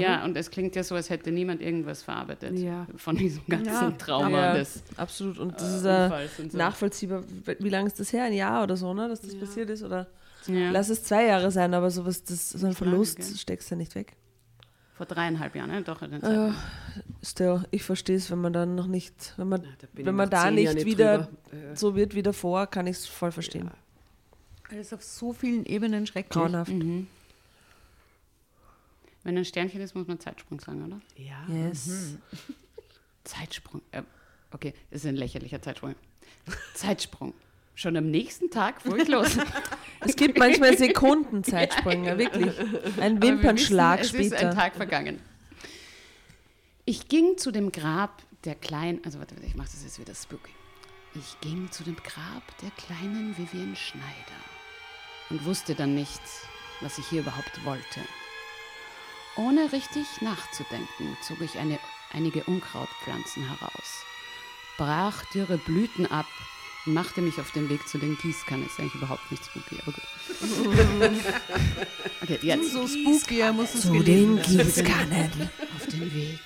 Ja, 0.00 0.24
und 0.24 0.36
es 0.36 0.50
klingt 0.50 0.74
ja 0.76 0.82
so, 0.82 0.94
als 0.94 1.10
hätte 1.10 1.30
niemand 1.32 1.60
irgendwas 1.62 2.02
verarbeitet 2.02 2.58
Ja. 2.58 2.86
von 2.96 3.16
diesem 3.16 3.42
ganzen 3.48 3.66
Ja, 3.72 3.90
Trauma. 3.92 4.54
des, 4.54 4.82
Absolut. 4.96 5.38
Und 5.38 5.54
das 5.60 5.84
äh, 5.84 6.24
ist 6.24 6.52
so. 6.52 6.58
nachvollziehbar. 6.58 7.22
Wie 7.58 7.68
lange 7.68 7.86
ist 7.88 7.98
das 8.00 8.12
her? 8.12 8.24
Ein 8.24 8.32
Jahr 8.32 8.62
oder 8.62 8.76
so, 8.76 8.92
ne? 8.94 9.08
Dass 9.08 9.20
das 9.20 9.34
passiert 9.38 9.70
ist? 9.70 9.82
Oder 9.82 10.06
Ja. 10.46 10.70
lass 10.70 10.88
es 10.88 11.02
zwei 11.04 11.26
Jahre 11.26 11.50
sein, 11.50 11.74
aber 11.74 11.90
sowas, 11.90 12.22
das, 12.24 12.50
so 12.50 12.66
ein 12.66 12.74
Verlust 12.74 13.16
gell? 13.18 13.26
steckst 13.36 13.70
du 13.70 13.76
nicht 13.76 13.94
weg. 13.94 14.12
Vor 14.94 15.04
dreieinhalb 15.06 15.54
Jahren, 15.54 15.70
ne? 15.70 15.82
Doch, 15.82 16.00
in 16.02 16.12
den 16.12 16.22
Ja, 16.22 16.28
Zeiten. 16.28 16.54
still, 17.22 17.64
ich 17.70 17.82
verstehe 17.82 18.16
es, 18.16 18.30
wenn 18.30 18.40
man 18.40 18.52
dann 18.54 18.74
noch 18.74 18.86
nicht, 18.86 19.34
wenn 19.36 19.48
man, 19.48 19.62
ich 19.94 20.06
wenn 20.06 20.14
man 20.14 20.30
da 20.30 20.50
nicht 20.50 20.72
nicht 20.74 20.86
wieder 20.86 21.28
drüber. 21.50 21.72
Äh. 21.72 21.76
so 21.76 21.94
wird 21.94 22.14
wie 22.14 22.22
davor, 22.22 22.66
kann 22.66 22.86
ich 22.86 22.96
es 22.96 23.06
voll 23.06 23.30
verstehen. 23.30 23.70
Alles 24.70 24.92
auf 24.94 25.02
so 25.02 25.32
vielen 25.34 25.66
Ebenen 25.66 26.06
schrecklich. 26.06 26.30
Grauenhaft. 26.32 26.72
Mhm. 26.72 27.06
Wenn 29.26 29.36
ein 29.36 29.44
Sternchen 29.44 29.80
ist, 29.80 29.96
muss 29.96 30.06
man 30.06 30.20
Zeitsprung 30.20 30.60
sagen, 30.60 30.84
oder? 30.84 31.00
Ja. 31.16 31.44
Yes. 31.48 32.14
Zeitsprung. 33.24 33.82
Äh, 33.90 34.02
okay, 34.52 34.72
das 34.92 35.00
ist 35.02 35.06
ein 35.08 35.16
lächerlicher 35.16 35.60
Zeitsprung. 35.60 35.96
Zeitsprung. 36.74 37.34
Schon 37.74 37.96
am 37.96 38.08
nächsten 38.08 38.50
Tag 38.52 38.80
fuhr 38.80 38.96
ich 38.98 39.08
los. 39.08 39.36
Es 39.98 40.14
gibt 40.14 40.38
manchmal 40.38 40.78
Sekundenzeitsprünge, 40.78 42.16
wirklich. 42.18 42.56
Ein 43.00 43.16
Aber 43.16 43.22
wir 43.26 43.32
Wimpernschlag 43.32 43.98
wissen, 43.98 44.14
Es 44.20 44.26
ist 44.26 44.32
ein 44.34 44.38
später. 44.38 44.54
Tag 44.54 44.76
vergangen. 44.76 45.20
Ich 46.84 47.08
ging 47.08 47.36
zu 47.36 47.50
dem 47.50 47.72
Grab 47.72 48.22
der 48.44 48.54
kleinen, 48.54 49.04
also 49.04 49.18
warte, 49.18 49.34
warte, 49.34 49.48
ich 49.48 49.56
mache 49.56 49.70
das 49.72 49.82
jetzt 49.82 49.98
wieder 49.98 50.14
spooky. 50.14 50.52
Ich 51.16 51.40
ging 51.40 51.68
zu 51.72 51.82
dem 51.82 51.96
Grab 51.96 52.44
der 52.62 52.70
kleinen 52.76 53.36
Vivian 53.36 53.74
Schneider 53.74 54.04
und 55.30 55.44
wusste 55.44 55.74
dann 55.74 55.96
nicht, 55.96 56.22
was 56.80 56.96
ich 56.98 57.08
hier 57.08 57.22
überhaupt 57.22 57.64
wollte. 57.64 58.00
Ohne 59.36 59.70
richtig 59.72 60.06
nachzudenken, 60.20 61.16
zog 61.22 61.40
ich 61.42 61.58
eine, 61.58 61.78
einige 62.12 62.44
Unkrautpflanzen 62.44 63.46
heraus, 63.46 64.04
brach 64.78 65.24
dürre 65.26 65.58
Blüten 65.58 66.06
ab 66.06 66.26
und 66.86 66.94
machte 66.94 67.20
mich 67.20 67.38
auf 67.38 67.50
den 67.50 67.68
Weg 67.68 67.86
zu 67.86 67.98
den 67.98 68.16
Gießkannen. 68.16 68.64
Ist 68.66 68.78
eigentlich 68.78 68.94
überhaupt 68.94 69.30
nicht 69.30 69.44
spooky, 69.44 69.80
aber 69.82 69.92
gut. 69.92 70.02
Okay, 72.22 72.38
jetzt. 72.42 72.72
So 72.72 72.88
spooky, 72.88 73.40
er 73.40 73.52
muss 73.52 73.74
es 73.74 73.82
Zu 73.82 74.02
den. 74.02 74.40
Gießkannen. 74.40 75.30
auf 75.76 75.86
den 75.86 76.14
Weg 76.14 76.40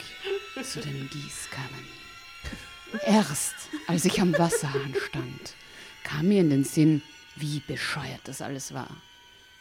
zu 0.65 0.81
den 0.81 1.09
Gießkannen. 1.09 1.87
Erst 3.07 3.55
als 3.87 4.05
ich 4.05 4.21
am 4.21 4.37
Wasserhahn 4.37 4.95
stand, 5.09 5.55
kam 6.03 6.29
mir 6.29 6.41
in 6.41 6.51
den 6.51 6.65
Sinn, 6.65 7.03
wie 7.37 7.61
bescheuert 7.61 8.21
das 8.25 8.43
alles 8.43 8.75
war. 8.75 8.91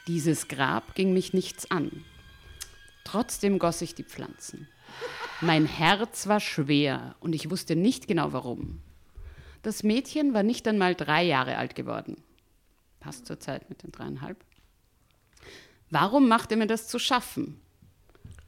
Dieses 0.08 0.48
Grab 0.48 0.96
ging 0.96 1.14
mich 1.14 1.34
nichts 1.34 1.70
an. 1.70 2.04
Trotzdem 3.04 3.60
goss 3.60 3.82
ich 3.82 3.96
die 3.96 4.04
Pflanzen. 4.04 4.68
Mein 5.42 5.66
Herz 5.66 6.28
war 6.28 6.40
schwer 6.40 7.16
und 7.20 7.34
ich 7.34 7.50
wusste 7.50 7.76
nicht 7.76 8.08
genau 8.08 8.34
warum. 8.34 8.82
Das 9.62 9.84
Mädchen 9.84 10.34
war 10.34 10.44
nicht 10.44 10.68
einmal 10.68 10.96
drei 10.96 11.24
Jahre 11.24 11.58
alt 11.58 11.76
geworden. 11.76 12.22
Passt 13.00 13.26
zur 13.26 13.40
Zeit 13.40 13.70
mit 13.70 13.84
den 13.84 13.92
dreieinhalb. 13.92 14.44
Warum 15.90 16.28
machte 16.28 16.56
mir 16.56 16.68
das 16.68 16.88
zu 16.88 17.00
schaffen? 17.00 17.60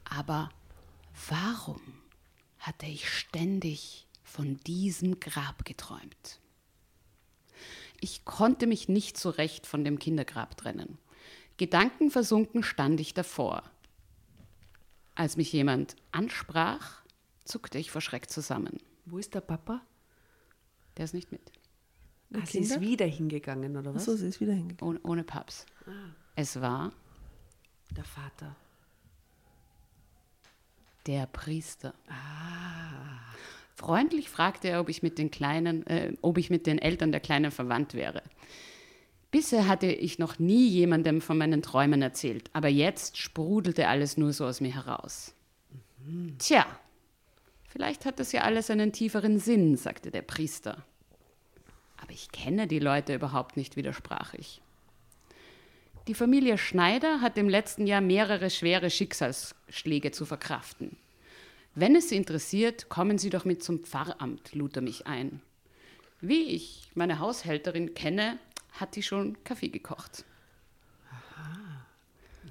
Aber 0.04 0.50
warum 1.28 1.80
hatte 2.58 2.86
ich 2.86 3.08
ständig 3.10 4.06
von 4.22 4.56
diesem 4.66 5.20
Grab 5.20 5.64
geträumt. 5.64 6.40
Ich 8.00 8.24
konnte 8.24 8.66
mich 8.66 8.88
nicht 8.88 9.18
so 9.18 9.28
recht 9.28 9.66
von 9.66 9.84
dem 9.84 9.98
Kindergrab 9.98 10.56
trennen. 10.56 10.96
Gedankenversunken 11.58 12.62
stand 12.62 12.98
ich 13.00 13.12
davor. 13.12 13.62
Als 15.14 15.36
mich 15.36 15.52
jemand 15.52 15.96
ansprach, 16.10 17.02
zuckte 17.44 17.78
ich 17.78 17.90
vor 17.90 18.00
Schreck 18.00 18.30
zusammen. 18.30 18.78
Wo 19.04 19.18
ist 19.18 19.34
der 19.34 19.40
Papa? 19.40 19.82
Der 20.96 21.04
ist 21.04 21.14
nicht 21.14 21.32
mit. 21.32 21.40
Ah, 22.34 22.46
sie 22.46 22.60
ist 22.60 22.80
wieder 22.80 23.04
hingegangen, 23.06 23.76
oder 23.76 23.94
was? 23.94 24.02
Achso, 24.02 24.16
sie 24.16 24.28
ist 24.28 24.40
wieder 24.40 24.52
hingegangen. 24.54 24.96
Ohne, 24.96 25.00
ohne 25.02 25.24
Paps. 25.24 25.66
Es 26.34 26.60
war 26.60 26.92
Der 27.90 28.04
Vater. 28.04 28.56
der 31.06 31.26
Priester. 31.26 31.94
Freundlich 33.74 34.30
fragte 34.30 34.68
er, 34.68 34.80
ob 34.80 34.88
ich 34.88 35.02
mit 35.02 35.18
den 35.18 35.30
Kleinen, 35.30 35.86
äh, 35.88 36.14
ob 36.22 36.38
ich 36.38 36.48
mit 36.50 36.66
den 36.66 36.78
Eltern 36.78 37.10
der 37.10 37.20
Kleinen 37.20 37.50
verwandt 37.50 37.94
wäre. 37.94 38.22
Bisher 39.32 39.66
hatte 39.66 39.86
ich 39.86 40.18
noch 40.18 40.38
nie 40.38 40.68
jemandem 40.68 41.22
von 41.22 41.38
meinen 41.38 41.62
Träumen 41.62 42.02
erzählt, 42.02 42.50
aber 42.52 42.68
jetzt 42.68 43.16
sprudelte 43.16 43.88
alles 43.88 44.18
nur 44.18 44.34
so 44.34 44.44
aus 44.44 44.60
mir 44.60 44.74
heraus. 44.74 45.34
Tja, 46.38 46.66
vielleicht 47.66 48.04
hat 48.04 48.20
das 48.20 48.32
ja 48.32 48.42
alles 48.42 48.68
einen 48.68 48.92
tieferen 48.92 49.38
Sinn, 49.38 49.78
sagte 49.78 50.10
der 50.10 50.20
Priester. 50.20 50.84
Aber 51.96 52.12
ich 52.12 52.30
kenne 52.30 52.66
die 52.66 52.78
Leute 52.78 53.14
überhaupt 53.14 53.56
nicht, 53.56 53.74
widersprach 53.74 54.34
ich. 54.34 54.60
Die 56.08 56.14
Familie 56.14 56.58
Schneider 56.58 57.22
hat 57.22 57.38
im 57.38 57.48
letzten 57.48 57.86
Jahr 57.86 58.02
mehrere 58.02 58.50
schwere 58.50 58.90
Schicksalsschläge 58.90 60.10
zu 60.10 60.26
verkraften. 60.26 60.98
Wenn 61.74 61.96
es 61.96 62.10
Sie 62.10 62.16
interessiert, 62.16 62.90
kommen 62.90 63.16
Sie 63.16 63.30
doch 63.30 63.46
mit 63.46 63.62
zum 63.62 63.82
Pfarramt, 63.82 64.54
lud 64.54 64.76
er 64.76 64.82
mich 64.82 65.06
ein. 65.06 65.40
Wie 66.20 66.42
ich 66.42 66.90
meine 66.94 67.18
Haushälterin 67.18 67.94
kenne, 67.94 68.38
hat 68.72 68.96
die 68.96 69.02
schon 69.02 69.36
Kaffee 69.44 69.68
gekocht. 69.68 70.24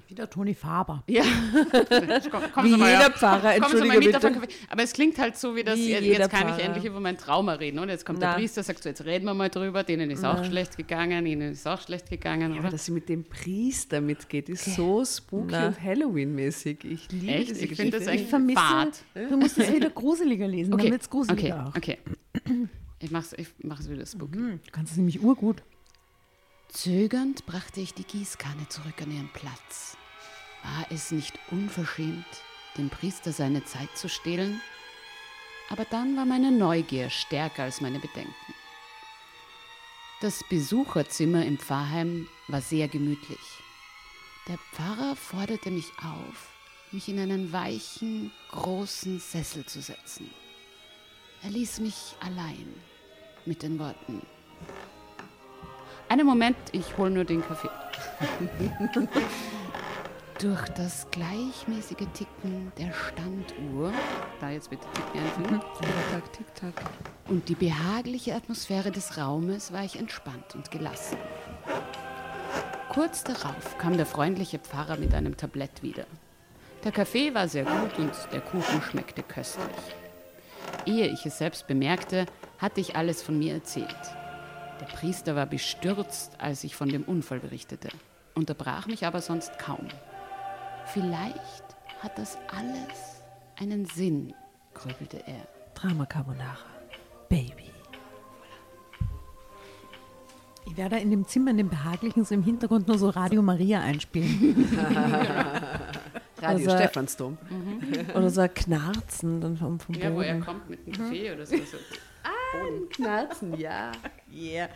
Wieder 0.08 0.28
Toni 0.28 0.54
Faber. 0.54 1.02
Ja. 1.08 1.22
Komm, 2.30 2.52
kommen 2.52 2.66
Wie 2.68 2.76
mal 2.76 2.90
jeder 2.90 2.98
her. 3.04 3.10
Pfarrer, 3.12 3.42
mal 3.44 3.52
entschuldige 3.54 3.92
einen 3.92 4.00
bitte. 4.00 4.20
Kaffee. 4.20 4.48
Aber 4.68 4.82
es 4.82 4.92
klingt 4.92 5.18
halt 5.18 5.38
so, 5.38 5.56
wie 5.56 5.64
das, 5.64 5.78
Wie 5.78 5.88
jetzt 5.90 6.28
kann 6.30 6.40
ich 6.48 6.54
Pfarrer. 6.54 6.60
endlich 6.64 6.84
über 6.84 7.00
mein 7.00 7.16
Trauma 7.16 7.54
reden. 7.54 7.78
Und 7.78 7.88
jetzt 7.88 8.04
kommt 8.04 8.18
Na. 8.20 8.32
der 8.32 8.34
Priester, 8.38 8.62
sagt 8.62 8.82
so, 8.82 8.90
jetzt 8.90 9.06
reden 9.06 9.24
wir 9.24 9.32
mal 9.32 9.48
drüber, 9.48 9.82
denen 9.84 10.10
ist 10.10 10.22
auch 10.22 10.44
schlecht 10.44 10.76
gegangen, 10.76 11.24
ihnen 11.24 11.52
ist 11.52 11.66
auch 11.66 11.80
schlecht 11.80 12.10
gegangen. 12.10 12.52
Aber 12.52 12.60
Oder? 12.60 12.70
dass 12.72 12.84
sie 12.84 12.92
mit 12.92 13.08
dem 13.08 13.24
Priester 13.24 14.02
mitgeht, 14.02 14.50
ist 14.50 14.74
so 14.74 15.02
spooky 15.02 15.46
Na. 15.52 15.68
und 15.68 15.80
Halloween-mäßig. 15.82 16.84
Ich 16.84 17.10
liebe 17.10 17.32
Echt? 17.32 17.50
diese 17.50 17.64
Ich 17.64 17.74
finde 17.76 17.98
das 17.98 18.06
Geschichte. 18.06 18.10
eigentlich 18.10 18.22
Ich 18.24 18.28
vermisse, 18.28 18.60
fad. 18.60 19.30
du 19.30 19.36
musst 19.38 19.56
es 19.58 19.72
wieder 19.72 19.88
gruseliger 19.88 20.46
lesen, 20.46 20.74
Okay, 20.74 20.82
dann 20.82 20.92
wird 20.92 21.02
es 21.02 21.08
okay, 21.08 21.16
gruseliger 21.16 21.66
auch. 21.68 21.76
okay. 21.76 21.98
Ich 22.98 23.10
mach's, 23.10 23.32
ich 23.32 23.48
mach's 23.62 23.88
wieder 23.88 24.04
spooky. 24.04 24.36
Hm, 24.36 24.60
Du 24.62 24.70
kannst 24.72 24.92
es 24.92 24.98
nämlich 24.98 25.22
urgut. 25.22 25.62
Zögernd 26.72 27.44
brachte 27.44 27.82
ich 27.82 27.92
die 27.92 28.04
Gießkanne 28.04 28.66
zurück 28.70 29.02
an 29.02 29.12
ihren 29.12 29.28
Platz. 29.28 29.98
War 30.62 30.86
es 30.90 31.10
nicht 31.10 31.38
unverschämt, 31.50 32.24
dem 32.78 32.88
Priester 32.88 33.30
seine 33.30 33.62
Zeit 33.66 33.90
zu 33.94 34.08
stehlen? 34.08 34.58
Aber 35.68 35.84
dann 35.84 36.16
war 36.16 36.24
meine 36.24 36.50
Neugier 36.50 37.10
stärker 37.10 37.64
als 37.64 37.82
meine 37.82 37.98
Bedenken. 37.98 38.54
Das 40.22 40.42
Besucherzimmer 40.48 41.44
im 41.44 41.58
Pfarrheim 41.58 42.26
war 42.48 42.62
sehr 42.62 42.88
gemütlich. 42.88 43.38
Der 44.48 44.56
Pfarrer 44.72 45.14
forderte 45.14 45.70
mich 45.70 45.90
auf, 45.98 46.48
mich 46.90 47.06
in 47.06 47.20
einen 47.20 47.52
weichen, 47.52 48.32
großen 48.50 49.20
Sessel 49.20 49.66
zu 49.66 49.82
setzen. 49.82 50.30
Er 51.42 51.50
ließ 51.50 51.80
mich 51.80 52.14
allein 52.20 52.74
mit 53.44 53.62
den 53.62 53.78
Worten 53.78 54.22
einen 56.12 56.26
Moment, 56.26 56.58
ich 56.72 56.98
hole 56.98 57.10
nur 57.10 57.24
den 57.24 57.42
Kaffee. 57.42 57.70
Durch 60.38 60.68
das 60.70 61.06
gleichmäßige 61.10 62.06
Ticken 62.12 62.70
der 62.76 62.92
Standuhr, 62.92 63.90
da 64.38 64.50
jetzt 64.50 64.68
bitte 64.68 64.86
Ticken 64.92 65.20
einfügen, 65.20 65.60
Tick-Tack, 65.78 66.32
Tick-Tack. 66.32 66.82
und 67.28 67.48
die 67.48 67.54
behagliche 67.54 68.34
Atmosphäre 68.34 68.90
des 68.90 69.16
Raumes 69.16 69.72
war 69.72 69.84
ich 69.84 69.98
entspannt 69.98 70.54
und 70.54 70.70
gelassen. 70.70 71.16
Kurz 72.90 73.24
darauf 73.24 73.78
kam 73.78 73.96
der 73.96 74.04
freundliche 74.04 74.58
Pfarrer 74.58 74.98
mit 74.98 75.14
einem 75.14 75.38
Tablett 75.38 75.82
wieder. 75.82 76.04
Der 76.84 76.92
Kaffee 76.92 77.32
war 77.32 77.48
sehr 77.48 77.64
gut 77.64 77.98
und 77.98 78.12
der 78.34 78.42
Kuchen 78.42 78.82
schmeckte 78.82 79.22
köstlich. 79.22 79.64
Ehe 80.84 81.06
ich 81.06 81.24
es 81.24 81.38
selbst 81.38 81.66
bemerkte, 81.66 82.26
hatte 82.58 82.82
ich 82.82 82.96
alles 82.96 83.22
von 83.22 83.38
mir 83.38 83.54
erzählt. 83.54 83.96
Der 84.82 84.88
Priester 84.96 85.36
war 85.36 85.46
bestürzt, 85.46 86.32
als 86.40 86.64
ich 86.64 86.74
von 86.74 86.88
dem 86.88 87.04
Unfall 87.04 87.38
berichtete, 87.38 87.88
unterbrach 88.34 88.88
mich 88.88 89.06
aber 89.06 89.20
sonst 89.20 89.56
kaum. 89.56 89.86
Vielleicht 90.86 91.62
hat 92.00 92.18
das 92.18 92.36
alles 92.48 93.22
einen 93.60 93.86
Sinn, 93.86 94.34
grübelte 94.74 95.18
er. 95.24 95.46
Drama 95.74 96.04
Carbonara. 96.04 96.58
Baby. 97.28 97.70
Ich 100.66 100.76
werde 100.76 100.98
in 100.98 101.10
dem 101.12 101.26
Zimmer, 101.28 101.52
in 101.52 101.58
dem 101.58 101.68
behaglichen, 101.68 102.24
so 102.24 102.34
im 102.34 102.42
Hintergrund 102.42 102.88
nur 102.88 102.98
so 102.98 103.08
Radio 103.10 103.40
Maria 103.40 103.80
einspielen. 103.82 104.68
Radio 106.40 106.66
Also- 106.66 106.70
Stephansdom. 106.76 107.38
Oder 108.16 108.30
so 108.30 108.40
ein 108.40 108.52
Knarzen 108.52 109.40
dann 109.40 109.56
vom, 109.56 109.78
vom 109.78 109.94
Ja, 109.94 110.12
wo 110.12 110.22
er 110.22 110.40
kommt 110.40 110.68
mit 110.68 110.84
dem 110.86 110.92
Kaffee 110.92 111.32
oder 111.32 111.46
so. 111.46 111.54
So. 112.52 112.86
Knarzen, 112.90 113.54
ja. 113.58 113.92
Yeah. 114.30 114.68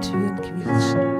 Türen 0.00 0.36
quietschen. 0.36 1.19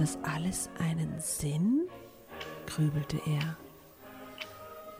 Das 0.00 0.18
alles 0.22 0.70
einen 0.78 1.18
Sinn? 1.20 1.88
grübelte 2.66 3.18
er. 3.26 3.56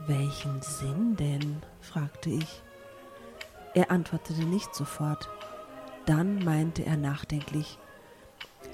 Welchen 0.07 0.61
Sinn 0.63 1.17
denn? 1.17 1.63
fragte 1.81 2.31
ich. 2.31 2.63
Er 3.75 3.91
antwortete 3.91 4.45
nicht 4.45 4.75
sofort. 4.75 5.29
Dann 6.07 6.43
meinte 6.45 6.85
er 6.85 6.97
nachdenklich, 6.97 7.79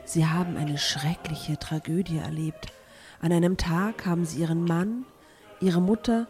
Sie 0.07 0.27
haben 0.27 0.57
eine 0.57 0.79
schreckliche 0.79 1.59
Tragödie 1.59 2.19
erlebt. 2.19 2.73
An 3.21 3.33
einem 3.33 3.57
Tag 3.57 4.07
haben 4.07 4.25
Sie 4.25 4.41
Ihren 4.41 4.65
Mann, 4.65 5.05
Ihre 5.61 5.81
Mutter 5.81 6.27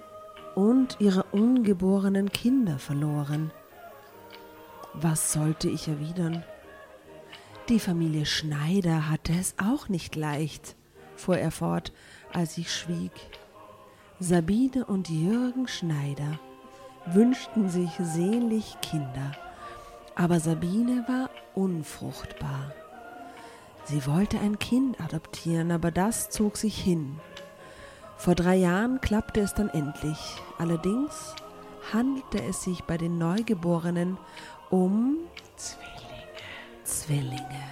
und 0.55 0.97
Ihre 1.01 1.25
ungeborenen 1.25 2.31
Kinder 2.31 2.79
verloren. 2.79 3.51
Was 4.93 5.33
sollte 5.33 5.69
ich 5.69 5.89
erwidern? 5.89 6.45
Die 7.71 7.81
Familie 7.81 8.27
Schneider 8.27 9.09
hatte 9.09 9.33
es 9.33 9.55
auch 9.57 9.89
nicht 9.89 10.17
leicht. 10.17 10.77
fuhr 11.17 11.39
er 11.39 11.51
fort, 11.51 11.93
als 12.31 12.59
ich 12.59 12.71
schwieg. 12.71 13.13
Sabine 14.21 14.85
und 14.85 15.09
Jürgen 15.09 15.67
Schneider 15.67 16.39
wünschten 17.07 17.71
sich 17.71 17.91
sehnlich 17.99 18.77
Kinder, 18.83 19.33
aber 20.15 20.41
Sabine 20.41 21.05
war 21.09 21.31
unfruchtbar. 21.55 22.73
Sie 23.85 24.07
wollte 24.07 24.39
ein 24.39 24.59
Kind 24.59 25.01
adoptieren, 25.01 25.71
aber 25.71 25.91
das 25.91 26.29
zog 26.29 26.59
sich 26.59 26.77
hin. 26.77 27.19
Vor 28.19 28.35
drei 28.35 28.57
Jahren 28.57 29.01
klappte 29.01 29.41
es 29.41 29.55
dann 29.55 29.71
endlich. 29.71 30.19
Allerdings 30.59 31.35
handelte 31.95 32.43
es 32.43 32.63
sich 32.63 32.85
bei 32.85 32.99
den 32.99 33.17
Neugeborenen 33.17 34.19
um 34.69 35.17
Zwillinge. 35.57 35.94
Zwillinge. 36.85 37.63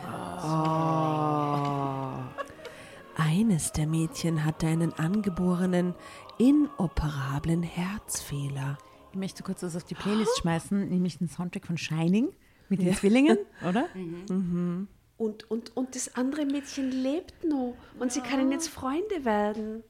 Oh. 0.42 2.12
Eines 3.16 3.72
der 3.72 3.86
Mädchen 3.86 4.44
hatte 4.44 4.66
einen 4.66 4.92
angeborenen, 4.94 5.94
inoperablen 6.38 7.62
Herzfehler. 7.62 8.78
Ich 9.12 9.18
möchte 9.18 9.42
kurz 9.42 9.62
was 9.62 9.76
auf 9.76 9.84
die 9.84 9.94
Playlist 9.94 10.38
schmeißen, 10.38 10.88
nämlich 10.88 11.18
den 11.18 11.28
Soundtrack 11.28 11.66
von 11.66 11.76
Shining 11.76 12.32
mit 12.68 12.80
den 12.80 12.88
ja. 12.88 12.94
Zwillingen, 12.94 13.38
oder? 13.68 13.86
Mhm. 13.94 14.24
Mhm. 14.28 14.88
Und, 15.18 15.50
und, 15.50 15.76
und 15.76 15.94
das 15.94 16.16
andere 16.16 16.46
Mädchen 16.46 16.90
lebt 16.90 17.44
noch 17.44 17.76
und 18.00 18.08
ja. 18.08 18.10
sie 18.10 18.20
können 18.22 18.50
jetzt 18.50 18.68
Freunde 18.68 19.24
werden. 19.24 19.84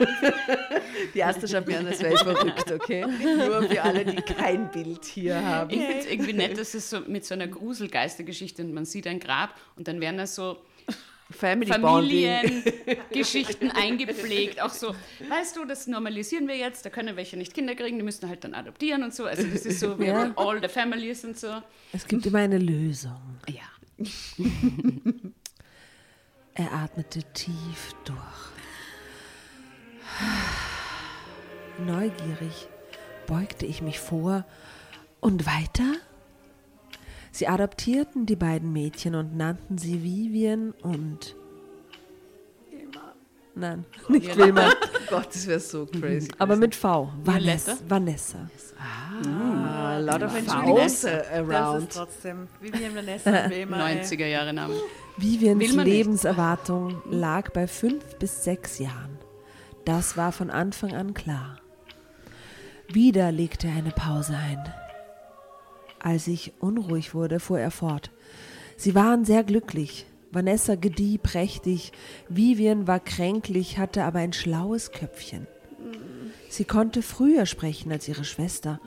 Die 1.14 1.18
erste 1.18 1.48
schaut 1.48 1.66
mir 1.66 1.78
an, 1.78 1.86
als 1.86 2.02
wäre 2.02 2.16
verrückt, 2.16 2.72
okay? 2.72 3.06
Nur 3.06 3.62
für 3.64 3.82
alle, 3.82 4.04
die 4.04 4.16
kein 4.16 4.70
Bild 4.70 5.04
hier 5.04 5.42
haben. 5.42 5.70
Ich 5.70 5.78
finde 5.78 5.98
es 5.98 6.06
irgendwie 6.06 6.32
nett, 6.32 6.58
dass 6.58 6.74
es 6.74 6.90
so 6.90 7.00
mit 7.00 7.24
so 7.24 7.34
einer 7.34 7.48
Gruselgeistergeschichte 7.48 8.62
und 8.62 8.72
man 8.72 8.84
sieht 8.84 9.06
ein 9.06 9.20
Grab 9.20 9.54
und 9.76 9.88
dann 9.88 10.00
werden 10.00 10.18
da 10.18 10.26
so 10.26 10.58
Familiengeschichten 11.30 13.70
eingepflegt. 13.74 14.60
Auch 14.62 14.70
so, 14.70 14.94
weißt 15.28 15.56
du, 15.56 15.64
das 15.64 15.86
normalisieren 15.86 16.48
wir 16.48 16.56
jetzt, 16.56 16.84
da 16.84 16.90
können 16.90 17.14
welche 17.16 17.36
nicht 17.36 17.54
Kinder 17.54 17.76
kriegen, 17.76 17.98
die 17.98 18.02
müssen 18.02 18.28
halt 18.28 18.42
dann 18.44 18.54
adoptieren 18.54 19.04
und 19.04 19.14
so. 19.14 19.26
Also 19.26 19.44
das 19.44 19.66
ist 19.66 19.78
so, 19.80 19.96
ja. 20.00 20.32
all 20.36 20.60
the 20.60 20.68
families 20.68 21.24
und 21.24 21.38
so. 21.38 21.62
Es 21.92 22.06
gibt 22.06 22.26
immer 22.26 22.40
eine 22.40 22.58
Lösung. 22.58 23.38
Ja. 23.48 23.62
er 26.54 26.72
atmete 26.72 27.22
tief 27.32 27.94
durch. 28.04 28.18
Neugierig 31.78 32.68
beugte 33.26 33.66
ich 33.66 33.80
mich 33.80 34.00
vor 34.00 34.44
und 35.20 35.46
weiter 35.46 35.94
Sie 37.32 37.46
adoptierten 37.46 38.26
die 38.26 38.36
beiden 38.36 38.72
Mädchen 38.72 39.14
und 39.14 39.36
nannten 39.36 39.78
sie 39.78 40.02
Vivian 40.02 40.72
und 40.82 41.36
Wilma. 42.70 43.14
Nein, 43.54 43.84
nicht 44.08 44.36
Wilma. 44.36 44.72
Gott, 45.08 45.28
das 45.28 45.46
wäre 45.46 45.60
so 45.60 45.86
crazy. 45.86 46.28
Aber 46.38 46.56
mit 46.56 46.74
V. 46.74 47.12
Vanessa. 47.24 47.76
Vanessa. 47.88 48.50
Ah, 48.78 49.94
a 49.94 49.98
lot 49.98 50.22
of 50.22 50.34
Vanessa 50.34 51.22
around. 51.32 51.52
Das 51.52 51.82
ist 51.82 51.96
trotzdem 51.96 52.48
Vivian, 52.60 52.94
Vanessa, 52.94 53.48
Wilma. 53.48 53.78
90er 53.78 54.26
Jahre 54.26 54.52
Name. 54.52 54.74
Vivians 55.16 55.72
Lebenserwartung 55.72 57.00
lag 57.10 57.50
bei 57.50 57.66
fünf 57.66 58.16
bis 58.18 58.42
sechs 58.42 58.78
Jahren. 58.78 59.19
Das 59.90 60.16
war 60.16 60.30
von 60.30 60.50
Anfang 60.50 60.94
an 60.94 61.14
klar. 61.14 61.56
Wieder 62.92 63.32
legte 63.32 63.66
er 63.66 63.74
eine 63.74 63.90
Pause 63.90 64.36
ein. 64.36 64.62
Als 65.98 66.28
ich 66.28 66.52
unruhig 66.60 67.12
wurde, 67.12 67.40
fuhr 67.40 67.58
er 67.58 67.72
fort. 67.72 68.12
Sie 68.76 68.94
waren 68.94 69.24
sehr 69.24 69.42
glücklich. 69.42 70.06
Vanessa 70.30 70.76
gedieh 70.76 71.18
prächtig, 71.18 71.90
Vivian 72.28 72.86
war 72.86 73.00
kränklich, 73.00 73.78
hatte 73.78 74.04
aber 74.04 74.20
ein 74.20 74.32
schlaues 74.32 74.92
Köpfchen. 74.92 75.48
Sie 76.48 76.64
konnte 76.64 77.02
früher 77.02 77.44
sprechen 77.44 77.90
als 77.90 78.06
ihre 78.06 78.22
Schwester, 78.24 78.78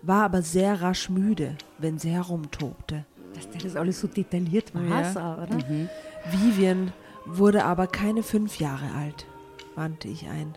war 0.00 0.24
aber 0.24 0.40
sehr 0.40 0.80
rasch 0.80 1.10
müde, 1.10 1.54
wenn 1.76 1.98
sie 1.98 2.12
herumtobte. 2.12 3.04
Dass 3.34 3.50
der 3.50 3.60
das 3.60 3.76
alles 3.76 4.00
so 4.00 4.08
detailliert 4.08 4.74
war, 4.74 5.02
ja. 5.02 5.34
oder? 5.34 5.54
Mhm. 5.68 5.90
Vivian 6.30 6.94
wurde 7.26 7.66
aber 7.66 7.86
keine 7.88 8.22
fünf 8.22 8.58
Jahre 8.58 8.90
alt, 8.92 9.26
wandte 9.76 10.08
ich 10.08 10.26
ein. 10.28 10.54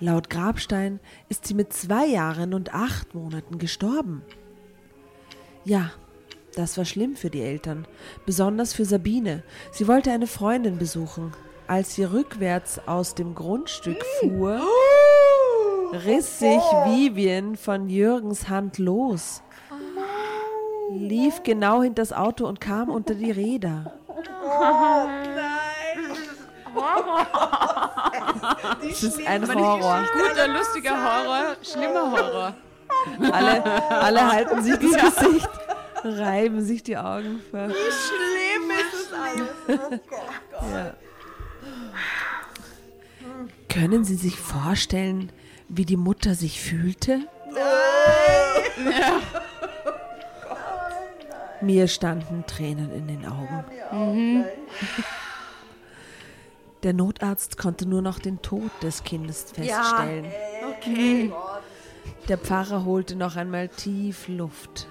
Laut 0.00 0.30
Grabstein 0.30 1.00
ist 1.28 1.46
sie 1.46 1.54
mit 1.54 1.72
zwei 1.72 2.06
Jahren 2.06 2.54
und 2.54 2.72
acht 2.74 3.14
Monaten 3.14 3.58
gestorben. 3.58 4.22
Ja, 5.64 5.90
das 6.54 6.78
war 6.78 6.84
schlimm 6.84 7.16
für 7.16 7.30
die 7.30 7.42
Eltern, 7.42 7.86
besonders 8.24 8.72
für 8.72 8.84
Sabine. 8.84 9.42
Sie 9.72 9.88
wollte 9.88 10.10
eine 10.10 10.26
Freundin 10.26 10.78
besuchen. 10.78 11.32
Als 11.66 11.94
sie 11.94 12.04
rückwärts 12.04 12.80
aus 12.86 13.14
dem 13.14 13.34
Grundstück 13.34 14.02
fuhr, 14.20 14.60
riss 15.92 16.38
sich 16.38 16.62
Vivian 16.86 17.56
von 17.56 17.88
Jürgens 17.88 18.48
Hand 18.48 18.78
los, 18.78 19.42
lief 20.90 21.42
genau 21.42 21.82
hinter 21.82 22.02
das 22.02 22.12
Auto 22.12 22.46
und 22.46 22.60
kam 22.60 22.88
unter 22.88 23.14
die 23.14 23.30
Räder. 23.30 23.92
Oh 24.08 25.06
nein! 25.34 25.58
Das 28.88 29.02
ist 29.02 29.26
ein 29.26 29.46
Horror. 29.54 30.04
Guter, 30.12 30.48
lustiger 30.48 30.96
Horror, 30.96 31.56
schlimmer 31.62 32.10
Horror. 32.10 32.54
Alle, 33.32 33.62
alle 33.90 34.32
halten 34.32 34.62
sich 34.62 34.74
das 34.74 35.14
Gesicht, 35.14 35.48
reiben 36.02 36.60
sich 36.62 36.82
die 36.82 36.96
Augen. 36.96 37.40
Für. 37.50 37.68
Wie 37.68 37.74
schlimm 37.74 38.70
ist 38.70 39.10
das 39.12 39.12
alles? 39.12 39.48
Oh 39.68 39.98
Gott. 40.08 40.72
Ja. 40.72 40.94
Können 43.68 44.04
Sie 44.04 44.16
sich 44.16 44.38
vorstellen, 44.38 45.30
wie 45.68 45.84
die 45.84 45.96
Mutter 45.96 46.34
sich 46.34 46.60
fühlte? 46.60 47.20
Nein. 47.52 48.92
Ja. 48.92 49.20
Mir 51.60 51.88
standen 51.88 52.44
Tränen 52.46 52.92
in 52.92 53.06
den 53.06 53.26
Augen. 53.26 53.64
Mhm. 53.92 54.44
Der 56.82 56.92
Notarzt 56.92 57.58
konnte 57.58 57.86
nur 57.86 58.02
noch 58.02 58.18
den 58.18 58.40
Tod 58.40 58.70
des 58.82 59.02
Kindes 59.02 59.42
feststellen. 59.52 60.24
Ja, 60.24 60.68
okay. 60.68 61.32
Der 62.28 62.38
Pfarrer 62.38 62.84
holte 62.84 63.16
noch 63.16 63.36
einmal 63.36 63.68
tief 63.68 64.28
Luft. 64.28 64.86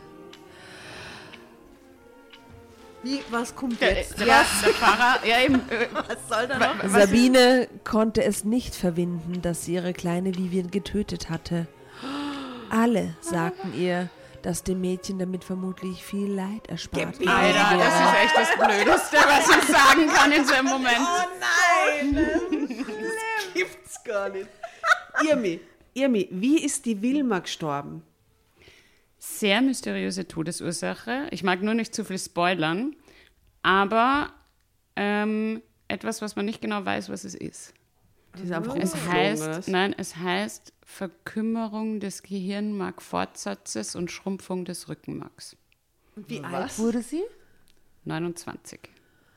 Wie, 3.03 3.21
was 3.29 3.55
kommt 3.55 3.79
jetzt? 3.79 4.19
Der, 4.19 4.25
der, 4.25 4.45
der 4.65 4.73
Pfarrer, 4.73 5.25
ja 5.25 5.39
eben. 5.41 5.61
Was 5.93 6.27
soll 6.27 6.47
da 6.47 6.57
noch? 6.57 6.89
Sabine 6.89 7.69
konnte 7.83 8.23
es 8.23 8.43
nicht 8.43 8.75
verwinden, 8.75 9.41
dass 9.41 9.65
sie 9.65 9.75
ihre 9.75 9.93
kleine 9.93 10.35
Vivian 10.35 10.71
getötet 10.71 11.29
hatte. 11.29 11.67
Alle 12.69 13.15
sagten 13.21 13.73
ihr, 13.79 14.09
dass 14.47 14.63
dem 14.63 14.79
Mädchen 14.79 15.19
damit 15.19 15.43
vermutlich 15.43 16.01
viel 16.01 16.31
Leid 16.31 16.67
erspart 16.67 17.19
wurde. 17.19 17.29
Alter, 17.29 17.77
das 17.77 17.99
ist 17.99 18.15
echt 18.23 18.37
das 18.37 18.55
Blödeste, 18.55 19.17
was 19.17 19.49
ich 19.49 19.63
sagen 19.65 20.07
kann 20.07 20.31
in 20.31 20.45
so 20.45 20.53
einem 20.53 20.67
Moment. 20.67 20.99
Oh 21.01 21.27
nein! 21.37 22.85
das 22.87 23.53
gibt's 23.53 24.03
gar 24.05 24.29
nicht. 24.29 24.47
Irmi, 25.29 25.59
Irmi, 25.93 26.29
wie 26.31 26.63
ist 26.63 26.85
die 26.85 27.01
Wilma 27.01 27.39
gestorben? 27.39 28.03
Sehr 29.19 29.61
mysteriöse 29.61 30.29
Todesursache. 30.29 31.27
Ich 31.31 31.43
mag 31.43 31.61
nur 31.61 31.73
nicht 31.73 31.93
zu 31.93 32.05
viel 32.05 32.17
spoilern, 32.17 32.95
aber 33.63 34.29
ähm, 34.95 35.61
etwas, 35.89 36.21
was 36.21 36.37
man 36.37 36.45
nicht 36.45 36.61
genau 36.61 36.85
weiß, 36.85 37.09
was 37.09 37.25
es 37.25 37.35
ist. 37.35 37.73
es 38.33 38.95
heißt, 39.09 39.67
nein, 39.67 39.93
es 39.97 40.15
heißt 40.15 40.71
Verkümmerung 40.89 41.99
des 41.99 42.23
Gehirnmarkfortsatzes 42.23 43.95
und 43.95 44.09
Schrumpfung 44.09 44.63
des 44.63 44.87
Rückenmarks. 44.87 45.57
Und 46.15 46.29
wie 46.29 46.41
was? 46.41 46.53
alt 46.53 46.79
wurde 46.79 47.01
sie? 47.01 47.23
29. 48.05 48.79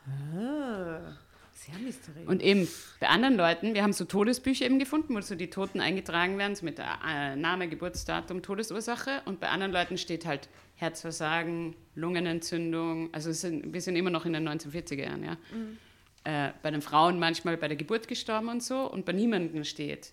Ah. 0.07 1.13
Sehr 1.53 1.75
mysteriös. 1.85 2.27
Und 2.27 2.41
eben 2.41 2.69
bei 3.01 3.09
anderen 3.09 3.37
Leuten, 3.37 3.75
wir 3.75 3.83
haben 3.83 3.93
so 3.93 4.05
Todesbücher 4.05 4.65
eben 4.65 4.79
gefunden, 4.79 5.15
wo 5.15 5.21
so 5.21 5.35
die 5.35 5.51
Toten 5.51 5.81
eingetragen 5.81 6.39
werden, 6.39 6.55
so 6.55 6.65
mit 6.65 6.79
der 6.79 7.01
äh, 7.07 7.37
Name, 7.37 7.69
Geburtsdatum, 7.69 8.43
Todesursache. 8.43 9.21
Und 9.25 9.41
bei 9.41 9.49
anderen 9.49 9.73
Leuten 9.73 9.99
steht 9.99 10.25
halt 10.25 10.49
Herzversagen, 10.77 11.75
Lungenentzündung. 11.97 13.13
Also 13.13 13.33
sind, 13.33 13.75
wir 13.75 13.81
sind 13.83 13.97
immer 13.97 14.11
noch 14.11 14.25
in 14.25 14.33
den 14.33 14.49
1940er 14.49 15.03
Jahren, 15.03 15.25
ja. 15.25 15.37
Mhm. 15.53 15.79
Äh, 16.23 16.53
bei 16.63 16.71
den 16.71 16.81
Frauen 16.81 17.19
manchmal 17.19 17.57
bei 17.57 17.67
der 17.67 17.77
Geburt 17.77 18.07
gestorben 18.07 18.49
und 18.49 18.63
so. 18.63 18.89
Und 18.91 19.05
bei 19.05 19.13
niemandem 19.13 19.65
steht 19.65 20.13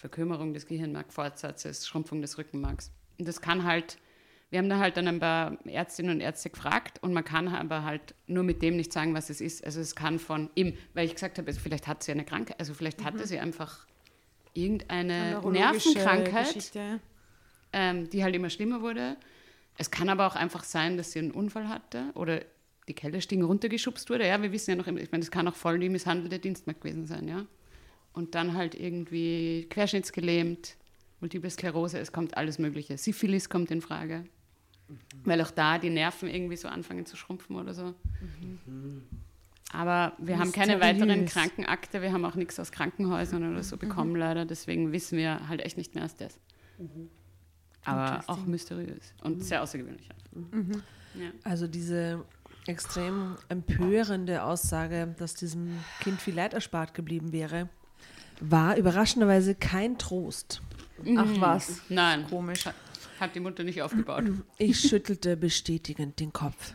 Verkümmerung 0.00 0.54
des 0.54 0.66
Gehirnmarkfortsatzes, 0.66 1.86
Schrumpfung 1.86 2.22
des 2.22 2.38
Rückenmarks. 2.38 2.90
Und 3.18 3.28
das 3.28 3.40
kann 3.40 3.64
halt 3.64 3.98
wir 4.50 4.58
haben 4.58 4.68
da 4.68 4.78
halt 4.78 4.96
dann 4.96 5.06
ein 5.06 5.20
paar 5.20 5.56
Ärztinnen 5.64 6.16
und 6.16 6.20
Ärzte 6.20 6.50
gefragt 6.50 6.98
und 7.02 7.12
man 7.12 7.24
kann 7.24 7.46
aber 7.46 7.84
halt 7.84 8.14
nur 8.26 8.42
mit 8.42 8.62
dem 8.62 8.76
nicht 8.76 8.92
sagen, 8.92 9.14
was 9.14 9.30
es 9.30 9.40
ist. 9.40 9.64
Also 9.64 9.80
es 9.80 9.94
kann 9.94 10.18
von 10.18 10.50
ihm, 10.56 10.76
weil 10.92 11.06
ich 11.06 11.14
gesagt 11.14 11.38
habe, 11.38 11.46
also 11.46 11.60
vielleicht 11.60 11.86
hat 11.86 12.02
sie 12.02 12.10
eine 12.10 12.24
Krankheit, 12.24 12.58
also 12.58 12.74
vielleicht 12.74 13.00
mhm. 13.00 13.04
hatte 13.04 13.26
sie 13.28 13.38
einfach 13.38 13.86
irgendeine 14.52 15.40
Nervenkrankheit, 15.40 16.72
ähm, 17.72 18.10
die 18.10 18.24
halt 18.24 18.34
immer 18.34 18.50
schlimmer 18.50 18.82
wurde. 18.82 19.16
Es 19.78 19.92
kann 19.92 20.08
aber 20.08 20.26
auch 20.26 20.34
einfach 20.34 20.64
sein, 20.64 20.96
dass 20.96 21.12
sie 21.12 21.20
einen 21.20 21.30
Unfall 21.30 21.68
hatte 21.68 22.06
oder 22.14 22.40
die 22.88 22.94
Kellerstiegen 22.94 23.44
runtergeschubst 23.44 24.10
wurde. 24.10 24.26
Ja, 24.26 24.42
wir 24.42 24.50
wissen 24.50 24.70
ja 24.70 24.76
noch, 24.76 24.88
ich 24.88 25.12
meine, 25.12 25.22
das 25.22 25.30
kann 25.30 25.46
auch 25.46 25.54
voll 25.54 25.78
die 25.78 25.88
misshandelte 25.88 26.40
Dienstmarkt 26.40 26.80
gewesen 26.80 27.06
sein, 27.06 27.28
ja. 27.28 27.46
Und 28.12 28.34
dann 28.34 28.54
halt 28.54 28.74
irgendwie 28.74 29.66
querschnittsgelähmt, 29.70 30.76
Multiple 31.20 31.50
Sklerose, 31.50 31.98
es 31.98 32.12
kommt 32.12 32.36
alles 32.36 32.58
Mögliche. 32.58 32.98
Syphilis 32.98 33.48
kommt 33.48 33.70
in 33.70 33.80
Frage. 33.80 34.24
Mhm. 34.88 34.96
Weil 35.24 35.40
auch 35.42 35.50
da 35.50 35.78
die 35.78 35.90
Nerven 35.90 36.28
irgendwie 36.28 36.56
so 36.56 36.68
anfangen 36.68 37.06
zu 37.06 37.16
schrumpfen 37.16 37.56
oder 37.56 37.74
so. 37.74 37.94
Mhm. 38.66 39.02
Aber 39.72 40.14
wir 40.18 40.38
haben 40.38 40.50
keine 40.50 40.80
weiteren 40.80 41.26
Krankenakte, 41.26 42.02
wir 42.02 42.12
haben 42.12 42.24
auch 42.24 42.34
nichts 42.34 42.58
aus 42.58 42.72
Krankenhäusern 42.72 43.52
oder 43.52 43.62
so 43.62 43.76
bekommen, 43.76 44.10
mhm. 44.10 44.16
leider. 44.16 44.44
Deswegen 44.44 44.92
wissen 44.92 45.16
wir 45.16 45.48
halt 45.48 45.60
echt 45.60 45.76
nicht 45.76 45.94
mehr 45.94 46.02
als 46.02 46.16
das. 46.16 46.40
Mhm. 46.78 47.08
Aber 47.84 48.24
auch 48.26 48.44
mysteriös 48.46 49.14
und 49.22 49.38
mhm. 49.38 49.42
sehr 49.42 49.62
außergewöhnlich. 49.62 50.08
Mhm. 50.32 50.82
Ja. 51.14 51.30
Also 51.44 51.66
diese 51.66 52.24
extrem 52.66 53.36
empörende 53.48 54.42
Aussage, 54.42 55.14
dass 55.18 55.34
diesem 55.34 55.78
Kind 56.00 56.20
viel 56.20 56.34
Leid 56.34 56.52
erspart 56.52 56.92
geblieben 56.94 57.32
wäre, 57.32 57.68
war 58.40 58.76
überraschenderweise 58.76 59.54
kein 59.54 59.98
Trost. 59.98 60.62
Ach 61.16 61.28
was? 61.40 61.80
Nein. 61.88 62.26
Komisch. 62.28 62.66
Hat, 62.66 62.74
hat 63.18 63.34
die 63.34 63.40
Mutter 63.40 63.62
nicht 63.62 63.82
aufgebaut. 63.82 64.24
Ich 64.58 64.80
schüttelte 64.80 65.36
bestätigend 65.36 66.20
den 66.20 66.32
Kopf. 66.32 66.74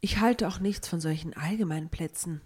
Ich 0.00 0.20
halte 0.20 0.48
auch 0.48 0.58
nichts 0.58 0.88
von 0.88 1.00
solchen 1.00 1.34
allgemeinen 1.34 1.88
Plätzen. 1.88 2.42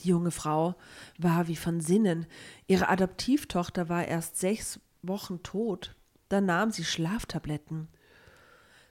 Die 0.00 0.08
junge 0.08 0.30
Frau 0.30 0.76
war 1.18 1.48
wie 1.48 1.56
von 1.56 1.80
Sinnen. 1.80 2.26
Ihre 2.66 2.88
Adoptivtochter 2.88 3.88
war 3.88 4.06
erst 4.06 4.38
sechs 4.38 4.80
Wochen 5.02 5.42
tot. 5.42 5.94
Dann 6.28 6.46
nahm 6.46 6.70
sie 6.70 6.84
Schlaftabletten. 6.84 7.88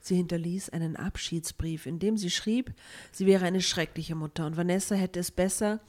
Sie 0.08 0.16
hinterließ 0.16 0.70
einen 0.70 0.96
Abschiedsbrief, 0.96 1.86
in 1.86 2.00
dem 2.00 2.16
sie 2.16 2.32
schrieb, 2.32 2.74
sie 3.12 3.26
wäre 3.26 3.44
eine 3.44 3.62
schreckliche 3.62 4.16
Mutter 4.16 4.46
und 4.46 4.56
Vanessa 4.56 4.96
hätte 4.96 5.20
es 5.20 5.32
besser, 5.32 5.82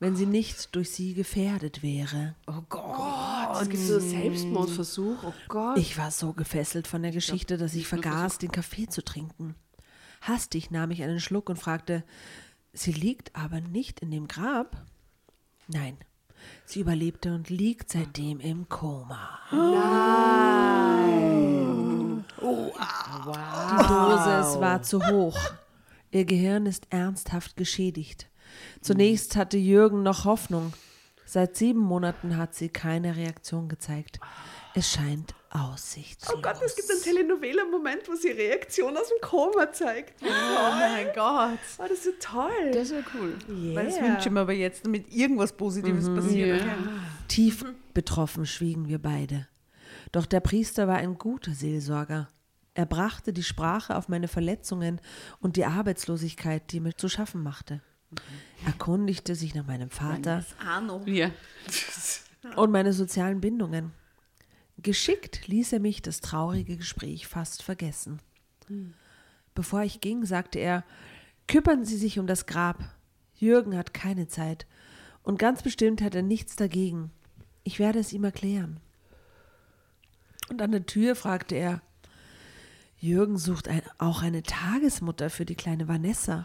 wenn 0.00 0.16
sie 0.16 0.26
nicht 0.26 0.74
durch 0.74 0.90
sie 0.90 1.14
gefährdet 1.14 1.80
wäre. 1.80 2.34
Oh 2.48 2.62
Gott, 2.68 3.62
es 3.62 3.68
gibt 3.68 3.84
so 3.84 3.98
einen 3.98 4.10
Selbstmordversuch. 4.10 5.22
Oh 5.22 5.32
Gott. 5.46 5.78
Ich 5.78 5.96
war 5.96 6.10
so 6.10 6.32
gefesselt 6.32 6.88
von 6.88 7.02
der 7.02 7.12
Geschichte, 7.12 7.58
dass 7.58 7.74
ich 7.74 7.86
vergaß, 7.86 8.38
den 8.38 8.50
Kaffee 8.50 8.88
zu 8.88 9.04
trinken. 9.04 9.54
Hastig 10.20 10.72
nahm 10.72 10.90
ich 10.90 11.04
einen 11.04 11.20
Schluck 11.20 11.48
und 11.48 11.56
fragte, 11.56 12.02
Sie 12.72 12.92
liegt 12.92 13.36
aber 13.36 13.60
nicht 13.60 14.00
in 14.00 14.10
dem 14.10 14.26
Grab? 14.26 14.84
Nein, 15.68 15.96
sie 16.64 16.80
überlebte 16.80 17.32
und 17.32 17.50
liegt 17.50 17.90
seitdem 17.90 18.40
im 18.40 18.68
Koma. 18.68 19.38
Nein! 19.52 20.89
Oh, 22.42 22.72
wow. 23.24 23.34
Die 23.80 23.86
Dosis 23.86 24.60
war 24.60 24.82
zu 24.82 25.06
hoch. 25.06 25.38
Ihr 26.10 26.24
Gehirn 26.24 26.66
ist 26.66 26.86
ernsthaft 26.90 27.56
geschädigt. 27.56 28.28
Zunächst 28.80 29.36
hatte 29.36 29.58
Jürgen 29.58 30.02
noch 30.02 30.24
Hoffnung. 30.24 30.72
Seit 31.24 31.56
sieben 31.56 31.80
Monaten 31.80 32.36
hat 32.36 32.54
sie 32.54 32.68
keine 32.68 33.16
Reaktion 33.16 33.68
gezeigt. 33.68 34.18
Es 34.74 34.90
scheint 34.90 35.34
aussichtslos. 35.50 36.36
Oh 36.36 36.42
Gott, 36.42 36.56
es 36.64 36.74
gibt 36.74 36.90
einen 36.90 37.02
Telenovela-Moment, 37.02 38.08
wo 38.08 38.14
sie 38.14 38.30
Reaktion 38.30 38.96
aus 38.96 39.08
dem 39.08 39.20
Koma 39.20 39.72
zeigt. 39.72 40.20
Oh, 40.22 40.26
oh 40.26 40.72
mein 40.72 41.06
Gott. 41.14 41.58
Oh, 41.78 41.82
das 41.82 41.92
ist 41.92 42.04
so 42.04 42.10
toll. 42.20 42.70
Das 42.72 42.90
wäre 42.90 43.04
cool. 43.14 43.36
Yeah. 43.48 43.76
Weil 43.76 43.86
das 43.86 44.00
wünsche 44.00 44.28
ich 44.28 44.30
mir 44.30 44.40
aber 44.40 44.52
jetzt, 44.52 44.86
damit 44.86 45.12
irgendwas 45.12 45.52
Positives 45.52 46.08
mhm. 46.08 46.16
passiert. 46.16 46.60
Ja. 46.60 46.76
Tief 47.28 47.64
betroffen 47.94 48.46
schwiegen 48.46 48.88
wir 48.88 49.00
beide. 49.00 49.48
Doch 50.12 50.26
der 50.26 50.40
Priester 50.40 50.88
war 50.88 50.96
ein 50.96 51.18
guter 51.18 51.52
Seelsorger. 51.52 52.28
Er 52.74 52.86
brachte 52.86 53.32
die 53.32 53.42
Sprache 53.42 53.96
auf 53.96 54.08
meine 54.08 54.28
Verletzungen 54.28 55.00
und 55.40 55.56
die 55.56 55.64
Arbeitslosigkeit, 55.64 56.72
die 56.72 56.80
mir 56.80 56.96
zu 56.96 57.08
schaffen 57.08 57.42
machte. 57.42 57.82
Mhm. 58.10 58.66
Erkundigte 58.66 59.34
sich 59.34 59.54
nach 59.54 59.66
meinem 59.66 59.90
Vater. 59.90 60.44
Ja. 61.06 61.30
und 62.56 62.70
meine 62.70 62.92
sozialen 62.92 63.40
Bindungen. 63.40 63.92
Geschickt 64.78 65.46
ließ 65.46 65.74
er 65.74 65.80
mich 65.80 66.00
das 66.00 66.20
traurige 66.20 66.76
Gespräch 66.76 67.26
fast 67.26 67.62
vergessen. 67.62 68.20
Hm. 68.66 68.94
Bevor 69.54 69.82
ich 69.82 70.00
ging, 70.00 70.24
sagte 70.24 70.58
er, 70.58 70.84
kümmern 71.46 71.84
Sie 71.84 71.98
sich 71.98 72.18
um 72.18 72.26
das 72.26 72.46
Grab. 72.46 72.82
Jürgen 73.34 73.76
hat 73.76 73.92
keine 73.92 74.26
Zeit. 74.26 74.66
Und 75.22 75.38
ganz 75.38 75.62
bestimmt 75.62 76.00
hat 76.00 76.14
er 76.14 76.22
nichts 76.22 76.56
dagegen. 76.56 77.10
Ich 77.62 77.78
werde 77.78 77.98
es 77.98 78.12
ihm 78.12 78.24
erklären. 78.24 78.80
Und 80.50 80.60
an 80.60 80.72
der 80.72 80.84
Tür 80.84 81.14
fragte 81.14 81.54
er, 81.54 81.80
Jürgen 82.98 83.38
sucht 83.38 83.66
ein, 83.68 83.80
auch 83.96 84.22
eine 84.22 84.42
Tagesmutter 84.42 85.30
für 85.30 85.46
die 85.46 85.54
kleine 85.54 85.88
Vanessa. 85.88 86.44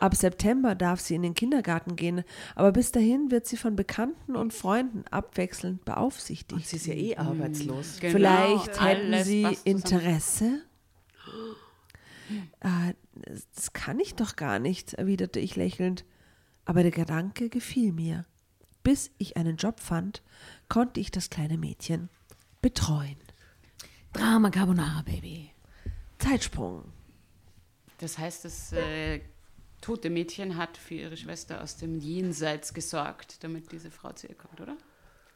Ab 0.00 0.14
September 0.14 0.74
darf 0.74 1.00
sie 1.00 1.16
in 1.16 1.22
den 1.22 1.34
Kindergarten 1.34 1.96
gehen, 1.96 2.24
aber 2.54 2.72
bis 2.72 2.92
dahin 2.92 3.30
wird 3.30 3.46
sie 3.46 3.58
von 3.58 3.76
Bekannten 3.76 4.36
und 4.36 4.54
Freunden 4.54 5.04
abwechselnd 5.10 5.84
beaufsichtigt. 5.84 6.52
Und 6.52 6.64
sie 6.64 6.76
ist 6.76 6.86
ja 6.86 6.94
eh 6.94 7.16
arbeitslos. 7.16 7.98
Genau. 8.00 8.12
Vielleicht 8.12 8.80
hätten 8.80 9.24
Sie 9.24 9.58
Interesse? 9.64 10.62
Äh, 12.60 12.94
das 13.54 13.72
kann 13.74 14.00
ich 14.00 14.14
doch 14.14 14.36
gar 14.36 14.58
nicht, 14.58 14.94
erwiderte 14.94 15.40
ich 15.40 15.56
lächelnd. 15.56 16.06
Aber 16.64 16.82
der 16.82 16.92
Gedanke 16.92 17.50
gefiel 17.50 17.92
mir. 17.92 18.24
Bis 18.82 19.10
ich 19.18 19.36
einen 19.36 19.56
Job 19.56 19.80
fand, 19.80 20.22
konnte 20.68 21.00
ich 21.00 21.10
das 21.10 21.28
kleine 21.28 21.58
Mädchen 21.58 22.08
betreuen. 22.60 23.16
Drama 24.12 24.50
Carbonara, 24.50 25.02
Baby. 25.02 25.50
Zeitsprung. 26.18 26.84
Das 27.98 28.18
heißt, 28.18 28.44
das 28.44 28.72
äh, 28.72 29.20
tote 29.80 30.10
Mädchen 30.10 30.56
hat 30.56 30.76
für 30.76 30.94
ihre 30.94 31.16
Schwester 31.16 31.62
aus 31.62 31.76
dem 31.76 31.98
Jenseits 31.98 32.74
gesorgt, 32.74 33.42
damit 33.44 33.72
diese 33.72 33.90
Frau 33.90 34.12
zu 34.12 34.26
ihr 34.26 34.34
kommt, 34.34 34.60
oder? 34.60 34.76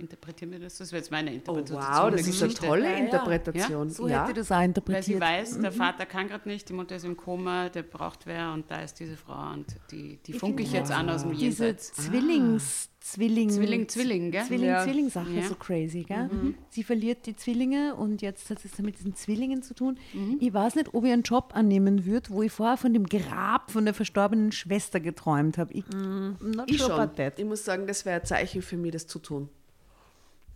Interpretieren 0.00 0.52
wir 0.52 0.58
das? 0.58 0.78
Das 0.78 0.90
wäre 0.92 1.00
jetzt 1.00 1.10
meine 1.10 1.32
Interpretation. 1.32 1.82
Oh, 1.82 2.04
wow, 2.04 2.10
das 2.10 2.26
ist 2.26 2.42
eine 2.42 2.54
tolle 2.54 2.98
Interpretation. 2.98 3.88
Ja, 3.88 3.94
so 3.94 4.08
ja. 4.08 4.24
hätte 4.24 4.40
das 4.40 4.50
auch 4.50 4.62
interpretiert. 4.62 5.20
Weil 5.20 5.44
sie 5.44 5.50
weiß, 5.50 5.58
mhm. 5.58 5.62
der 5.62 5.72
Vater 5.72 6.06
kann 6.06 6.28
gerade 6.28 6.48
nicht, 6.48 6.68
die 6.68 6.72
Mutter 6.72 6.96
ist 6.96 7.04
im 7.04 7.16
Koma, 7.16 7.68
der 7.68 7.82
braucht 7.82 8.26
wer 8.26 8.52
und 8.52 8.70
da 8.70 8.80
ist 8.82 8.98
diese 8.98 9.16
Frau 9.16 9.52
und 9.52 9.66
die, 9.90 10.18
die 10.26 10.32
funke 10.32 10.62
ich 10.62 10.72
jetzt 10.72 10.90
an 10.90 11.10
aus 11.10 11.22
dem 11.22 11.32
Jenseits. 11.32 11.92
Diese 11.92 12.08
Zwillings, 12.08 12.88
ah. 12.88 12.90
Zwilling, 13.02 13.48
Zwilling, 13.48 13.88
Zwilling, 13.88 14.30
gell? 14.30 14.44
Zwilling, 14.44 14.68
ja. 14.68 14.84
Zwilling-Sache, 14.84 15.30
ja. 15.30 15.42
so 15.42 15.54
crazy, 15.54 16.02
gell? 16.02 16.28
Mhm. 16.28 16.54
Sie 16.68 16.84
verliert 16.84 17.24
die 17.24 17.34
Zwillinge 17.34 17.94
und 17.94 18.20
jetzt 18.20 18.50
hat 18.50 18.62
es 18.62 18.78
mit 18.78 18.98
diesen 18.98 19.14
Zwillingen 19.14 19.62
zu 19.62 19.74
tun. 19.74 19.98
Mhm. 20.12 20.36
Ich 20.38 20.52
weiß 20.52 20.74
nicht, 20.74 20.92
ob 20.92 21.04
ich 21.04 21.12
einen 21.12 21.22
Job 21.22 21.52
annehmen 21.54 22.04
würde, 22.04 22.28
wo 22.30 22.42
ich 22.42 22.52
vorher 22.52 22.76
von 22.76 22.92
dem 22.92 23.06
Grab 23.06 23.70
von 23.70 23.86
der 23.86 23.94
verstorbenen 23.94 24.52
Schwester 24.52 25.00
geträumt 25.00 25.56
habe. 25.56 25.72
Ich, 25.72 25.84
mhm. 25.88 26.36
ich 26.66 26.78
schon. 26.78 27.10
Ich 27.36 27.44
muss 27.44 27.64
sagen, 27.64 27.86
das 27.86 28.04
wäre 28.04 28.20
ein 28.20 28.26
Zeichen 28.26 28.60
für 28.60 28.76
mich, 28.76 28.92
das 28.92 29.06
zu 29.06 29.18
tun. 29.18 29.48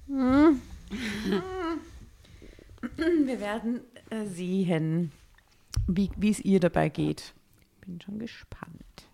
Mhm. 0.07 0.61
Wir 3.27 3.41
werden 3.41 3.81
äh, 4.11 4.27
sehen, 4.27 5.13
wie 5.87 6.31
es 6.31 6.41
ihr 6.41 6.61
dabei 6.61 6.89
geht. 6.89 7.35
Bin 7.81 8.01
schon 8.01 8.19
gespannt. 8.19 9.09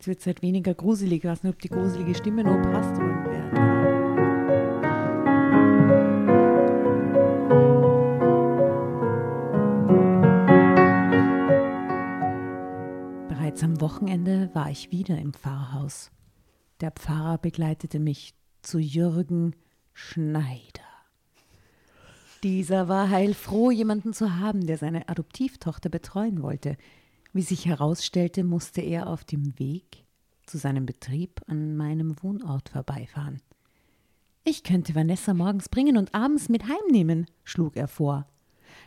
Es 0.00 0.06
wird 0.06 0.24
halt 0.26 0.42
weniger 0.42 0.74
gruselig. 0.74 1.24
Ich 1.24 1.30
weiß 1.30 1.42
nicht, 1.42 1.54
ob 1.54 1.60
die 1.60 1.68
gruselige 1.68 2.14
Stimme 2.14 2.44
noch 2.44 2.62
passt. 2.62 2.94
Bereits 13.28 13.62
am 13.62 13.80
Wochenende 13.80 14.50
war 14.54 14.70
ich 14.70 14.92
wieder 14.92 15.18
im 15.18 15.32
Pfarrhaus. 15.32 16.10
Der 16.80 16.92
Pfarrer 16.92 17.38
begleitete 17.38 17.98
mich 17.98 18.34
zu 18.62 18.78
Jürgen 18.78 19.56
Schneider. 20.00 20.84
Dieser 22.44 22.86
war 22.86 23.10
heilfroh, 23.10 23.72
jemanden 23.72 24.12
zu 24.12 24.36
haben, 24.36 24.64
der 24.64 24.78
seine 24.78 25.08
Adoptivtochter 25.08 25.88
betreuen 25.88 26.40
wollte. 26.40 26.76
Wie 27.32 27.42
sich 27.42 27.66
herausstellte, 27.66 28.44
musste 28.44 28.80
er 28.80 29.08
auf 29.08 29.24
dem 29.24 29.58
Weg 29.58 30.04
zu 30.46 30.56
seinem 30.56 30.86
Betrieb 30.86 31.40
an 31.48 31.76
meinem 31.76 32.14
Wohnort 32.22 32.68
vorbeifahren. 32.68 33.42
Ich 34.44 34.62
könnte 34.62 34.94
Vanessa 34.94 35.34
morgens 35.34 35.68
bringen 35.68 35.96
und 35.96 36.14
abends 36.14 36.48
mit 36.48 36.62
heimnehmen, 36.68 37.26
schlug 37.42 37.76
er 37.76 37.88
vor. 37.88 38.28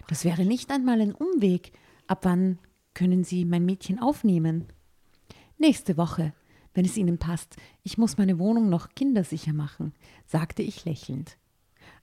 Das 0.08 0.24
wäre 0.24 0.46
nicht 0.46 0.72
einmal 0.72 1.02
ein 1.02 1.14
Umweg. 1.14 1.74
Ab 2.08 2.20
wann 2.24 2.58
können 2.94 3.26
Sie 3.26 3.44
mein 3.44 3.66
Mädchen 3.66 4.00
aufnehmen? 4.00 4.68
Nächste 5.58 5.98
Woche, 5.98 6.34
wenn 6.74 6.86
es 6.86 6.98
Ihnen 6.98 7.18
passt. 7.18 7.56
Ich 7.84 7.98
muss 7.98 8.18
meine 8.18 8.40
Wohnung 8.40 8.70
noch 8.70 8.90
kindersicher 8.96 9.54
machen, 9.54 9.94
sagte 10.26 10.62
ich 10.62 10.86
lächelnd. 10.86 11.38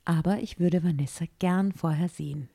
Aber 0.05 0.39
ich 0.39 0.59
würde 0.59 0.83
Vanessa 0.83 1.27
gern 1.39 1.73
vorher 1.73 2.09
sehen. 2.09 2.49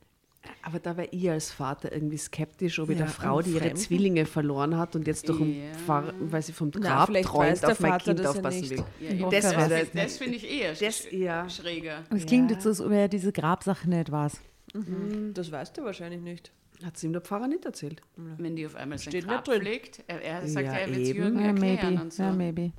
Aber 0.62 0.80
da 0.80 0.98
war 0.98 1.06
ich 1.12 1.30
als 1.30 1.52
Vater 1.52 1.92
irgendwie 1.92 2.18
skeptisch, 2.18 2.80
ob 2.80 2.90
ich 2.90 2.98
ja, 2.98 3.06
der 3.06 3.14
Frau, 3.14 3.42
die 3.42 3.52
ihre 3.52 3.74
Zwillinge 3.76 4.26
verloren 4.26 4.78
hat 4.78 4.96
und 4.96 5.08
jetzt 5.08 5.30
durch 5.30 5.40
ja. 5.40 5.74
Pfarr, 5.86 6.14
weil 6.20 6.42
sie 6.42 6.52
vom 6.52 6.72
Grab 6.72 7.10
Na, 7.12 7.22
träumt, 7.22 7.64
auf 7.66 7.80
mein 7.80 7.98
Kind 8.00 8.26
aufpassen 8.26 8.70
will. 8.70 8.84
Ja, 9.00 9.30
das, 9.30 9.52
das, 9.52 9.92
das 9.94 10.18
finde 10.18 10.36
ich 10.36 10.50
eher 10.50 10.74
das, 10.74 11.10
ja. 11.12 11.50
schräger. 11.50 12.04
Es 12.10 12.26
klingt 12.26 12.52
jetzt 12.52 12.64
so, 12.64 12.70
als 12.70 12.82
ob 12.82 12.92
er 12.92 13.08
diese 13.08 13.32
Grabsache 13.32 13.90
nicht 13.90 14.12
weiß. 14.12 14.40
Mhm. 14.74 15.34
Das 15.34 15.52
weißt 15.52 15.78
du 15.78 15.84
wahrscheinlich 15.84 16.22
nicht. 16.22 16.52
Hat 16.84 16.98
sie 16.98 17.08
ihm 17.08 17.14
der 17.14 17.22
Pfarrer 17.22 17.48
nicht 17.48 17.66
erzählt? 17.66 18.02
Wenn 18.16 18.56
die 18.56 18.66
auf 18.66 18.76
einmal 18.76 18.98
sein 18.98 19.12
Steht 19.12 19.28
Grab 19.28 19.46
pflegt, 19.48 20.04
er, 20.08 20.22
er 20.22 20.48
sagt 20.48 20.66
Ja, 20.68 20.74
ja, 20.74 20.80
er 20.80 20.88
wird 20.90 21.00
eben. 21.00 21.20
Jürgen 21.20 21.40
Ja, 21.40 21.46
erklären 21.48 21.90
maybe. 21.94 22.02
und 22.02 22.14
so. 22.14 22.24
Ja, 22.24 22.32
maybe. 22.34 22.72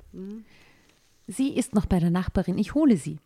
Sie 1.27 1.55
ist 1.55 1.73
noch 1.73 1.85
bei 1.85 1.99
der 1.99 2.11
Nachbarin. 2.11 2.57
Ich 2.57 2.73
hole 2.75 2.97
sie. 2.97 3.17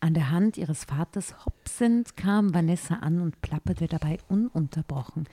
An 0.00 0.12
der 0.12 0.30
Hand 0.30 0.58
ihres 0.58 0.84
Vaters 0.84 1.46
hopsend 1.46 2.16
kam 2.16 2.52
Vanessa 2.52 2.96
an 2.96 3.20
und 3.20 3.40
plapperte 3.40 3.86
dabei 3.86 4.18
ununterbrochen. 4.28 5.26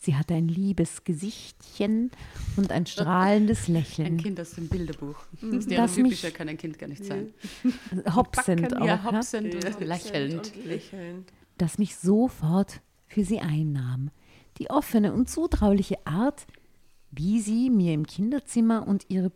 Sie 0.00 0.16
hatte 0.16 0.34
ein 0.34 0.48
liebes 0.48 1.04
Gesichtchen 1.04 2.10
und 2.56 2.70
ein 2.72 2.86
strahlendes 2.86 3.68
Ein 3.68 3.74
Lächeln. 3.74 4.16
Kind 4.18 4.40
aus 4.40 4.52
dem 4.52 4.68
Bilderbuch. 4.68 5.16
Das 5.42 5.64
Stereotypischer 5.64 6.30
kann 6.30 6.48
ein 6.48 6.56
Kind 6.56 6.78
gar 6.78 6.88
nicht 6.88 7.04
sein. 7.04 7.34
Hopsend 8.14 8.74
auch, 8.76 8.80
Ja, 8.80 8.86
ja, 8.96 9.04
hopsend 9.04 9.54
und 9.54 9.80
lächelnd. 9.80 10.34
Und 10.56 10.64
lächelnd. 10.66 11.32
das 11.58 11.78
mich 11.78 11.96
sofort 11.96 12.80
für 13.14 13.24
sie 13.24 13.40
einnahm. 13.40 14.10
Die 14.58 14.70
offene 14.70 15.12
und 15.12 15.30
zutrauliche 15.30 16.04
Art, 16.04 16.46
wie 17.12 17.40
sie 17.40 17.70
mir 17.70 17.94
im 17.94 18.06
Kinderzimmer 18.06 18.86
und 18.86 19.06
ihre 19.08 19.32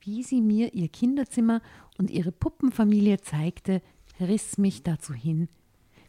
wie 0.00 0.22
sie 0.22 0.40
mir 0.40 0.74
ihr 0.74 0.88
Kinderzimmer 0.88 1.60
und 1.98 2.10
ihre 2.10 2.32
Puppenfamilie 2.32 3.20
zeigte, 3.20 3.82
riss 4.20 4.56
mich 4.56 4.82
dazu 4.82 5.12
hin, 5.12 5.48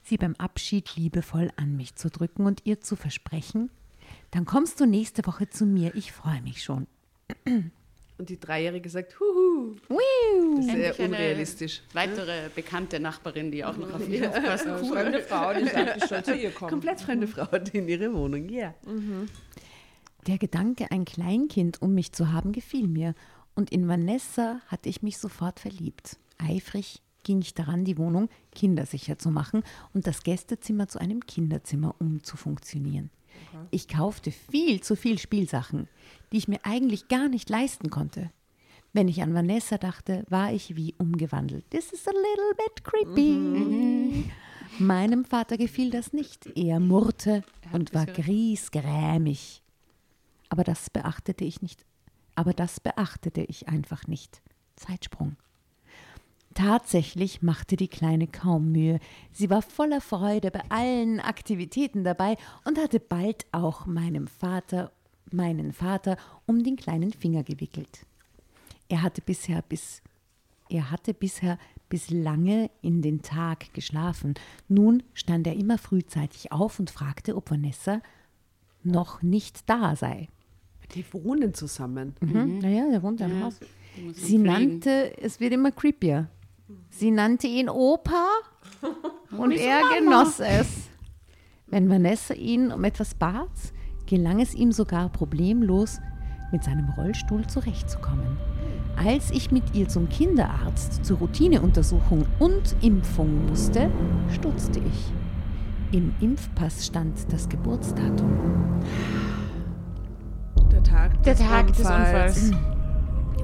sie 0.04 0.18
beim 0.18 0.36
Abschied 0.36 0.96
liebevoll 0.96 1.50
an 1.58 1.76
mich 1.76 1.96
zu 1.96 2.10
drücken 2.10 2.46
und 2.46 2.62
ihr 2.66 2.82
zu 2.82 2.96
versprechen, 2.96 3.72
dann 4.32 4.46
kommst 4.46 4.80
du 4.80 4.86
nächste 4.86 5.26
Woche 5.26 5.50
zu 5.50 5.66
mir, 5.66 5.96
ich 5.96 6.12
freue 6.12 6.42
mich 6.42 6.64
schon. 6.64 6.88
Und 8.20 8.30
die 8.30 8.40
Dreijährige 8.40 8.90
sagt, 8.90 9.18
huhu. 9.20 9.76
Das 9.78 10.66
ist 10.66 10.72
Endlich 10.72 10.94
sehr 10.96 11.06
eine 11.06 11.16
unrealistisch. 11.16 11.82
Weitere 11.94 12.50
bekannte 12.54 13.00
Nachbarin, 13.00 13.50
die 13.50 13.64
auch 13.64 13.78
noch 13.78 13.94
auf 13.94 14.10
ihn 14.10 14.26
aufpassen. 14.26 14.74
Cool. 14.82 14.92
Fremde 14.92 15.22
Frau, 15.22 15.54
die 15.54 15.66
sagt, 15.66 15.98
ich 16.04 16.04
soll 16.04 16.24
zu 16.24 16.36
ihr 16.36 16.52
kommen. 16.52 16.70
Komplett 16.70 17.00
fremde 17.00 17.28
Frau 17.28 17.48
in 17.72 17.88
ihre 17.88 18.14
Wohnung, 18.14 18.50
ja. 18.50 18.74
Der 20.28 20.38
Gedanke, 20.38 20.92
ein 20.92 21.06
Kleinkind 21.06 21.82
um 21.82 21.94
mich 21.94 22.12
zu 22.12 22.34
haben, 22.34 22.52
gefiel 22.52 22.88
mir, 22.88 23.16
und 23.56 23.72
in 23.72 23.88
Vanessa 23.88 24.60
hatte 24.68 24.90
ich 24.90 25.02
mich 25.02 25.18
sofort 25.18 25.62
verliebt. 25.62 26.18
Eifrig 26.38 27.02
ging 27.24 27.42
ich 27.42 27.54
daran, 27.54 27.86
die 27.86 27.98
Wohnung 27.98 28.30
kindersicher 28.52 29.18
zu 29.18 29.32
machen 29.32 29.64
und 29.94 30.08
das 30.08 30.24
Gästezimmer 30.24 30.90
zu 30.90 31.00
einem 31.00 31.26
Kinderzimmer 31.26 31.96
umzufunktionieren. 32.00 33.12
Ich 33.72 33.88
kaufte 33.88 34.32
viel 34.32 34.82
zu 34.82 34.96
viel 34.96 35.18
Spielsachen, 35.18 35.88
die 36.32 36.38
ich 36.38 36.48
mir 36.48 36.60
eigentlich 36.64 37.08
gar 37.08 37.28
nicht 37.28 37.50
leisten 37.50 37.90
konnte. 37.90 38.32
Wenn 38.94 39.08
ich 39.08 39.22
an 39.22 39.34
Vanessa 39.34 39.78
dachte, 39.78 40.26
war 40.30 40.52
ich 40.52 40.76
wie 40.76 40.96
umgewandelt. 40.98 41.70
This 41.70 41.92
is 41.92 42.08
a 42.08 42.12
little 42.12 42.56
bit 42.58 42.84
creepy. 42.84 44.32
Meinem 44.80 45.26
Vater 45.26 45.58
gefiel 45.58 45.92
das 45.92 46.14
nicht. 46.14 46.48
Er 46.56 46.80
murrte 46.80 47.44
und 47.72 47.94
war 47.94 48.06
griesgrämig. 48.06 49.62
Aber 50.50 50.64
das 50.64 50.90
beachtete 50.90 51.46
ich 51.46 51.62
nicht. 51.62 51.86
Aber 52.36 52.54
das 52.54 52.80
beachtete 52.80 53.42
ich 53.42 53.68
einfach 53.68 54.08
nicht. 54.08 54.42
Zeitsprung. 54.76 55.36
Tatsächlich 56.60 57.42
machte 57.42 57.78
die 57.78 57.88
Kleine 57.88 58.28
kaum 58.28 58.74
Mühe. 58.74 59.00
Sie 59.32 59.50
war 59.50 59.62
voller 59.62 60.02
Freude 60.02 60.52
bei 60.52 60.62
allen 60.68 61.22
Aktivitäten 61.22 62.04
dabei 62.04 62.36
und 62.66 62.78
hatte 62.78 63.00
bald 63.00 63.46
auch 63.54 63.86
meinem 63.86 64.28
Vater, 64.28 64.92
meinen 65.32 65.72
Vater 65.72 66.18
um 66.48 66.62
den 66.62 66.76
kleinen 66.76 67.14
Finger 67.14 67.44
gewickelt. 67.44 68.06
Er 68.90 69.04
hatte 69.04 69.22
bisher 69.22 69.62
bis 69.62 70.02
er 70.68 70.92
hatte 70.92 71.14
bisher 71.14 71.58
bis 71.88 72.10
lange 72.10 72.70
in 72.82 73.02
den 73.02 73.22
Tag 73.22 73.74
geschlafen. 73.74 74.34
Nun 74.68 75.02
stand 75.14 75.48
er 75.48 75.56
immer 75.56 75.78
frühzeitig 75.78 76.52
auf 76.52 76.78
und 76.78 76.90
fragte, 76.90 77.38
ob 77.38 77.50
Vanessa 77.52 78.02
noch 78.84 79.22
nicht 79.22 79.70
da 79.70 79.96
sei. 79.96 80.28
Die 80.94 81.06
wohnen 81.14 81.54
zusammen. 81.54 82.16
Mhm. 82.20 82.60
Naja, 82.60 82.90
der 82.92 83.02
wohnt 83.02 83.22
ja 83.22 83.28
im 83.28 83.44
Haus. 83.46 83.62
Sie 84.12 84.38
nannte, 84.38 85.18
es 85.22 85.40
wird 85.40 85.54
immer 85.54 85.72
creepier. 85.72 86.30
Sie 86.90 87.12
nannte 87.12 87.48
ihn 87.48 87.70
Opa 87.70 88.28
und 89.38 89.52
er 89.52 89.82
genoss 89.98 90.40
es. 90.40 90.90
Wenn 91.68 91.90
Vanessa 91.90 92.34
ihn 92.34 92.72
um 92.72 92.84
etwas 92.84 93.16
bat, 93.16 93.50
gelang 94.06 94.40
es 94.40 94.54
ihm 94.54 94.72
sogar 94.72 95.10
problemlos, 95.10 96.00
mit 96.52 96.64
seinem 96.64 96.90
Rollstuhl 96.90 97.46
zurechtzukommen. 97.46 98.38
Als 98.96 99.30
ich 99.32 99.52
mit 99.52 99.76
ihr 99.76 99.88
zum 99.88 100.10
Kinderarzt 100.10 101.06
zur 101.06 101.20
Routineuntersuchung 101.20 102.26
und 102.40 102.76
Impfung 102.82 103.48
musste, 103.48 103.90
stutzte 104.34 104.80
ich. 104.80 105.14
Im 105.96 106.14
Impfpass 106.20 106.86
stand 106.86 107.32
das 107.32 107.48
Geburtsdatum. 107.50 108.82
Der 110.72 110.84
Tag 110.84 111.24
Der 111.24 111.36
des 111.36 111.44
Tag 111.44 111.68
des 111.68 111.80
Unfalls. 111.80 112.44
Unfalls. 112.50 112.52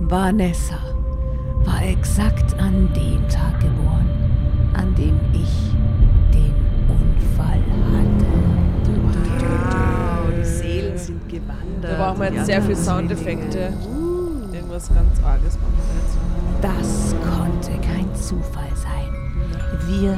Vanessa 0.01 1.05
war 1.66 1.84
exakt 1.84 2.57
an 2.59 2.89
dem 2.93 3.28
Tag 3.30 3.59
geboren, 3.59 4.09
an 4.74 4.93
dem 4.95 5.20
ich 5.34 5.74
den 6.34 6.53
Unfall 6.88 7.61
hatte. 7.91 8.26
Wow, 9.11 10.34
die 10.38 10.43
Seelen 10.45 10.97
sind 10.97 11.28
gewandert. 11.30 11.84
Da 11.84 11.95
brauchen 11.97 12.22
wir 12.22 12.34
jetzt 12.34 12.45
sehr 12.45 12.61
viel 12.61 12.76
anderen 12.76 12.86
Soundeffekte. 12.86 13.74
Zwillinge. 13.74 14.55
Irgendwas 14.55 14.89
ganz 14.93 15.24
Arges 15.24 15.57
machen 15.57 15.74
wir 15.78 15.95
jetzt. 16.01 16.18
Das 16.61 17.16
konnte 17.22 17.72
kein 17.82 18.16
Zufall 18.16 18.76
sein. 18.76 19.09
Wir 19.88 20.11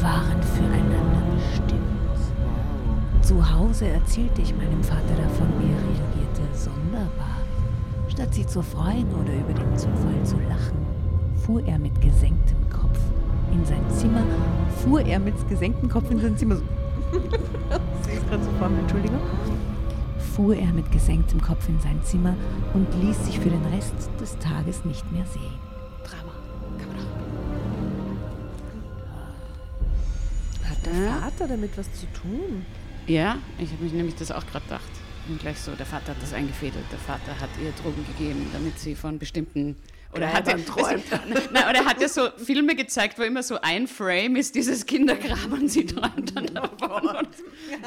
waren 0.00 0.42
füreinander 0.54 1.22
bestimmt. 1.34 1.80
Zu 3.22 3.54
Hause 3.54 3.88
erzählte 3.88 4.42
ich 4.42 4.54
meinem 4.56 4.82
Vater 4.82 5.14
davon, 5.16 5.48
wie 5.58 5.70
er 5.70 5.78
reagierte. 5.78 6.42
Sonderbar. 6.54 7.36
Statt 8.08 8.34
sich 8.34 8.46
zu 8.46 8.62
freuen 8.62 9.06
oder 9.14 9.32
über 9.32 9.52
den 9.52 9.76
Zufall 9.76 10.22
zu 10.24 10.36
lachen, 10.48 10.89
fuhr 11.50 11.66
er 11.66 11.80
mit 11.80 12.00
gesenktem 12.00 12.70
Kopf 12.70 13.00
in 13.50 13.64
sein 13.64 13.84
Zimmer, 13.90 14.22
fuhr 14.84 15.00
er 15.00 15.18
mit 15.18 15.34
gesenktem 15.48 15.88
Kopf 15.88 16.08
in 16.08 16.20
sein 16.20 16.36
Zimmer. 16.36 16.54
sehe 18.02 18.18
es 18.18 18.26
gerade 18.28 18.44
so 18.44 18.50
vor 18.52 18.68
mir, 18.68 18.78
Entschuldigung. 18.78 19.18
Fuhr 20.36 20.54
er 20.54 20.72
mit 20.72 20.92
gesenktem 20.92 21.42
Kopf 21.42 21.68
in 21.68 21.80
sein 21.80 22.00
Zimmer 22.04 22.36
und 22.72 22.86
ließ 23.02 23.26
sich 23.26 23.40
für 23.40 23.50
den 23.50 23.64
Rest 23.64 23.94
des 24.20 24.38
Tages 24.38 24.84
nicht 24.84 25.10
mehr 25.10 25.26
sehen. 25.26 25.58
Drama. 26.04 26.34
Kamera. 26.78 27.02
Hat 30.70 30.86
der 30.86 31.04
Ja. 31.04 31.14
Vater 31.22 31.48
damit 31.48 31.76
was 31.76 31.92
zu 31.94 32.06
tun? 32.12 32.64
Ja, 33.08 33.38
ich 33.58 33.72
habe 33.72 33.82
mich 33.82 33.92
nämlich 33.92 34.14
das 34.14 34.30
auch 34.30 34.46
gerade 34.46 34.66
gedacht. 34.66 34.90
Und 35.28 35.40
gleich 35.40 35.58
so, 35.58 35.72
der 35.74 35.86
Vater 35.86 36.12
hat 36.12 36.22
das 36.22 36.32
eingefädelt. 36.32 36.84
Der 36.92 36.98
Vater 37.00 37.40
hat 37.40 37.50
ihr 37.60 37.72
Drogen 37.82 38.06
gegeben, 38.06 38.46
damit 38.52 38.78
sie 38.78 38.94
von 38.94 39.18
bestimmten 39.18 39.74
oder 40.14 40.32
hat 40.32 40.48
er, 40.48 40.64
träumt. 40.64 41.04
Nein, 41.52 41.64
oder 41.68 41.78
er 41.78 41.84
hat 41.84 42.00
ja 42.00 42.08
so 42.08 42.28
Filme 42.36 42.74
gezeigt, 42.74 43.18
wo 43.18 43.22
immer 43.22 43.42
so 43.42 43.60
ein 43.60 43.86
Frame 43.86 44.36
ist, 44.36 44.54
dieses 44.54 44.84
Kindergrab 44.86 45.52
und 45.52 45.68
sie 45.68 45.86
träumt 45.86 46.36
dann 46.36 46.46
davon. 46.46 47.08
Und 47.16 47.28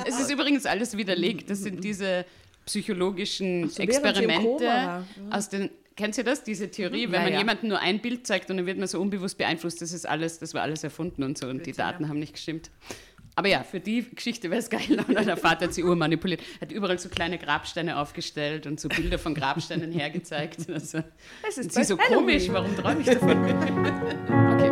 es 0.05 0.19
ist 0.19 0.31
übrigens 0.31 0.65
alles 0.65 0.95
widerlegt. 0.95 1.49
Das 1.49 1.59
sind 1.59 1.83
diese 1.83 2.25
psychologischen 2.65 3.69
so, 3.69 3.81
Experimente 3.83 4.65
war. 4.65 5.05
aus 5.31 5.49
den. 5.49 5.69
Kennt 5.95 6.17
ihr 6.17 6.23
das, 6.23 6.43
diese 6.43 6.71
Theorie, 6.71 7.03
wenn 7.05 7.13
Ja, 7.13 7.21
man 7.21 7.33
ja. 7.33 7.37
jemandem 7.39 7.69
nur 7.69 7.79
ein 7.79 7.99
Bild 8.01 8.25
zeigt 8.25 8.49
und 8.49 8.57
dann 8.57 8.65
wird 8.65 8.79
man 8.79 8.87
so 8.87 8.99
unbewusst 8.99 9.37
beeinflusst, 9.37 9.79
das 9.79 9.93
ist 9.93 10.09
alles, 10.09 10.39
das 10.39 10.55
war 10.55 10.63
alles 10.63 10.83
erfunden 10.83 11.21
und 11.21 11.37
so 11.37 11.47
und 11.47 11.67
die 11.67 11.71
Daten 11.71 12.09
haben 12.09 12.17
nicht 12.17 12.33
gestimmt. 12.33 12.71
Aber 13.35 13.47
ja, 13.47 13.63
für 13.63 13.79
die 13.79 14.07
Geschichte 14.13 14.49
wäre 14.51 14.59
es 14.59 14.69
geil. 14.69 15.03
Und 15.07 15.25
der 15.25 15.37
Vater 15.37 15.65
hat 15.65 15.73
sie 15.73 15.83
urmanipuliert, 15.83 16.41
hat 16.61 16.71
überall 16.71 16.99
so 16.99 17.09
kleine 17.09 17.37
Grabsteine 17.37 17.97
aufgestellt 17.97 18.67
und 18.67 18.79
so 18.79 18.89
Bilder 18.89 19.17
von 19.17 19.33
Grabsteinen 19.33 19.91
hergezeigt. 19.99 20.69
Also, 20.69 21.03
Es 21.47 21.57
ist 21.57 21.71
sie 21.73 21.83
so 21.83 21.97
bald 21.97 22.09
komisch, 22.09 22.47
warum 22.49 22.75
träume 22.75 23.01
ich 23.01 23.07
davon? 23.07 23.43
Okay. 24.53 24.69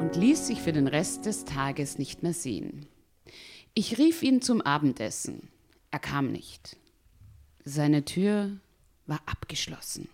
Und 0.00 0.16
ließ 0.16 0.46
sich 0.46 0.60
für 0.60 0.72
den 0.72 0.86
Rest 0.86 1.26
des 1.26 1.44
Tages 1.44 1.98
nicht 1.98 2.22
mehr 2.22 2.32
sehen. 2.32 2.86
Ich 3.74 3.98
rief 3.98 4.22
ihn 4.22 4.40
zum 4.40 4.60
Abendessen. 4.62 5.48
Er 5.90 5.98
kam 5.98 6.30
nicht. 6.30 6.76
Seine 7.64 8.04
Tür 8.04 8.60
war 9.06 9.20
abgeschlossen. 9.26 10.08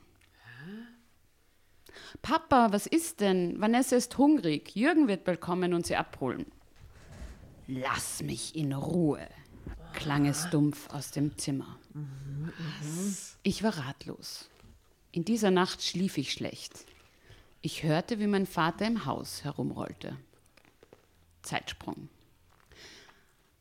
Papa, 2.23 2.73
was 2.73 2.87
ist 2.87 3.21
denn? 3.21 3.61
Vanessa 3.61 3.97
ist 3.97 4.19
hungrig. 4.19 4.75
Jürgen 4.75 5.09
wird 5.09 5.25
bald 5.25 5.41
kommen 5.41 5.75
und 5.75 5.87
sie 5.87 5.97
abholen. 5.97 6.47
Lass 7.67 8.23
mich 8.23 8.57
in 8.57 8.73
Ruhe, 8.73 9.27
klang 9.93 10.27
es 10.27 10.51
dumpf 10.51 10.91
aus 10.91 11.13
dem 11.13 11.39
Zimmer. 11.39 11.79
Ich 13.43 13.63
war 13.63 13.79
ratlos. 13.79 14.49
In 15.13 15.25
dieser 15.25 15.51
Nacht 15.51 15.83
schlief 15.83 16.19
ich 16.19 16.33
schlecht. 16.33 16.85
Ich 17.63 17.83
hörte, 17.83 18.19
wie 18.19 18.27
mein 18.27 18.47
Vater 18.47 18.87
im 18.87 19.05
Haus 19.05 19.45
herumrollte. 19.45 20.17
Zeitsprung. 21.43 22.09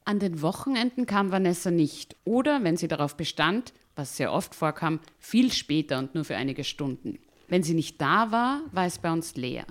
An 0.05 0.19
den 0.19 0.41
Wochenenden 0.41 1.05
kam 1.05 1.31
Vanessa 1.31 1.69
nicht 1.69 2.15
oder, 2.25 2.63
wenn 2.63 2.77
sie 2.77 2.87
darauf 2.87 3.15
bestand, 3.15 3.73
was 3.99 4.15
sehr 4.15 4.31
oft 4.31 4.55
vorkam, 4.55 4.99
viel 5.19 5.51
später 5.51 5.99
und 5.99 6.15
nur 6.15 6.23
für 6.23 6.37
einige 6.37 6.63
Stunden. 6.63 7.19
Wenn 7.49 7.63
sie 7.63 7.73
nicht 7.73 7.99
da 8.01 8.31
war, 8.31 8.61
war 8.71 8.85
es 8.85 8.97
bei 8.97 9.11
uns 9.11 9.35
leer. 9.35 9.65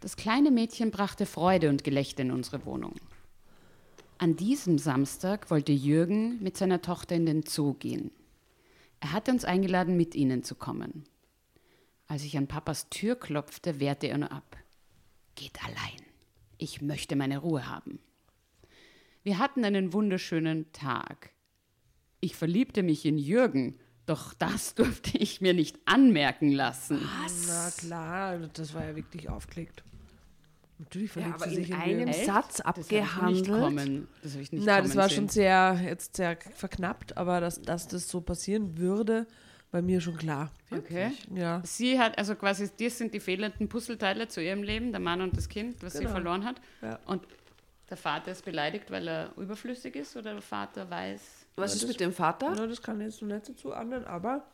Das 0.00 0.16
kleine 0.16 0.50
Mädchen 0.50 0.90
brachte 0.90 1.24
Freude 1.24 1.70
und 1.70 1.84
Gelächter 1.84 2.22
in 2.22 2.32
unsere 2.32 2.66
Wohnung. 2.66 2.96
An 4.18 4.36
diesem 4.36 4.78
Samstag 4.78 5.50
wollte 5.50 5.72
Jürgen 5.72 6.42
mit 6.42 6.56
seiner 6.56 6.82
Tochter 6.82 7.14
in 7.14 7.26
den 7.26 7.42
Zoo 7.44 7.74
gehen. 7.74 8.10
Er 9.00 9.12
hatte 9.12 9.30
uns 9.30 9.44
eingeladen, 9.44 9.96
mit 9.96 10.14
ihnen 10.14 10.42
zu 10.42 10.54
kommen. 10.54 11.04
Als 12.06 12.24
ich 12.24 12.36
an 12.36 12.46
Papas 12.46 12.88
Tür 12.90 13.16
klopfte, 13.16 13.80
wehrte 13.80 14.08
er 14.08 14.18
nur 14.18 14.32
ab. 14.32 14.56
Geht 15.36 15.62
allein. 15.62 16.02
Ich 16.58 16.82
möchte 16.82 17.16
meine 17.16 17.38
Ruhe 17.38 17.68
haben. 17.68 17.98
Wir 19.22 19.38
hatten 19.38 19.64
einen 19.64 19.92
wunderschönen 19.92 20.70
Tag. 20.72 21.33
Ich 22.24 22.36
verliebte 22.36 22.82
mich 22.82 23.04
in 23.04 23.18
Jürgen, 23.18 23.78
doch 24.06 24.32
das 24.34 24.74
durfte 24.74 25.18
ich 25.18 25.40
mir 25.40 25.54
nicht 25.54 25.78
anmerken 25.84 26.50
lassen. 26.52 27.00
Na 27.48 27.70
klar, 27.76 28.38
das 28.54 28.72
war 28.74 28.84
ja 28.86 28.96
wirklich 28.96 29.28
aufgelegt. 29.28 29.82
Natürlich 30.78 31.14
Ja, 31.14 31.22
verliebt 31.22 31.34
aber 31.42 31.50
sie 31.50 31.56
sich 31.56 31.68
in 31.70 31.74
in 31.76 31.80
einem 31.80 31.98
Jürgen. 32.08 32.12
Satz 32.24 32.56
Das 32.56 32.66
hab 32.66 32.78
ich 32.78 32.90
nicht 32.90 33.02
abgehandelt. 33.02 33.48
kommen. 33.48 34.08
Das 34.22 34.32
habe 34.32 34.42
ich 34.42 34.52
nicht 34.52 34.64
Nein, 34.66 34.76
kommen 34.76 34.88
das 34.88 34.96
war 34.96 35.08
sehen. 35.08 35.16
schon 35.16 35.28
sehr, 35.28 35.80
jetzt 35.84 36.16
sehr 36.16 36.36
verknappt, 36.54 37.16
aber 37.16 37.40
dass, 37.40 37.60
dass 37.62 37.86
das 37.88 38.08
so 38.08 38.20
passieren 38.20 38.76
würde, 38.78 39.26
bei 39.70 39.82
mir 39.82 40.00
schon 40.00 40.16
klar. 40.16 40.50
Okay. 40.70 41.10
Ja. 41.34 41.60
Sie 41.64 41.98
hat, 41.98 42.16
also 42.18 42.34
quasi, 42.36 42.70
das 42.78 42.96
sind 42.98 43.12
die 43.12 43.20
fehlenden 43.20 43.68
Puzzleteile 43.68 44.28
zu 44.28 44.40
ihrem 44.42 44.62
Leben, 44.62 44.92
der 44.92 45.00
Mann 45.00 45.20
und 45.20 45.36
das 45.36 45.48
Kind, 45.48 45.82
was 45.82 45.94
sie 45.94 46.00
Genau. 46.00 46.10
verloren 46.12 46.44
hat. 46.44 46.60
Ja. 46.80 46.98
Und 47.06 47.22
der 47.90 47.96
Vater 47.96 48.30
ist 48.32 48.44
beleidigt, 48.44 48.90
weil 48.90 49.06
er 49.08 49.32
überflüssig 49.36 49.94
ist 49.96 50.16
oder 50.16 50.32
der 50.32 50.42
Vater 50.42 50.88
weiß. 50.90 51.43
Was 51.56 51.74
ist 51.74 51.86
mit 51.86 52.00
dem 52.00 52.12
Vater? 52.12 52.52
Na, 52.56 52.66
das 52.66 52.82
kann 52.82 53.00
ich 53.00 53.06
jetzt 53.06 53.22
noch 53.22 53.28
nicht 53.28 53.48
dazu 53.48 53.72
anderen, 53.72 54.04
aber 54.04 54.44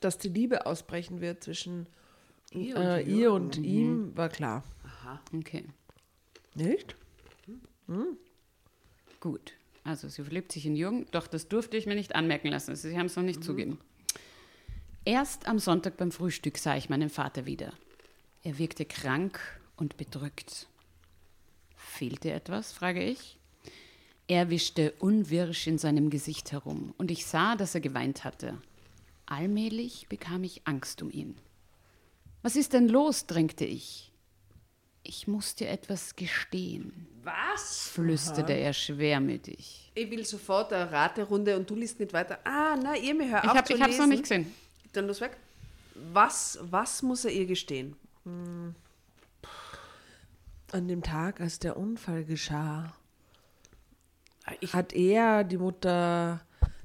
dass 0.00 0.18
die 0.18 0.28
Liebe 0.28 0.66
ausbrechen 0.66 1.20
wird 1.20 1.44
zwischen 1.44 1.86
Ihr 2.52 2.74
ihr 2.74 2.76
und 2.76 2.86
äh, 2.86 3.02
ihr 3.02 3.32
und 3.32 3.56
ihm, 3.58 4.16
war 4.16 4.28
klar. 4.28 4.64
Okay, 5.32 5.64
Nicht? 6.54 6.96
gut. 9.20 9.52
Also 9.84 10.08
sie 10.08 10.22
verliebt 10.22 10.52
sich 10.52 10.66
in 10.66 10.76
Jürgen, 10.76 11.06
doch 11.10 11.26
das 11.26 11.48
durfte 11.48 11.76
ich 11.76 11.86
mir 11.86 11.94
nicht 11.94 12.14
anmerken 12.14 12.48
lassen. 12.48 12.74
Sie 12.76 12.96
haben 12.98 13.06
es 13.06 13.16
noch 13.16 13.22
nicht 13.22 13.42
zugeben. 13.42 13.78
Erst 15.04 15.48
am 15.48 15.58
Sonntag 15.58 15.96
beim 15.96 16.12
Frühstück 16.12 16.58
sah 16.58 16.76
ich 16.76 16.90
meinen 16.90 17.08
Vater 17.08 17.46
wieder. 17.46 17.72
Er 18.42 18.58
wirkte 18.58 18.84
krank 18.84 19.40
und 19.76 19.96
bedrückt. 19.96 20.68
Fehlte 21.76 22.32
etwas, 22.32 22.72
frage 22.72 23.02
ich. 23.02 23.39
Er 24.30 24.48
wischte 24.48 24.92
unwirsch 25.00 25.66
in 25.66 25.76
seinem 25.76 26.08
Gesicht 26.08 26.52
herum 26.52 26.94
und 26.98 27.10
ich 27.10 27.26
sah, 27.26 27.56
dass 27.56 27.74
er 27.74 27.80
geweint 27.80 28.22
hatte. 28.22 28.56
Allmählich 29.26 30.06
bekam 30.08 30.44
ich 30.44 30.62
Angst 30.68 31.02
um 31.02 31.10
ihn. 31.10 31.36
Was 32.40 32.54
ist 32.54 32.72
denn 32.72 32.88
los? 32.88 33.26
drängte 33.26 33.64
ich. 33.64 34.12
Ich 35.02 35.26
muss 35.26 35.56
dir 35.56 35.68
etwas 35.68 36.14
gestehen, 36.14 37.08
Was? 37.24 37.88
flüsterte 37.88 38.52
er 38.52 38.72
schwermütig. 38.72 39.90
Ich 39.96 40.08
will 40.12 40.24
sofort 40.24 40.72
eine 40.72 40.92
Raterunde 40.92 41.56
und 41.56 41.68
du 41.68 41.74
liest 41.74 41.98
nicht 41.98 42.12
weiter. 42.12 42.38
Ah, 42.44 42.76
na, 42.80 42.96
ihr 42.96 43.16
mir 43.16 43.32
hör 43.32 43.42
Ich 43.42 43.50
auf 43.50 43.56
habe 43.56 43.66
zu 43.66 43.72
es 43.74 43.80
noch 43.80 43.86
lesen. 43.88 44.08
nicht 44.10 44.22
gesehen. 44.22 44.54
Dann 44.92 45.08
los 45.08 45.20
weg. 45.20 45.36
Was, 46.12 46.56
was 46.62 47.02
muss 47.02 47.24
er 47.24 47.32
ihr 47.32 47.46
gestehen? 47.46 47.96
An 50.70 50.86
dem 50.86 51.02
Tag, 51.02 51.40
als 51.40 51.58
der 51.58 51.76
Unfall 51.76 52.24
geschah, 52.24 52.94
Ich, 54.60 54.74
hat 54.74 54.92
er 54.92 55.44
die 55.44 55.58
Mutter 55.58 56.40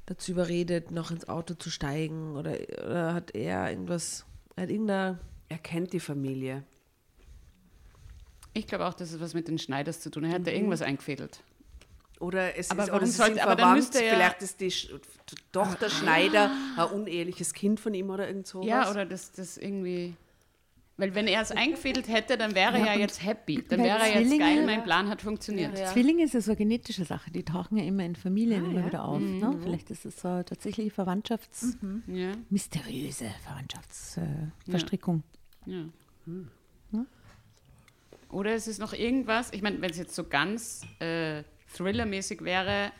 dazu 0.05 0.32
überredet, 0.32 0.91
noch 0.91 1.11
ins 1.11 1.28
Auto 1.28 1.55
zu 1.55 1.70
steigen 1.70 2.36
oder, 2.36 2.51
oder 2.86 3.13
hat 3.13 3.34
er 3.36 3.70
irgendwas, 3.72 4.26
hat 4.55 4.70
irgendeiner, 4.70 5.20
er 5.49 5.57
kennt 5.57 5.93
die 5.93 5.99
Familie. 5.99 6.63
Ich 8.53 8.68
glaube 8.68 8.86
auch, 8.86 8.93
dass 8.93 9.11
es 9.11 9.20
was 9.20 9.34
mit 9.34 9.47
den 9.47 9.57
Schneiders 9.57 9.99
zu 9.99 10.09
tun 10.09 10.26
hat. 10.26 10.32
Er 10.32 10.39
hat 10.39 10.47
da 10.47 10.51
irgendwas 10.51 10.82
eingefädelt. 10.82 11.41
Oder 12.20 12.57
es 12.57 12.72
Aber 12.72 12.84
ist, 12.84 12.89
warum 12.89 13.01
oder 13.03 13.07
sollte- 13.11 13.43
aber 13.43 13.55
dann 13.57 13.74
müsste 13.76 14.01
er- 14.03 14.16
Vielleicht 14.16 14.41
ist 14.41 14.61
die 14.61 14.72
Sch 14.72 14.89
Tochter 15.51 15.89
Schneider 15.89 16.51
ein 16.78 16.86
uneheliches 16.91 17.53
Kind 17.53 17.80
von 17.80 17.93
ihm 17.93 18.09
oder 18.09 18.28
irgend 18.28 18.47
sowas. 18.47 18.68
Ja, 18.68 18.89
oder 18.89 19.05
das, 19.05 19.32
das 19.34 19.57
irgendwie. 19.57 20.16
Weil 20.98 21.14
wenn 21.14 21.28
er 21.28 21.41
es 21.41 21.52
eingefädelt 21.52 22.08
hätte, 22.08 22.38
dann 22.38 22.56
wäre 22.56 22.78
er 22.78 22.93
ja 22.93 23.00
jetzt 23.00 23.22
happy. 23.22 23.62
Dann 23.68 23.84
wäre 23.84 24.00
er 24.00 24.22
jetzt 24.22 24.39
geil, 24.39 24.66
mein 24.66 24.84
Plan 24.84 25.10
hat 25.10 25.22
funktioniert. 25.22 25.78
Zwillinge 25.78 26.24
ist 26.24 26.34
ja 26.34 26.41
so 26.41 26.52
eine 26.52 26.58
genetische 26.58 27.04
Sache, 27.04 27.32
die 27.32 27.43
tauchen 27.43 27.78
ja 27.78 27.84
immer 27.84 28.06
in 28.06 28.16
Familien 28.16 28.66
immer 28.66 28.86
wieder 28.86 29.04
auf. 29.04 29.20
Ne? 29.20 29.60
Vielleicht 29.62 29.91
ist 29.91 30.06
es 30.06 30.22
so 30.22 30.30
eine 30.30 30.46
tatsächliche 30.46 30.91
Verwandtschafts-, 30.91 31.76
Ja, 32.08 32.32
mysteriöse 32.50 33.26
Verwandtschaftsverstrickung. 33.43 34.54
Äh, 34.68 34.72
Verstrickung. 34.72 35.24
ja. 35.66 37.06
Oder 38.30 38.54
es 38.54 38.68
ist 38.68 38.80
noch 38.80 38.93
irgendwas, 38.93 39.54
ich 39.54 39.62
meine, 39.62 39.82
wenn 39.82 39.89
es 39.89 39.98
jetzt 39.98 40.16
so 40.16 40.24
ganz 40.24 40.82
äh, 41.00 41.43
Thriller-mäßig 41.76 42.41
wäre, 42.43 42.91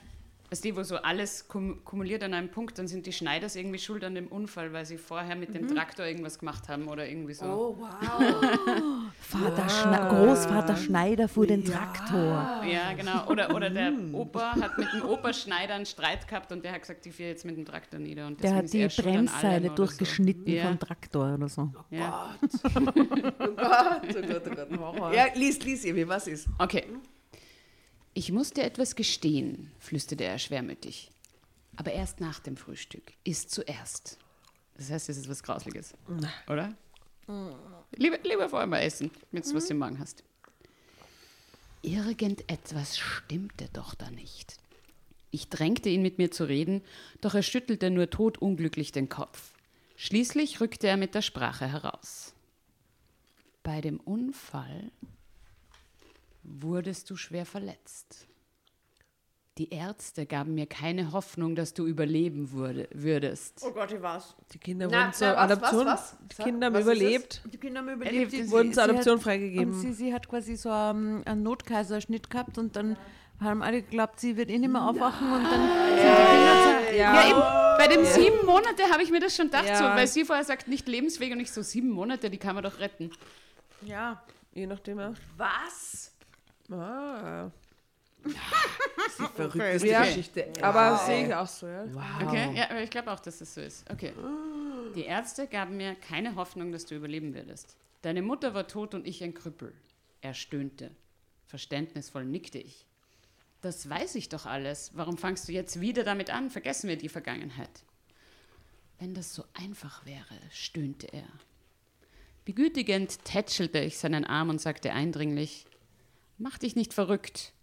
was 0.50 0.62
die, 0.62 0.76
wo 0.76 0.84
so 0.84 0.98
alles 0.98 1.48
kum 1.48 1.84
kumuliert 1.84 2.24
an 2.24 2.34
einem 2.34 2.50
Punkt, 2.50 2.78
dann 2.78 2.88
sind 2.88 3.06
die 3.06 3.14
Schneiders 3.14 3.56
irgendwie 3.56 3.80
schuld 3.80 4.04
an 4.04 4.16
dem 4.16 4.28
Unfall, 4.28 4.74
weil 4.74 4.86
sie 4.86 4.98
vorher 4.98 5.36
mit 5.36 5.54
dem 5.56 5.68
Traktor 5.68 6.06
irgendwas 6.06 6.40
gemacht 6.40 6.70
haben 6.70 6.88
oder 6.88 7.08
irgendwie 7.08 7.34
so. 7.34 7.46
Oh, 7.46 7.78
wow. 7.80 7.90
Vater 9.20 9.70
Schne 9.70 10.08
Großvater 10.10 10.76
Schneider 10.76 11.28
fuhr 11.28 11.48
den 11.48 11.66
Traktor. 11.66 12.64
Ja, 12.64 12.94
genau. 12.96 13.28
Oder, 13.28 13.56
oder 13.56 13.70
der 13.70 13.92
Opa 14.14 14.56
hat 14.56 14.78
mit 14.78 14.88
dem 14.94 15.04
Opa 15.04 15.34
Schneider 15.34 15.76
einen 15.76 15.86
Streit 15.86 16.28
gehabt 16.28 16.52
und 16.52 16.64
der 16.64 16.74
hat 16.74 16.82
gesagt, 16.82 17.06
ich 17.06 17.16
fahre 17.16 17.30
jetzt 17.30 17.46
mit 17.46 17.58
dem 17.58 17.66
Traktor 17.66 18.00
nieder. 18.00 18.28
Und 18.28 18.42
Der 18.44 18.56
hat 18.56 18.72
die 18.72 18.88
Bremsseile 18.88 19.72
durchgeschnitten 19.72 20.46
So. 20.46 20.52
Ja, 20.52 20.68
vom 20.68 20.80
Traktor 20.80 21.34
oder 21.34 21.50
so. 21.50 21.72
ja. 21.90 22.36
Oh 22.42 22.80
Gott, 22.80 24.02
oh 24.16 24.22
Gott, 24.22 24.44
oh 24.48 25.00
Gott. 25.00 25.14
Ja, 25.16 25.26
lies, 25.36 25.64
lies, 25.64 25.86
Emi, 25.86 26.08
was 26.08 26.28
ist? 26.28 26.48
Okay. 26.60 26.86
Ich 28.18 28.32
muss 28.32 28.52
dir 28.52 28.64
etwas 28.64 28.96
gestehen, 28.96 29.72
flüsterte 29.78 30.24
er 30.24 30.40
schwermütig. 30.40 31.12
Aber 31.76 31.92
erst 31.92 32.22
nach 32.22 32.40
dem 32.40 32.56
Frühstück. 32.56 33.12
Ist 33.26 33.52
zuerst. 33.52 34.18
Das 34.78 34.90
heißt, 34.90 35.10
es 35.10 35.18
ist 35.18 35.30
was 35.30 35.44
Grausliches. 35.44 35.94
Oder? 36.48 36.74
Lieber, 37.98 38.18
lieber 38.24 38.48
vorher 38.48 38.68
mal 38.68 38.80
essen, 38.80 39.12
damit 39.32 39.46
du 39.46 39.54
was 39.54 39.70
im 39.70 39.80
Magen 39.80 40.00
hast. 40.00 40.24
Irgendetwas 41.82 42.98
stimmte 42.98 43.68
doch 43.74 43.96
da 43.96 44.10
nicht. 44.10 44.56
Ich 45.32 45.50
drängte 45.50 45.90
ihn, 45.90 46.02
mit 46.02 46.18
mir 46.18 46.32
zu 46.32 46.46
reden, 46.46 46.84
doch 47.20 47.36
er 47.36 47.44
schüttelte 47.44 47.90
nur 47.90 48.10
todunglücklich 48.10 48.94
den 48.94 49.10
Kopf. 49.10 49.52
Schließlich 49.98 50.62
rückte 50.62 50.88
er 50.88 50.96
mit 50.96 51.16
der 51.16 51.22
Sprache 51.22 51.68
heraus. 51.68 52.34
Bei 53.62 53.82
dem 53.82 54.00
Unfall 54.00 54.90
wurdest 56.48 57.10
du 57.10 57.16
schwer 57.16 57.46
verletzt. 57.46 58.28
Die 59.58 59.70
Ärzte 59.70 60.26
gaben 60.26 60.54
mir 60.54 60.66
keine 60.68 61.14
Hoffnung, 61.14 61.56
dass 61.56 61.74
du 61.74 61.86
überleben 61.88 62.52
würde, 62.52 62.90
würdest. 62.94 63.64
Oh 63.66 63.72
Gott, 63.72 63.90
ich 63.94 64.02
weiß. 64.02 64.36
die 64.52 64.58
Kinder 64.60 64.90
Na, 64.92 65.00
wurden 65.04 65.14
zur 65.14 65.28
was, 65.30 65.38
Adoption, 65.38 65.86
was, 65.86 66.16
was? 66.20 66.38
die 66.38 66.44
Kinder 66.44 66.66
haben 66.68 66.76
überlebt, 66.82 67.42
Die 67.54 67.58
Kinder 67.58 67.80
haben 67.80 67.90
überlebt. 67.90 68.34
die- 68.34 68.42
die- 68.44 68.52
wurden 68.52 68.74
zur 68.74 68.84
Adoption 68.84 69.16
hat- 69.16 69.24
freigegeben. 69.24 69.74
Und 69.74 69.80
sie, 69.80 69.94
sie 69.94 70.14
hat 70.14 70.28
quasi 70.28 70.58
so 70.58 70.70
ähm, 70.70 71.22
einen 71.26 71.44
Notkaiserschnitt 71.44 72.30
gehabt 72.30 72.58
und 72.58 72.76
dann 72.76 72.98
haben 73.40 73.64
alle 73.64 73.82
geglaubt, 73.82 74.20
sie 74.20 74.36
wird 74.36 74.50
eh 74.50 74.58
nicht 74.60 74.72
mehr 74.72 74.82
aufwachen 74.90 75.32
und 75.32 75.44
dann 75.46 75.62
sind 75.62 76.00
die 76.00 76.26
Kinder 76.32 76.90
zu, 76.92 76.98
Ja, 76.98 77.30
eben. 77.30 77.40
Bei 77.78 77.88
dem 77.88 78.06
sieben 78.06 78.46
Monate 78.46 78.84
habe 78.92 79.04
ich 79.04 79.12
mir 79.12 79.20
das 79.22 79.36
schon 79.38 79.46
gedacht, 79.48 79.68
Ja. 79.68 79.78
so, 79.78 79.84
weil 79.86 80.08
sie 80.08 80.26
vorher 80.26 80.44
sagt, 80.44 80.68
nicht 80.68 80.88
lebensfähig 80.90 81.32
und 81.32 81.40
ich 81.40 81.52
so, 81.52 81.62
sieben 81.62 81.92
Monate, 81.92 82.30
die 82.30 82.38
kann 82.38 82.56
man 82.56 82.64
doch 82.66 82.80
retten. 82.80 83.10
ja, 83.86 84.22
je 84.54 84.68
nachdem. 84.68 84.98
Was? 85.38 86.12
Ah. 86.72 87.52
Die 88.26 88.32
verrückteste 89.36 89.88
Ja. 89.88 90.04
Geschichte. 90.04 90.52
Aber 90.62 90.98
sehe 90.98 91.28
ich 91.28 91.34
auch 91.34 91.48
so, 91.48 91.68
ja. 91.68 91.86
Okay, 92.24 92.56
ja, 92.56 92.70
aber 92.72 92.82
ich 92.82 92.90
glaube 92.90 93.12
auch, 93.12 93.20
dass 93.20 93.40
das 93.40 93.54
so 93.54 93.62
ist. 93.62 93.90
Okay. 93.92 94.14
Die 94.96 95.04
Ärzte 95.04 95.48
gaben 95.48 95.78
mir 95.78 95.96
keine 95.96 96.36
Hoffnung, 96.36 96.72
dass 96.72 96.86
du 96.86 96.96
überleben 96.96 97.34
würdest. 97.34 97.76
Deine 98.02 98.22
Mutter 98.22 98.54
war 98.54 98.68
tot 98.68 98.94
und 98.94 99.06
ich 99.08 99.24
ein 99.24 99.34
Krüppel. 99.34 99.74
Er 100.22 100.34
stöhnte. 100.34 100.92
Verständnisvoll 101.48 102.26
nickte 102.26 102.58
ich. 102.58 102.86
Das 103.62 103.90
weiß 103.90 104.16
ich 104.16 104.30
doch 104.30 104.46
alles. 104.46 104.92
Warum 104.96 105.18
fangst 105.18 105.48
du 105.48 105.52
jetzt 105.52 105.82
wieder 105.82 106.04
damit 106.04 106.30
an? 106.30 106.50
Vergessen 106.50 106.88
wir 106.88 106.98
die 106.98 107.10
Vergangenheit. 107.10 107.84
Wenn 109.00 109.14
das 109.14 109.34
so 109.36 109.44
einfach 109.54 110.06
wäre, 110.06 110.40
stöhnte 110.52 111.08
er. 111.12 111.28
Begütigend 112.46 113.24
tätschelte 113.26 113.80
ich 113.80 113.98
seinen 113.98 114.24
Arm 114.24 114.50
und 114.50 114.62
sagte 114.62 114.94
eindringlich, 114.94 115.66
Mach 116.38 116.58
dich 116.58 116.76
nicht 116.76 116.94
verrückt. 116.94 117.54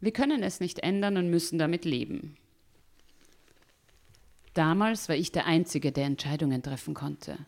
Wir 0.00 0.12
können 0.12 0.42
es 0.42 0.60
nicht 0.60 0.80
ändern 0.80 1.16
und 1.16 1.30
müssen 1.30 1.58
damit 1.58 1.84
leben. 1.84 2.36
Damals 4.54 5.08
war 5.08 5.16
ich 5.16 5.32
der 5.32 5.46
Einzige, 5.46 5.92
der 5.92 6.04
Entscheidungen 6.04 6.62
treffen 6.62 6.94
konnte. 6.94 7.38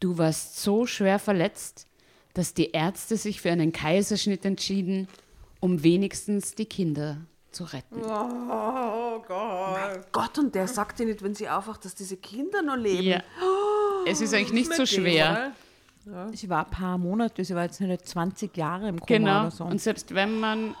Du 0.00 0.18
warst 0.18 0.60
so 0.60 0.86
schwer 0.86 1.18
verletzt, 1.18 1.86
dass 2.34 2.54
die 2.54 2.70
Ärzte 2.70 3.16
sich 3.16 3.40
für 3.40 3.50
einen 3.50 3.72
Kaiserschnitt 3.72 4.44
entschieden, 4.44 5.08
um 5.60 5.82
wenigstens 5.82 6.54
die 6.54 6.66
Kinder 6.66 7.18
zu 7.50 7.64
retten. 7.64 8.02
Oh 8.02 9.22
Gott. 9.26 10.12
Gott, 10.12 10.38
und 10.38 10.54
der 10.54 10.68
sagt 10.68 10.98
dir 10.98 11.06
nicht, 11.06 11.22
wenn 11.22 11.34
sie 11.34 11.48
aufwacht, 11.48 11.84
dass 11.84 11.94
diese 11.94 12.16
Kinder 12.16 12.62
noch 12.62 12.76
leben. 12.76 13.02
Ja. 13.02 13.22
es 14.06 14.20
ist 14.20 14.34
eigentlich 14.34 14.52
nicht 14.52 14.72
so 14.72 14.86
schwer. 14.86 15.52
Sie 16.32 16.48
war 16.48 16.64
ein 16.64 16.70
paar 16.70 16.98
Monate, 16.98 17.44
sie 17.44 17.54
war 17.54 17.64
jetzt 17.64 17.80
nicht 17.80 18.06
20 18.08 18.56
Jahre 18.56 18.88
im 18.88 18.98
Koma 19.00 19.06
Genau. 19.18 19.40
oder 19.42 19.50
so. 19.50 19.64
Und 19.64 19.80
selbst 19.80 20.14
wenn 20.14 20.40
man 20.40 20.74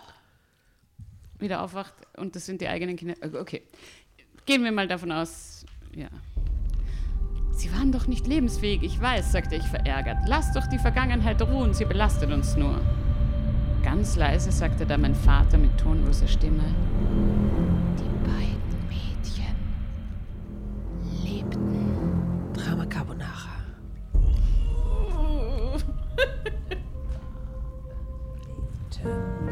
wieder 1.38 1.62
aufwacht 1.62 1.94
und 2.16 2.34
das 2.34 2.46
sind 2.46 2.60
die 2.60 2.68
eigenen 2.68 2.96
Kinder. 2.96 3.14
Okay. 3.40 3.62
Gehen 4.46 4.64
wir 4.64 4.72
mal 4.72 4.88
davon 4.88 5.12
aus, 5.12 5.64
ja. 5.94 6.08
Sie 7.52 7.72
waren 7.72 7.90
doch 7.92 8.06
nicht 8.06 8.26
lebensfähig, 8.26 8.82
ich 8.82 9.00
weiß, 9.00 9.32
sagte 9.32 9.56
ich 9.56 9.64
verärgert. 9.64 10.18
Lass 10.26 10.52
doch 10.52 10.66
die 10.68 10.78
Vergangenheit 10.78 11.42
ruhen, 11.42 11.74
sie 11.74 11.84
belastet 11.84 12.30
uns 12.32 12.56
nur. 12.56 12.80
Ganz 13.82 14.16
leise 14.16 14.52
sagte 14.52 14.86
da 14.86 14.96
mein 14.96 15.14
Vater 15.14 15.58
mit 15.58 15.76
tonloser 15.78 16.28
Stimme. 16.28 16.62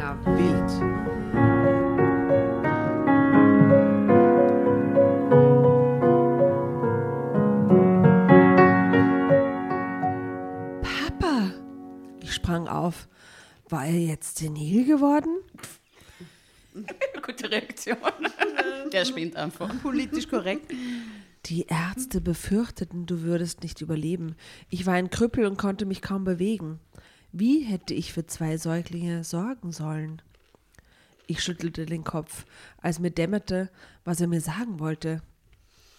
Na, 0.06 0.16
wild. 0.24 0.70
Papa! 10.82 11.52
Ich 12.20 12.32
sprang 12.34 12.68
auf. 12.68 13.08
War 13.68 13.86
er 13.86 13.98
jetzt 13.98 14.38
senil 14.38 14.84
geworden? 14.84 15.38
Gute 17.22 17.50
Reaktion. 17.50 17.96
Der 18.92 19.04
spinnt 19.04 19.34
einfach. 19.34 19.74
Politisch 19.82 20.28
korrekt. 20.28 20.72
Die 21.46 21.66
Ärzte 21.66 22.20
befürchteten, 22.20 23.06
du 23.06 23.22
würdest 23.22 23.64
nicht 23.64 23.80
überleben. 23.80 24.36
Ich 24.70 24.86
war 24.86 24.94
ein 24.94 25.10
Krüppel 25.10 25.46
und 25.46 25.56
konnte 25.56 25.84
mich 25.84 26.00
kaum 26.00 26.22
bewegen. 26.22 26.78
Wie 27.38 27.64
hätte 27.64 27.92
ich 27.92 28.14
für 28.14 28.26
zwei 28.26 28.56
Säuglinge 28.56 29.22
sorgen 29.22 29.70
sollen? 29.70 30.22
Ich 31.26 31.42
schüttelte 31.42 31.84
den 31.84 32.02
Kopf, 32.02 32.46
als 32.78 32.98
mir 32.98 33.10
dämmerte, 33.10 33.68
was 34.06 34.22
er 34.22 34.26
mir 34.26 34.40
sagen 34.40 34.80
wollte. 34.80 35.20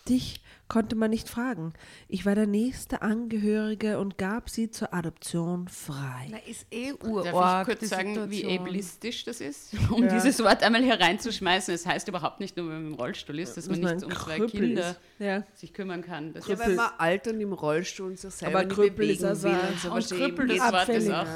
Dich 0.10 0.42
konnte 0.68 0.96
man 0.98 1.10
nicht 1.12 1.30
fragen. 1.30 1.72
Ich 2.10 2.26
war 2.26 2.36
der 2.36 2.46
nächste 2.48 3.02
Angehörige 3.02 4.00
und 4.00 4.18
gab 4.18 4.50
sie 4.50 4.70
zur 4.70 4.94
Adoption 4.94 5.68
frei. 5.70 6.28
Na, 6.30 6.38
ist 6.46 6.68
eh 6.72 6.92
Darf 6.92 7.04
urorg, 7.08 7.68
ich 7.70 7.80
kurz 7.80 7.90
sagen, 7.90 8.30
wie 8.30 8.36
Situation. 8.38 8.68
ableistisch 8.68 9.24
das 9.24 9.40
ist, 9.40 9.74
um 9.92 10.08
dieses 10.10 10.44
Wort 10.44 10.64
einmal 10.64 10.84
hereinzuschmeißen? 10.84 11.74
Es 11.74 11.86
heißt 11.86 12.08
überhaupt 12.10 12.42
nicht 12.42 12.58
nur, 12.58 12.68
wenn 12.68 12.84
man 12.84 12.88
im 12.88 12.94
Rollstuhl 12.96 13.40
ist, 13.40 13.56
dass 13.56 13.70
man 13.70 13.82
Dass 13.82 13.94
nicht 13.94 14.02
man 14.02 14.12
um 14.12 14.18
zwei 14.20 14.38
Krüppel 14.40 14.60
Kinder. 14.60 14.96
Ja. 15.20 15.44
sich 15.54 15.74
kümmern 15.74 16.02
kann. 16.02 16.34
Das 16.34 16.48
Ja, 16.48 16.60
wenn 16.60 16.76
man 16.76 16.90
alt 16.98 17.28
und 17.30 17.40
im 17.40 17.54
Rollstuhl 17.54 18.08
und 18.08 18.20
sich 18.20 18.34
selber 18.34 18.60
Aber 18.60 18.68
nicht 18.68 18.76
Krüppel 18.76 19.10
ist 19.10 19.24
also 19.24 19.48
will 19.48 19.56
ein- 19.56 19.68
und 19.70 19.80
so 19.80 20.16
und. 20.16 20.22
Krüppel, 20.22 20.48
das 20.48 20.72
Wort 20.74 20.90
ist 20.90 21.12
auch, 21.12 21.28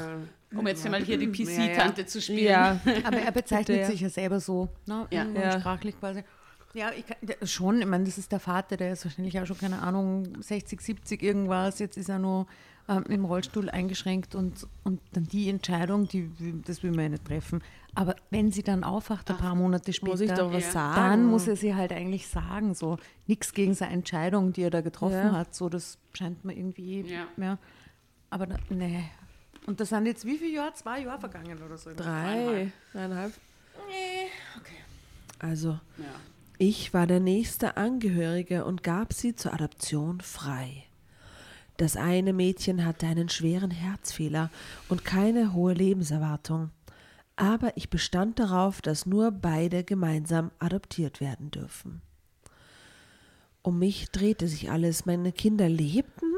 um 0.54 0.66
jetzt 0.66 0.84
einmal 0.84 1.02
hier 1.02 1.16
die 1.16 1.28
PC-Tante 1.28 2.04
zu 2.04 2.20
spielen. 2.20 2.44
Ja, 2.44 2.80
Aber 3.04 3.16
er 3.16 3.32
bezeichnet 3.32 3.78
Ja. 3.78 3.86
sich 3.86 4.00
ja 4.02 4.10
selber 4.10 4.40
so, 4.40 4.68
ne? 4.84 5.06
Ja. 5.10 5.24
ja. 5.24 5.40
Ja. 5.40 5.60
sprachlich 5.60 5.98
quasi. 5.98 6.22
Ja, 6.74 6.90
ich 6.96 7.04
kann, 7.06 7.16
schon, 7.46 7.80
ich 7.80 7.86
meine, 7.86 8.04
das 8.04 8.16
ist 8.18 8.32
der 8.32 8.40
Vater, 8.40 8.76
der 8.76 8.92
ist 8.94 9.04
wahrscheinlich 9.04 9.38
auch 9.38 9.46
schon, 9.46 9.58
keine 9.58 9.82
Ahnung, 9.82 10.42
60, 10.42 10.80
70 10.80 11.22
irgendwas, 11.22 11.78
jetzt 11.78 11.96
ist 11.98 12.08
er 12.08 12.18
nur 12.18 12.46
ähm, 12.88 13.04
im 13.08 13.24
Rollstuhl 13.26 13.68
eingeschränkt 13.68 14.34
und, 14.34 14.66
und 14.82 15.00
dann 15.12 15.24
die 15.24 15.48
Entscheidung, 15.50 16.08
die, 16.08 16.30
das 16.64 16.82
will 16.82 16.90
man 16.92 17.00
ja 17.00 17.08
nicht 17.10 17.26
treffen. 17.26 17.62
Aber 17.94 18.16
wenn 18.30 18.50
sie 18.50 18.62
dann 18.62 18.84
aufwacht, 18.84 19.30
ein 19.30 19.36
paar 19.36 19.54
Monate 19.54 19.92
später, 19.92 20.10
muss 20.12 20.20
ich 20.20 20.32
doch 20.32 20.50
was 20.52 20.72
sagen. 20.72 20.96
dann 20.96 21.24
muss 21.26 21.46
er 21.46 21.56
sie 21.56 21.74
halt 21.74 21.92
eigentlich 21.92 22.26
sagen, 22.26 22.74
so 22.74 22.96
nichts 23.26 23.52
gegen 23.52 23.74
seine 23.74 23.92
Entscheidung, 23.92 24.54
die 24.54 24.62
er 24.62 24.70
da 24.70 24.80
getroffen 24.80 25.14
Ja. 25.16 25.32
hat, 25.32 25.54
so 25.54 25.68
das 25.68 25.98
scheint 26.14 26.42
mir 26.44 26.56
irgendwie, 26.56 27.02
Ja. 27.02 27.26
ja. 27.36 27.58
Aber 28.30 28.46
da, 28.46 28.56
nee. 28.70 29.04
Und 29.66 29.78
das 29.78 29.90
sind 29.90 30.06
jetzt 30.06 30.24
wie 30.24 30.38
viele 30.38 30.54
Jahre? 30.54 30.72
Zwei 30.72 31.00
Jahre 31.02 31.20
vergangen 31.20 31.62
oder 31.62 31.76
so. 31.76 31.90
drei, 31.94 32.72
dreieinhalb. 32.94 33.32
Also, 35.38 35.70
Ja. 35.98 36.14
Ich 36.64 36.94
war 36.94 37.08
der 37.08 37.18
nächste 37.18 37.76
Angehörige 37.76 38.64
und 38.64 38.84
gab 38.84 39.12
sie 39.12 39.34
zur 39.34 39.52
Adoption 39.52 40.20
frei. 40.20 40.84
Das 41.76 41.96
eine 41.96 42.32
Mädchen 42.32 42.84
hatte 42.84 43.08
einen 43.08 43.28
schweren 43.28 43.72
Herzfehler 43.72 44.48
und 44.88 45.04
keine 45.04 45.54
hohe 45.54 45.72
Lebenserwartung. 45.72 46.70
Aber 47.34 47.76
ich 47.76 47.90
bestand 47.90 48.38
darauf, 48.38 48.80
dass 48.80 49.06
nur 49.06 49.32
beide 49.32 49.82
gemeinsam 49.82 50.52
adoptiert 50.60 51.20
werden 51.20 51.50
dürfen. 51.50 52.00
Um 53.62 53.80
mich 53.80 54.10
drehte 54.12 54.46
sich 54.46 54.70
alles. 54.70 55.04
Meine 55.04 55.32
Kinder 55.32 55.68
lebten? 55.68 56.32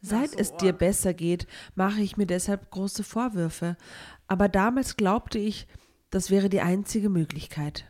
Seit 0.00 0.34
es 0.34 0.56
dir 0.56 0.72
besser 0.72 1.12
geht, 1.12 1.46
mache 1.74 2.00
ich 2.00 2.16
mir 2.16 2.26
deshalb 2.26 2.70
große 2.70 3.04
Vorwürfe. 3.04 3.76
Aber 4.28 4.48
damals 4.48 4.96
glaubte 4.96 5.38
ich, 5.38 5.66
das 6.08 6.30
wäre 6.30 6.48
die 6.48 6.62
einzige 6.62 7.10
Möglichkeit. 7.10 7.84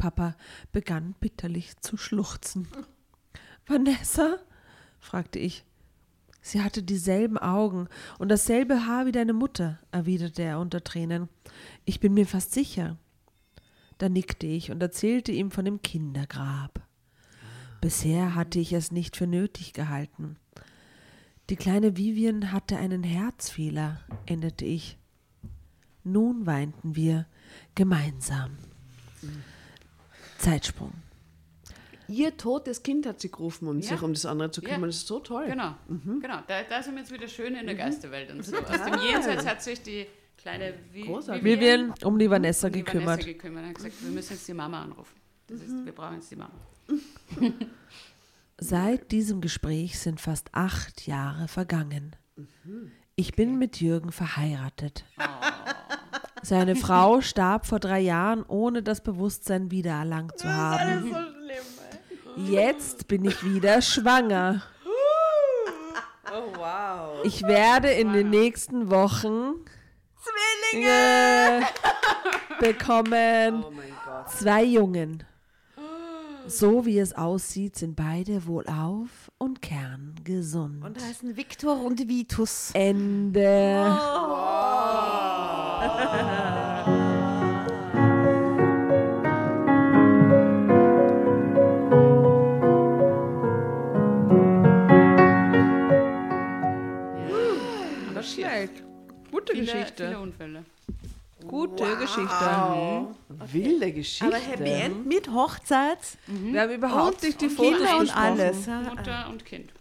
Papa 0.00 0.34
begann 0.72 1.14
bitterlich 1.20 1.76
zu 1.80 1.96
schluchzen. 1.96 2.66
Vanessa? 3.66 4.38
fragte 4.98 5.38
ich. 5.38 5.64
Sie 6.42 6.62
hatte 6.62 6.82
dieselben 6.82 7.36
Augen 7.36 7.86
und 8.18 8.30
dasselbe 8.30 8.86
Haar 8.86 9.04
wie 9.04 9.12
deine 9.12 9.34
Mutter, 9.34 9.78
erwiderte 9.92 10.42
er 10.42 10.58
unter 10.58 10.82
Tränen. 10.82 11.28
Ich 11.84 12.00
bin 12.00 12.14
mir 12.14 12.26
fast 12.26 12.52
sicher. 12.52 12.96
Da 13.98 14.08
nickte 14.08 14.46
ich 14.46 14.70
und 14.70 14.82
erzählte 14.82 15.32
ihm 15.32 15.50
von 15.50 15.66
dem 15.66 15.82
Kindergrab. 15.82 16.80
Bisher 17.82 18.34
hatte 18.34 18.58
ich 18.58 18.72
es 18.72 18.90
nicht 18.90 19.18
für 19.18 19.26
nötig 19.26 19.74
gehalten. 19.74 20.36
Die 21.50 21.56
kleine 21.56 21.98
Vivian 21.98 22.52
hatte 22.52 22.78
einen 22.78 23.02
Herzfehler, 23.02 24.00
endete 24.24 24.64
ich. 24.64 24.96
Nun 26.04 26.46
weinten 26.46 26.96
wir 26.96 27.26
gemeinsam. 27.74 28.56
Zeitsprung. 30.40 30.92
Ihr 32.08 32.36
totes 32.36 32.82
Kind 32.82 33.06
hat 33.06 33.20
sie 33.20 33.30
gerufen, 33.30 33.68
um 33.68 33.80
sich 33.82 34.02
um 34.02 34.12
das 34.12 34.26
andere 34.26 34.50
zu 34.50 34.62
kümmern. 34.62 34.80
Ja. 34.80 34.86
Das 34.86 34.96
ist 34.96 35.06
so 35.06 35.20
toll. 35.20 35.46
Genau, 35.46 35.76
genau. 35.88 36.40
Da, 36.48 36.64
da 36.64 36.82
sind 36.82 36.94
wir 36.94 37.02
jetzt 37.02 37.12
wieder 37.12 37.28
schön 37.28 37.54
in 37.54 37.66
der 37.66 37.76
Geisterwelt 37.76 38.30
und 38.32 38.44
so. 38.44 38.56
Aus 38.56 38.84
dem 38.84 39.00
Jenseits 39.00 39.46
hat 39.46 39.62
sich 39.62 39.80
die 39.82 40.06
kleine 40.36 40.74
Vi 40.92 41.02
Großartig. 41.02 41.44
Vivian 41.44 41.94
um 42.02 42.18
die 42.18 42.28
Vanessa 42.28 42.66
um 42.66 42.72
die 42.72 42.80
gekümmert. 42.82 43.20
Vanessa 43.20 43.26
gekümmert. 43.26 43.66
hat 43.66 43.74
gesagt, 43.76 43.94
wir 44.02 44.10
müssen 44.10 44.32
jetzt 44.32 44.48
die 44.48 44.54
Mama 44.54 44.82
anrufen. 44.82 45.14
Das 45.46 45.60
ist, 45.60 45.84
wir 45.84 45.92
brauchen 45.92 46.14
jetzt 46.16 46.30
die 46.30 46.36
Mama. 46.36 46.54
Seit 48.58 49.12
diesem 49.12 49.40
Gespräch 49.40 49.98
sind 50.00 50.20
fast 50.20 50.48
acht 50.52 51.06
Jahre 51.06 51.46
vergangen. 51.46 52.16
Ich 53.14 53.34
bin 53.34 53.58
mit 53.58 53.80
Jürgen 53.80 54.10
verheiratet. 54.10 55.04
Seine 56.42 56.76
Frau 56.76 57.20
starb 57.20 57.66
vor 57.66 57.80
drei 57.80 58.00
Jahren, 58.00 58.44
ohne 58.46 58.82
das 58.82 59.02
Bewusstsein 59.02 59.70
wiedererlangt 59.70 60.38
zu 60.38 60.48
haben. 60.48 61.14
Jetzt 62.36 63.08
bin 63.08 63.24
ich 63.24 63.44
wieder 63.44 63.82
schwanger. 63.82 64.62
Oh, 66.32 66.56
wow. 66.56 67.24
Ich 67.24 67.42
werde 67.42 67.90
in 67.90 68.12
den 68.12 68.30
nächsten 68.30 68.90
Wochen 68.90 69.54
Zwillinge 70.70 71.66
bekommen. 72.60 73.64
Oh 73.64 73.70
mein 73.70 73.92
Gott. 74.04 74.30
Zwei 74.30 74.62
Jungen. 74.62 75.24
So 76.46 76.86
wie 76.86 76.98
es 76.98 77.12
aussieht, 77.12 77.76
sind 77.76 77.96
beide 77.96 78.46
wohlauf 78.46 79.30
und 79.38 79.60
kerngesund. 79.60 80.84
Und 80.84 81.00
heißen 81.00 81.36
Viktor 81.36 81.80
und 81.80 82.08
Vitus. 82.08 82.70
Ende. 82.74 83.86
Aber 83.86 85.18
schnell. 85.18 85.29
Gute 99.30 99.52
Viele, 99.52 99.64
Geschichte. 99.64 100.06
viele 100.06 100.18
Unfälle. 100.20 100.64
Gute 101.48 101.96
Geschichte. 101.96 103.06
Wilde 103.50 103.92
Geschichte. 103.92 104.26
Aber 104.26 104.36
Happy 104.36 104.70
End 104.70 105.06
mit 105.06 105.30
Hochzeit 105.32 105.98
Wir 106.26 106.60
haben 106.60 106.72
überhaupt 106.72 107.22
nicht 107.22 107.40
die 107.40 107.46
und 107.46 107.52
Fotos 107.52 107.78
Kinder 107.78 107.98
und 107.98 108.16
alles. 108.16 108.66
Mutter 108.66 109.28
und 109.30 109.44
Kind. 109.46 109.72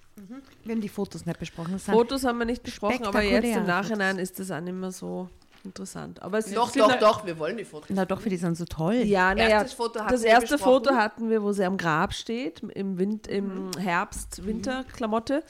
Wir 0.64 0.76
haben 0.76 0.82
die 0.82 0.90
Fotos 0.90 1.26
nicht 1.26 1.40
besprochen. 1.40 1.78
Fotos 1.78 2.24
haben 2.24 2.38
wir 2.40 2.46
nicht 2.46 2.64
besprochen, 2.64 3.06
aber 3.06 3.22
jetzt 3.22 3.46
im 3.46 3.66
Nachhinein 3.66 4.18
ist 4.18 4.40
das 4.40 4.50
auch 4.52 4.62
nicht 4.62 4.76
mehr 4.76 4.92
so 4.92 5.30
interessant. 5.64 6.22
Aber 6.22 6.38
es 6.38 6.52
doch, 6.52 6.72
doch, 6.72 7.00
doch, 7.00 7.26
wir 7.26 7.38
wollen 7.38 7.58
die 7.58 7.66
Fotos. 7.66 7.90
Na 7.92 8.06
doch, 8.06 8.22
für 8.22 8.30
die 8.30 8.38
sind 8.38 8.58
so 8.58 8.66
toll. 8.66 8.96
Ja, 8.96 9.34
naja, 9.36 9.64
das 9.64 9.78
wir 9.78 10.26
erste 10.26 10.56
besprochen. 10.56 10.86
Foto 10.86 10.96
hatten 10.96 11.30
wir, 11.30 11.44
wo 11.44 11.52
sie 11.52 11.66
am 11.66 11.78
Grab 11.78 12.14
steht, 12.14 12.62
im, 12.62 12.98
Wind, 12.98 13.28
im 13.28 13.72
Herbst, 13.78 14.46
Winterklamotte. 14.46 15.44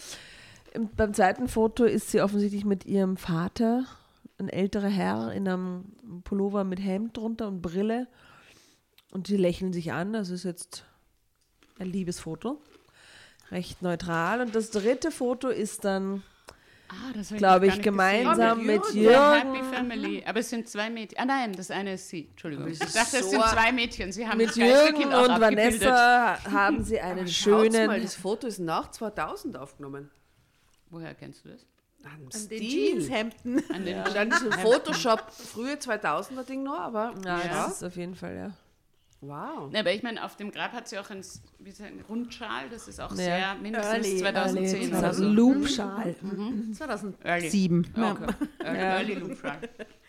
Im, 0.73 0.89
beim 0.95 1.13
zweiten 1.13 1.47
Foto 1.47 1.83
ist 1.83 2.11
sie 2.11 2.21
offensichtlich 2.21 2.65
mit 2.65 2.85
ihrem 2.85 3.17
Vater, 3.17 3.85
ein 4.37 4.49
älterer 4.49 4.87
Herr, 4.87 5.31
in 5.33 5.47
einem 5.47 6.21
Pullover 6.23 6.63
mit 6.63 6.79
Hemd 6.79 7.17
drunter 7.17 7.47
und 7.47 7.61
Brille. 7.61 8.07
Und 9.11 9.27
die 9.27 9.37
lächeln 9.37 9.73
sich 9.73 9.91
an. 9.91 10.13
Das 10.13 10.29
ist 10.29 10.43
jetzt 10.43 10.85
ein 11.79 11.87
liebes 11.87 12.19
Foto. 12.19 12.61
recht 13.51 13.81
neutral. 13.81 14.41
Und 14.41 14.55
das 14.55 14.71
dritte 14.71 15.11
Foto 15.11 15.49
ist 15.49 15.85
dann, 15.85 16.23
Ah, 16.91 17.13
das 17.13 17.29
glaube 17.29 17.67
ich, 17.67 17.81
gemeinsam 17.81 18.65
mit 18.65 18.81
Jürgen. 18.93 19.53
Happy 19.53 19.63
Family. 19.75 20.23
Aber 20.25 20.39
es 20.39 20.49
sind 20.49 20.67
zwei 20.67 20.89
Mädchen. 20.89 21.19
Ah 21.19 21.25
nein, 21.25 21.53
das 21.53 21.69
eine 21.71 21.93
ist 21.93 22.09
sie. 22.09 22.27
Entschuldigung. 22.31 22.67
Ich 22.67 22.81
ist 22.81 22.95
dachte, 22.95 23.17
es 23.17 23.25
so 23.25 23.29
sind 23.31 23.43
zwei 23.45 23.71
Mädchen. 23.71 24.11
Sie 24.11 24.27
haben 24.27 24.37
Mit 24.37 24.55
Jürgen 24.55 25.05
und 25.05 25.13
abgebildet. 25.13 25.81
Vanessa 25.81 26.43
haben 26.51 26.83
sie 26.83 26.99
einen 26.99 27.27
schönen. 27.27 27.87
mal, 27.87 28.01
das 28.01 28.15
Foto 28.15 28.47
ist 28.47 28.59
nach 28.59 28.89
2000 28.91 29.55
aufgenommen. 29.57 30.09
Woher 30.89 31.13
kennst 31.13 31.45
du 31.45 31.49
das? 31.49 31.65
Am 32.03 32.29
Den 32.29 32.31
Stil. 32.31 33.01
Jeanshemden. 33.01 33.63
An 33.73 33.85
den 33.85 33.97
Wahrscheinlich 33.97 34.41
ein 34.41 34.59
Photoshop, 34.59 35.31
frühe 35.31 35.73
2000er 35.75 36.43
Ding 36.43 36.63
noch, 36.63 36.79
aber 36.79 37.13
Ja, 37.25 37.37
Ja. 37.39 37.47
das 37.65 37.73
ist 37.77 37.83
auf 37.83 37.95
jeden 37.97 38.15
Fall, 38.15 38.35
ja. 38.35 38.51
Wow. 39.21 39.71
Ne, 39.71 39.79
aber 39.79 39.93
ich 39.93 40.03
meine, 40.03 40.23
auf 40.23 40.35
dem 40.35 40.51
Grab 40.51 40.71
hat 40.73 40.87
sie 40.87 40.97
auch 40.99 41.09
ein, 41.09 41.21
wie 41.59 41.71
so 41.71 41.83
ein 41.83 42.03
Rundschal, 42.07 42.69
das 42.69 42.87
ist 42.87 42.99
auch 43.01 43.11
Ja. 43.11 43.15
sehr 43.17 43.55
mindestens 43.55 43.93
Early, 44.07 44.17
2010 44.19 44.81
early 44.81 44.97
oder 44.97 45.13
so. 45.13 45.23
Loopschal. 45.25 46.15
Early. 46.23 46.71
2007. 46.73 47.87
Ja. 47.95 48.11
Okay. 48.11 48.33
Early, 48.63 48.79
early 48.79 49.13
Loopschal. 49.15 49.59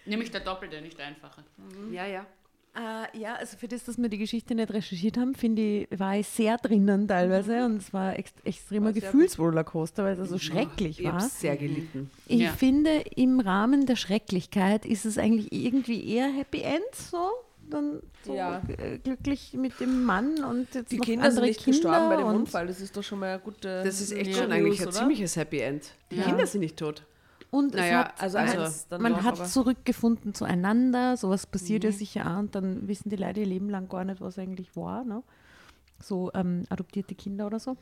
Nämlich 0.07 0.31
der 0.31 0.41
doppelte, 0.41 0.81
nicht 0.81 0.99
der 0.99 1.07
einfache. 1.07 1.45
Ja, 1.93 2.07
ja. 2.07 2.27
Äh, 2.73 3.19
ja, 3.19 3.35
also 3.35 3.57
für 3.57 3.67
das, 3.67 3.85
dass 3.85 3.99
wir 3.99 4.09
die 4.09 4.17
Geschichte 4.19 4.55
nicht 4.55 4.73
recherchiert 4.73 5.19
haben, 5.19 5.35
finde 5.35 5.61
ich, 5.91 5.99
war 5.99 6.17
ich 6.17 6.29
sehr 6.29 6.57
drinnen 6.57 7.09
teilweise 7.09 7.65
und 7.65 7.79
es 7.79 7.93
war 7.93 8.17
ex 8.17 8.33
extremer 8.45 8.93
Gefühlsrollercoaster, 8.93 10.05
weil 10.05 10.21
es 10.21 10.29
so 10.29 10.39
schrecklich 10.39 11.01
Ich 11.01 11.05
war. 11.07 11.15
habe 11.15 11.25
sehr 11.25 11.57
gelitten. 11.57 12.11
Ich 12.29 12.39
Ja. 12.43 12.53
finde, 12.53 12.91
im 13.17 13.41
Rahmen 13.41 13.87
der 13.87 13.97
Schrecklichkeit 13.97 14.87
ist 14.87 15.05
es 15.05 15.19
eigentlich 15.19 15.53
irgendwie 15.53 16.09
eher 16.15 16.29
Happy 16.33 16.61
End 16.63 16.85
so. 16.93 17.31
Dann 17.71 18.01
so 18.25 18.35
Ja. 18.35 18.63
äh, 18.69 18.99
glücklich 18.99 19.55
mit 19.55 19.79
dem 19.81 20.05
Mann 20.05 20.45
und 20.45 20.75
jetzt 20.75 20.91
Die 20.93 20.99
noch 20.99 21.05
Kinder 21.05 21.25
sind 21.25 21.31
andere 21.39 21.47
nicht 21.47 21.61
Kinder 21.65 21.79
gestorben 21.79 22.09
bei 22.09 22.17
dem 22.17 22.27
Unfall. 22.41 22.67
Das 22.67 22.81
ist 22.81 22.97
doch 22.97 23.03
schon 23.03 23.19
mal 23.21 23.31
eine 23.35 23.39
gute. 23.41 23.83
Das 23.85 24.01
ist 24.01 24.13
echt 24.13 24.27
News, 24.31 24.39
schon 24.39 24.53
eigentlich 24.53 24.81
ein 24.81 24.89
oder? 24.89 24.97
ziemliches 24.97 25.37
Happy 25.37 25.61
End. 25.61 25.95
Die 26.11 26.17
Ja. 26.17 26.25
Kinder 26.25 26.47
sind 26.47 26.61
nicht 26.61 26.77
tot. 26.77 27.05
Und 27.53 27.75
Naja, 27.75 28.03
es 28.17 28.23
hat, 28.23 28.23
Also, 28.23 28.39
Also, 28.39 28.99
man 28.99 29.13
doch, 29.13 29.23
hat 29.25 29.49
zurückgefunden 29.49 30.35
zueinander, 30.35 31.17
sowas 31.17 31.47
passiert 31.47 31.83
ja 31.83 31.91
sicher 31.91 32.31
auch 32.31 32.39
und 32.39 32.55
dann 32.55 32.87
wissen 32.87 33.09
die 33.11 33.17
Leute 33.17 33.41
ihr 33.41 33.47
Leben 33.47 33.69
lang 33.71 33.89
gar 33.89 34.05
nicht, 34.05 34.21
was 34.21 34.39
eigentlich 34.39 34.77
war. 34.77 35.03
Ne? 35.05 35.23
So 36.03 36.31
ähm, 36.33 36.65
adoptierte 36.71 37.15
Kinder 37.17 37.47
oder 37.47 37.59
so. 37.59 37.77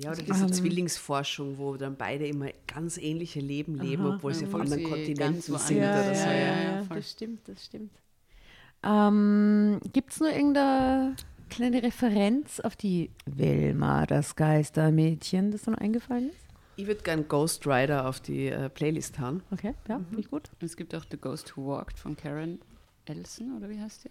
Ja, 0.00 0.12
oder 0.12 0.22
diese 0.22 0.44
Ähm. 0.44 0.52
Zwillingsforschung, 0.52 1.58
wo 1.58 1.76
dann 1.76 1.96
beide 1.96 2.26
immer 2.26 2.46
ganz 2.72 2.96
ähnliche 2.96 3.40
Leben 3.40 3.74
leben, 3.74 4.04
Aha. 4.06 4.14
obwohl 4.14 4.34
sie 4.34 4.44
auf 4.44 4.50
Obwohl 4.54 4.62
anderen 4.62 4.84
Kontinenten 4.84 5.42
sind 5.42 5.54
woanders 5.54 6.06
oder 6.06 6.14
sind. 6.14 6.16
so. 6.16 6.24
Ja, 6.24 6.34
Ja, 6.34 6.36
ja, 6.36 6.72
ja, 6.80 6.84
das 6.94 7.10
stimmt, 7.10 7.48
das 7.48 7.64
stimmt. 7.64 7.90
Ähm, 8.84 9.80
Gibt 9.92 10.12
es 10.12 10.20
nur 10.20 10.30
irgendeine 10.30 11.16
kleine 11.50 11.82
Referenz 11.82 12.60
auf 12.60 12.76
die 12.76 13.10
Wilma, 13.26 14.06
das 14.06 14.36
Geistermädchen, 14.36 15.50
das 15.50 15.62
dann 15.62 15.74
eingefallen 15.74 16.30
ist? 16.30 16.38
Ich 16.76 16.86
würde 16.86 17.02
gern 17.02 17.28
Ghost 17.28 17.66
Rider 17.66 18.08
auf 18.08 18.20
die 18.20 18.48
äh, 18.48 18.68
Playlist 18.70 19.18
haben. 19.18 19.42
Okay, 19.50 19.74
ja, 19.88 19.98
finde 19.98 20.20
ich 20.20 20.30
gut. 20.30 20.50
Es 20.60 20.76
gibt 20.76 20.94
auch 20.94 21.04
The 21.10 21.18
Ghost 21.18 21.56
Who 21.56 21.66
Walked 21.68 21.98
von 21.98 22.16
Karen 22.16 22.60
Elson, 23.04 23.56
oder 23.56 23.68
wie 23.68 23.78
heißt 23.78 24.04
die? 24.04 24.10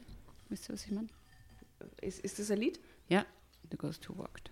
Wisst 0.50 0.70
ihr, 0.70 0.74
was 0.74 0.86
ich 0.86 0.92
meine? 0.92 1.08
Ist, 2.02 2.20
ist 2.20 2.38
das 2.38 2.52
ein 2.52 2.60
Lied? 2.60 2.80
Ja, 3.10 3.26
The 3.72 3.78
Ghost 3.78 4.08
Who 4.08 4.18
Walked. 4.20 4.52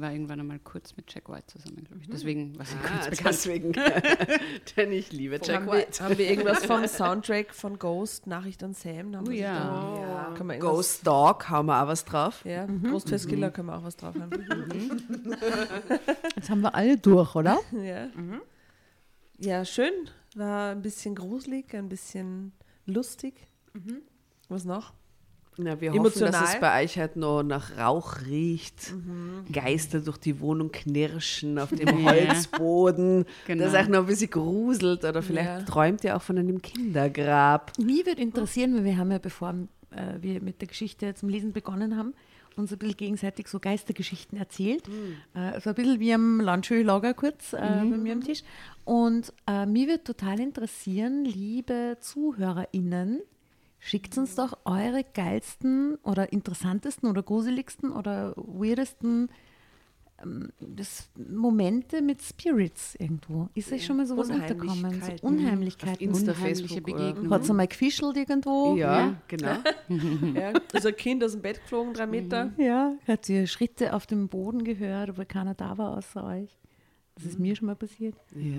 War 0.00 0.12
irgendwann 0.12 0.38
einmal 0.38 0.58
kurz 0.60 0.96
mit 0.96 1.12
Jack 1.12 1.28
White 1.28 1.46
zusammen, 1.48 1.82
glaube 1.84 2.00
ich. 2.02 2.08
Deswegen 2.08 2.56
war 2.58 2.64
sie 2.64 2.76
kurz 2.76 3.06
Ah, 3.06 3.10
bekannt. 3.10 3.28
deswegen. 3.34 3.72
Denn 4.76 4.92
ich 4.92 5.10
liebe 5.12 5.40
Jack 5.42 5.56
haben, 5.56 5.66
wir, 5.66 5.72
White. 5.72 6.04
haben 6.04 6.18
wir 6.18 6.30
irgendwas 6.30 6.64
vom 6.64 6.86
Soundtrack 6.86 7.52
von 7.52 7.78
Ghost, 7.78 8.26
Nachricht 8.28 8.62
an 8.62 8.74
Sam? 8.74 9.16
Haben 9.16 9.26
Oh 9.26 9.30
wir 9.30 9.36
ja. 9.38 9.58
da- 9.58 10.34
Ja. 10.38 10.48
Wir 10.48 10.58
Ghost 10.58 11.06
Dog, 11.06 11.48
haben 11.48 11.66
wir 11.66 11.82
auch 11.82 11.88
was 11.88 12.04
drauf. 12.04 12.44
Ja, 12.44 12.66
Ghostface-Killer 12.66 13.50
können 13.50 13.68
wir 13.68 13.76
auch 13.78 13.82
was 13.84 13.96
drauf 13.96 14.14
haben. 14.14 14.30
Jetzt 16.36 16.50
haben 16.50 16.60
wir 16.60 16.74
alle 16.74 16.96
durch, 16.96 17.34
oder? 17.34 17.58
ja. 17.72 18.08
ja, 19.38 19.64
schön. 19.64 19.92
War 20.36 20.72
ein 20.72 20.82
bisschen 20.82 21.14
gruselig, 21.14 21.74
ein 21.74 21.88
bisschen 21.88 22.52
lustig. 22.86 23.34
Was 24.48 24.64
noch? 24.64 24.92
Na, 25.60 25.80
wir 25.80 25.90
hoffen, 25.92 26.04
dass 26.04 26.16
Emotional. 26.20 26.44
es 26.54 26.60
bei 26.60 26.84
euch 26.84 26.98
halt 26.98 27.16
noch 27.16 27.42
nach 27.42 27.76
Rauch 27.76 28.18
riecht, 28.26 28.94
Geister 29.52 30.00
durch 30.00 30.18
die 30.18 30.38
Wohnung 30.40 30.70
knirschen 30.70 31.58
auf 31.58 31.70
dem. 31.70 31.88
Holzboden, 32.06 33.24
Genau. 33.46 33.64
dass 33.64 33.74
euch 33.74 33.88
noch 33.88 33.98
ein 34.00 34.06
bisschen 34.06 34.30
gruselt 34.30 35.04
oder 35.04 35.20
vielleicht 35.22 35.48
Ja. 35.48 35.62
träumt 35.62 36.04
ihr 36.04 36.16
auch 36.16 36.22
von 36.22 36.38
einem 36.38 36.62
Kindergrab. 36.62 37.72
Mich 37.78 38.06
würde 38.06 38.22
interessieren, 38.22 38.74
weil 38.76 38.84
wir 38.84 38.96
haben 38.98 39.10
ja, 39.10 39.18
bevor 39.18 39.50
äh, 39.90 40.14
wir 40.20 40.40
mit 40.40 40.60
der 40.60 40.68
Geschichte 40.68 41.12
zum 41.14 41.28
Lesen 41.28 41.52
begonnen 41.52 41.96
haben, 41.96 42.14
uns 42.56 42.72
ein 42.72 42.78
bisschen 42.78 42.96
gegenseitig 42.96 43.46
so 43.48 43.58
Geistergeschichten 43.60 44.38
erzählt. 44.38 44.82
Äh, 45.34 45.60
so 45.60 45.70
ein 45.70 45.74
bisschen 45.76 46.00
wie 46.00 46.12
am 46.14 46.40
Landschöllager 46.40 47.14
kurz 47.14 47.52
äh, 47.52 47.56
bei 47.58 47.84
mir 47.84 48.12
am 48.12 48.22
Tisch. 48.22 48.42
Und 48.84 49.32
äh, 49.48 49.64
mich 49.66 49.86
würde 49.88 50.02
total 50.04 50.40
interessieren, 50.40 51.24
liebe 51.24 51.96
ZuhörerInnen, 52.00 53.20
schickt 53.78 54.16
uns 54.18 54.34
doch 54.34 54.58
eure 54.64 55.04
geilsten 55.14 55.96
oder 56.02 56.32
interessantesten 56.32 57.08
oder 57.08 57.22
gruseligsten 57.22 57.92
oder 57.92 58.34
weirdesten 58.36 59.30
ähm, 60.22 60.50
das 60.58 61.10
Momente 61.16 62.02
mit 62.02 62.20
Spirits 62.22 62.96
irgendwo. 62.96 63.48
Ist 63.54 63.72
euch 63.72 63.84
schon 63.86 63.98
mal 63.98 64.06
sowas 64.06 64.30
unterkommen? 64.30 64.68
So 65.00 65.26
Unheimlichkeiten. 65.26 65.26
Unheimlichkeiten. 65.28 66.10
Auf 66.10 66.18
Insta, 66.18 66.32
Unheimliche 66.32 66.80
Begegnungen. 66.82 67.30
Hat 67.30 67.42
es 67.42 67.50
einmal 67.50 67.68
gefischelt 67.68 68.16
irgendwo? 68.16 68.74
Ja, 68.76 69.00
Ja. 69.06 69.14
genau. 69.28 69.56
Ja, 70.34 70.52
also 70.72 70.88
ein 70.88 70.96
Kind 70.96 71.22
aus 71.22 71.32
dem 71.32 71.42
Bett 71.42 71.60
geflogen, 71.62 71.94
drei 71.94 72.06
Meter. 72.06 72.52
Ja, 72.56 72.94
hat 73.06 73.28
ihr 73.28 73.46
Schritte 73.46 73.94
auf 73.94 74.06
dem 74.06 74.28
Boden 74.28 74.64
gehört, 74.64 75.10
obwohl 75.10 75.24
keiner 75.24 75.54
da 75.54 75.78
war 75.78 75.96
außer 75.96 76.24
euch. 76.24 76.58
Das 77.20 77.32
ist 77.32 77.38
mir 77.40 77.56
schon 77.56 77.66
mal 77.66 77.74
passiert. 77.74 78.14
Ja. 78.34 78.58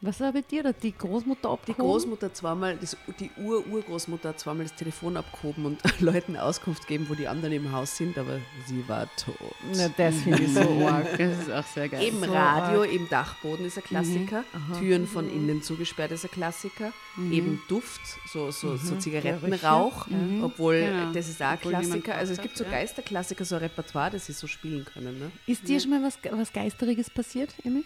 Was 0.00 0.18
war 0.18 0.32
bei 0.32 0.40
dir? 0.40 0.64
Hat 0.64 0.82
die 0.82 0.92
Großmutter 0.92 1.42
Die 1.42 1.48
abgehoben? 1.48 1.82
Großmutter 1.84 2.34
zweimal, 2.34 2.76
das, 2.76 2.96
die 3.20 3.30
Ur-Urgroßmutter 3.40 4.30
hat 4.30 4.40
zweimal 4.40 4.64
das 4.66 4.74
Telefon 4.74 5.16
abgehoben 5.16 5.64
und 5.64 5.78
Leuten 6.00 6.36
Auskunft 6.36 6.88
gegeben, 6.88 7.06
wo 7.08 7.14
die 7.14 7.28
anderen 7.28 7.54
im 7.54 7.70
Haus 7.70 7.96
sind, 7.96 8.18
aber 8.18 8.40
sie 8.66 8.86
war 8.88 9.08
tot. 9.16 9.36
Na, 9.76 9.88
das 9.96 10.16
finde 10.16 10.42
ich 10.42 10.52
so 10.52 10.60
arg. 10.88 11.16
Das 11.18 11.38
ist 11.38 11.50
auch 11.52 11.64
sehr 11.66 11.88
geil. 11.88 12.02
Eben 12.02 12.18
So 12.24 12.32
Radio, 12.32 12.82
im 12.82 13.08
Dachboden 13.08 13.64
ist 13.66 13.78
ein 13.78 13.84
Klassiker. 13.84 14.42
Türen 14.78 15.06
von 15.06 15.30
innen 15.30 15.62
zugesperrt 15.62 16.10
ist 16.10 16.24
ein 16.24 16.32
Klassiker. 16.32 16.92
Eben 17.30 17.60
Duft, 17.68 18.00
so, 18.32 18.50
so, 18.50 18.76
so 18.76 18.96
Zigarettenrauch, 18.96 20.06
obwohl 20.42 20.80
Genau. 20.80 21.12
das 21.12 21.28
ist 21.28 21.42
auch 21.42 21.54
Obwohl 21.54 21.72
Klassiker. 21.72 22.14
Also 22.14 22.32
es 22.32 22.40
gibt 22.40 22.56
so 22.56 22.64
ja. 22.64 22.70
Geisterklassiker, 22.70 23.44
so 23.44 23.56
ein 23.56 23.62
Repertoire, 23.62 24.10
das 24.10 24.26
sie 24.26 24.32
so 24.32 24.46
spielen 24.46 24.84
können. 24.84 25.18
Ne? 25.18 25.30
Ist 25.46 25.66
dir 25.68 25.80
schon 25.80 25.90
mal 25.90 26.02
was, 26.02 26.18
was 26.30 26.52
Geisteriges 26.52 27.10
passiert, 27.10 27.54
Emil? 27.64 27.84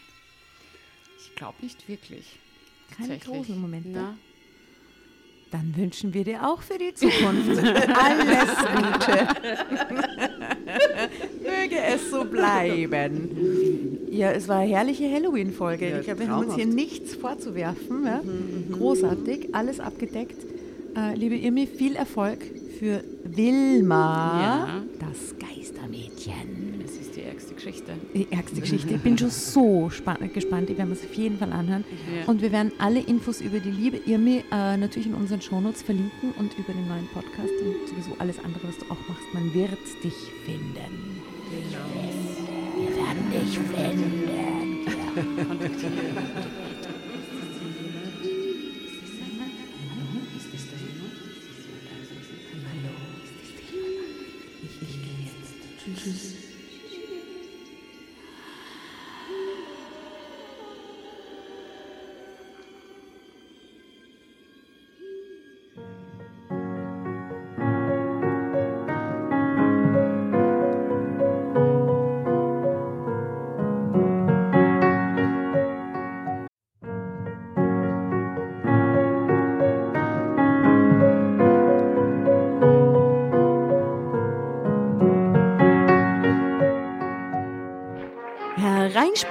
Ich 1.18 1.34
glaube 1.36 1.56
nicht 1.62 1.88
wirklich. 1.88 2.38
Keine 2.96 3.18
großen 3.18 3.58
Momente. 3.60 3.88
Na, 3.88 4.16
Dann 5.52 5.74
wünschen 5.76 6.14
wir 6.14 6.24
dir 6.24 6.48
auch 6.48 6.62
für 6.62 6.78
die 6.78 6.94
Zukunft 6.94 7.58
alles 7.58 8.48
Gute. 8.74 9.28
Möge 11.42 11.76
es 11.94 12.10
so 12.10 12.24
bleiben. 12.24 13.98
Ja, 14.10 14.30
es 14.32 14.48
war 14.48 14.60
eine 14.60 14.70
herrliche 14.74 15.10
Halloween-Folge. 15.12 15.90
Ja, 15.90 15.98
ich 15.98 16.04
glaube, 16.04 16.20
wir 16.20 16.28
haben 16.28 16.46
uns 16.46 16.54
hier 16.54 16.64
nichts 16.66 17.14
vorzuwerfen. 17.14 18.04
Ja? 18.06 18.22
Großartig, 18.72 19.54
alles 19.54 19.78
abgedeckt. 19.78 20.36
Äh, 20.96 21.14
liebe 21.16 21.36
Irmi, 21.36 21.66
viel 21.66 21.96
Erfolg 21.96 22.38
für 22.78 23.04
Wilma, 23.24 24.40
Ja. 24.42 24.82
das 25.00 25.34
Geistermädchen. 25.38 26.71
Geschichte. 27.64 27.92
Die 28.14 28.26
ärgste 28.30 28.60
Geschichte. 28.60 28.94
Ich 28.94 29.00
bin 29.02 29.16
schon 29.16 29.30
so 29.30 29.88
span- 29.90 30.32
gespannt. 30.32 30.68
Ich 30.70 30.76
werde 30.78 30.90
mir 30.90 30.96
es 30.96 31.04
auf 31.04 31.14
jeden 31.14 31.38
Fall 31.38 31.52
anhören. 31.52 31.84
Ja. 32.12 32.26
Und 32.28 32.42
wir 32.42 32.50
werden 32.50 32.72
alle 32.78 33.00
Infos 33.00 33.40
über 33.40 33.60
die 33.60 33.70
liebe 33.70 33.98
Irmi 33.98 34.42
äh, 34.50 34.76
natürlich 34.76 35.06
in 35.06 35.14
unseren 35.14 35.40
Shownotes 35.40 35.82
verlinken 35.82 36.32
und 36.38 36.58
über 36.58 36.72
den 36.72 36.88
neuen 36.88 37.06
Podcast 37.08 37.52
und 37.64 37.88
sowieso 37.88 38.16
alles 38.18 38.38
andere, 38.44 38.66
was 38.66 38.78
du 38.78 38.84
auch 38.86 38.98
machst. 39.08 39.22
Man 39.32 39.54
wird 39.54 39.78
dich 40.02 40.14
finden. 40.44 41.20
Wir 42.76 42.96
werden 42.96 43.30
dich 43.30 43.58
finden. 43.58 44.22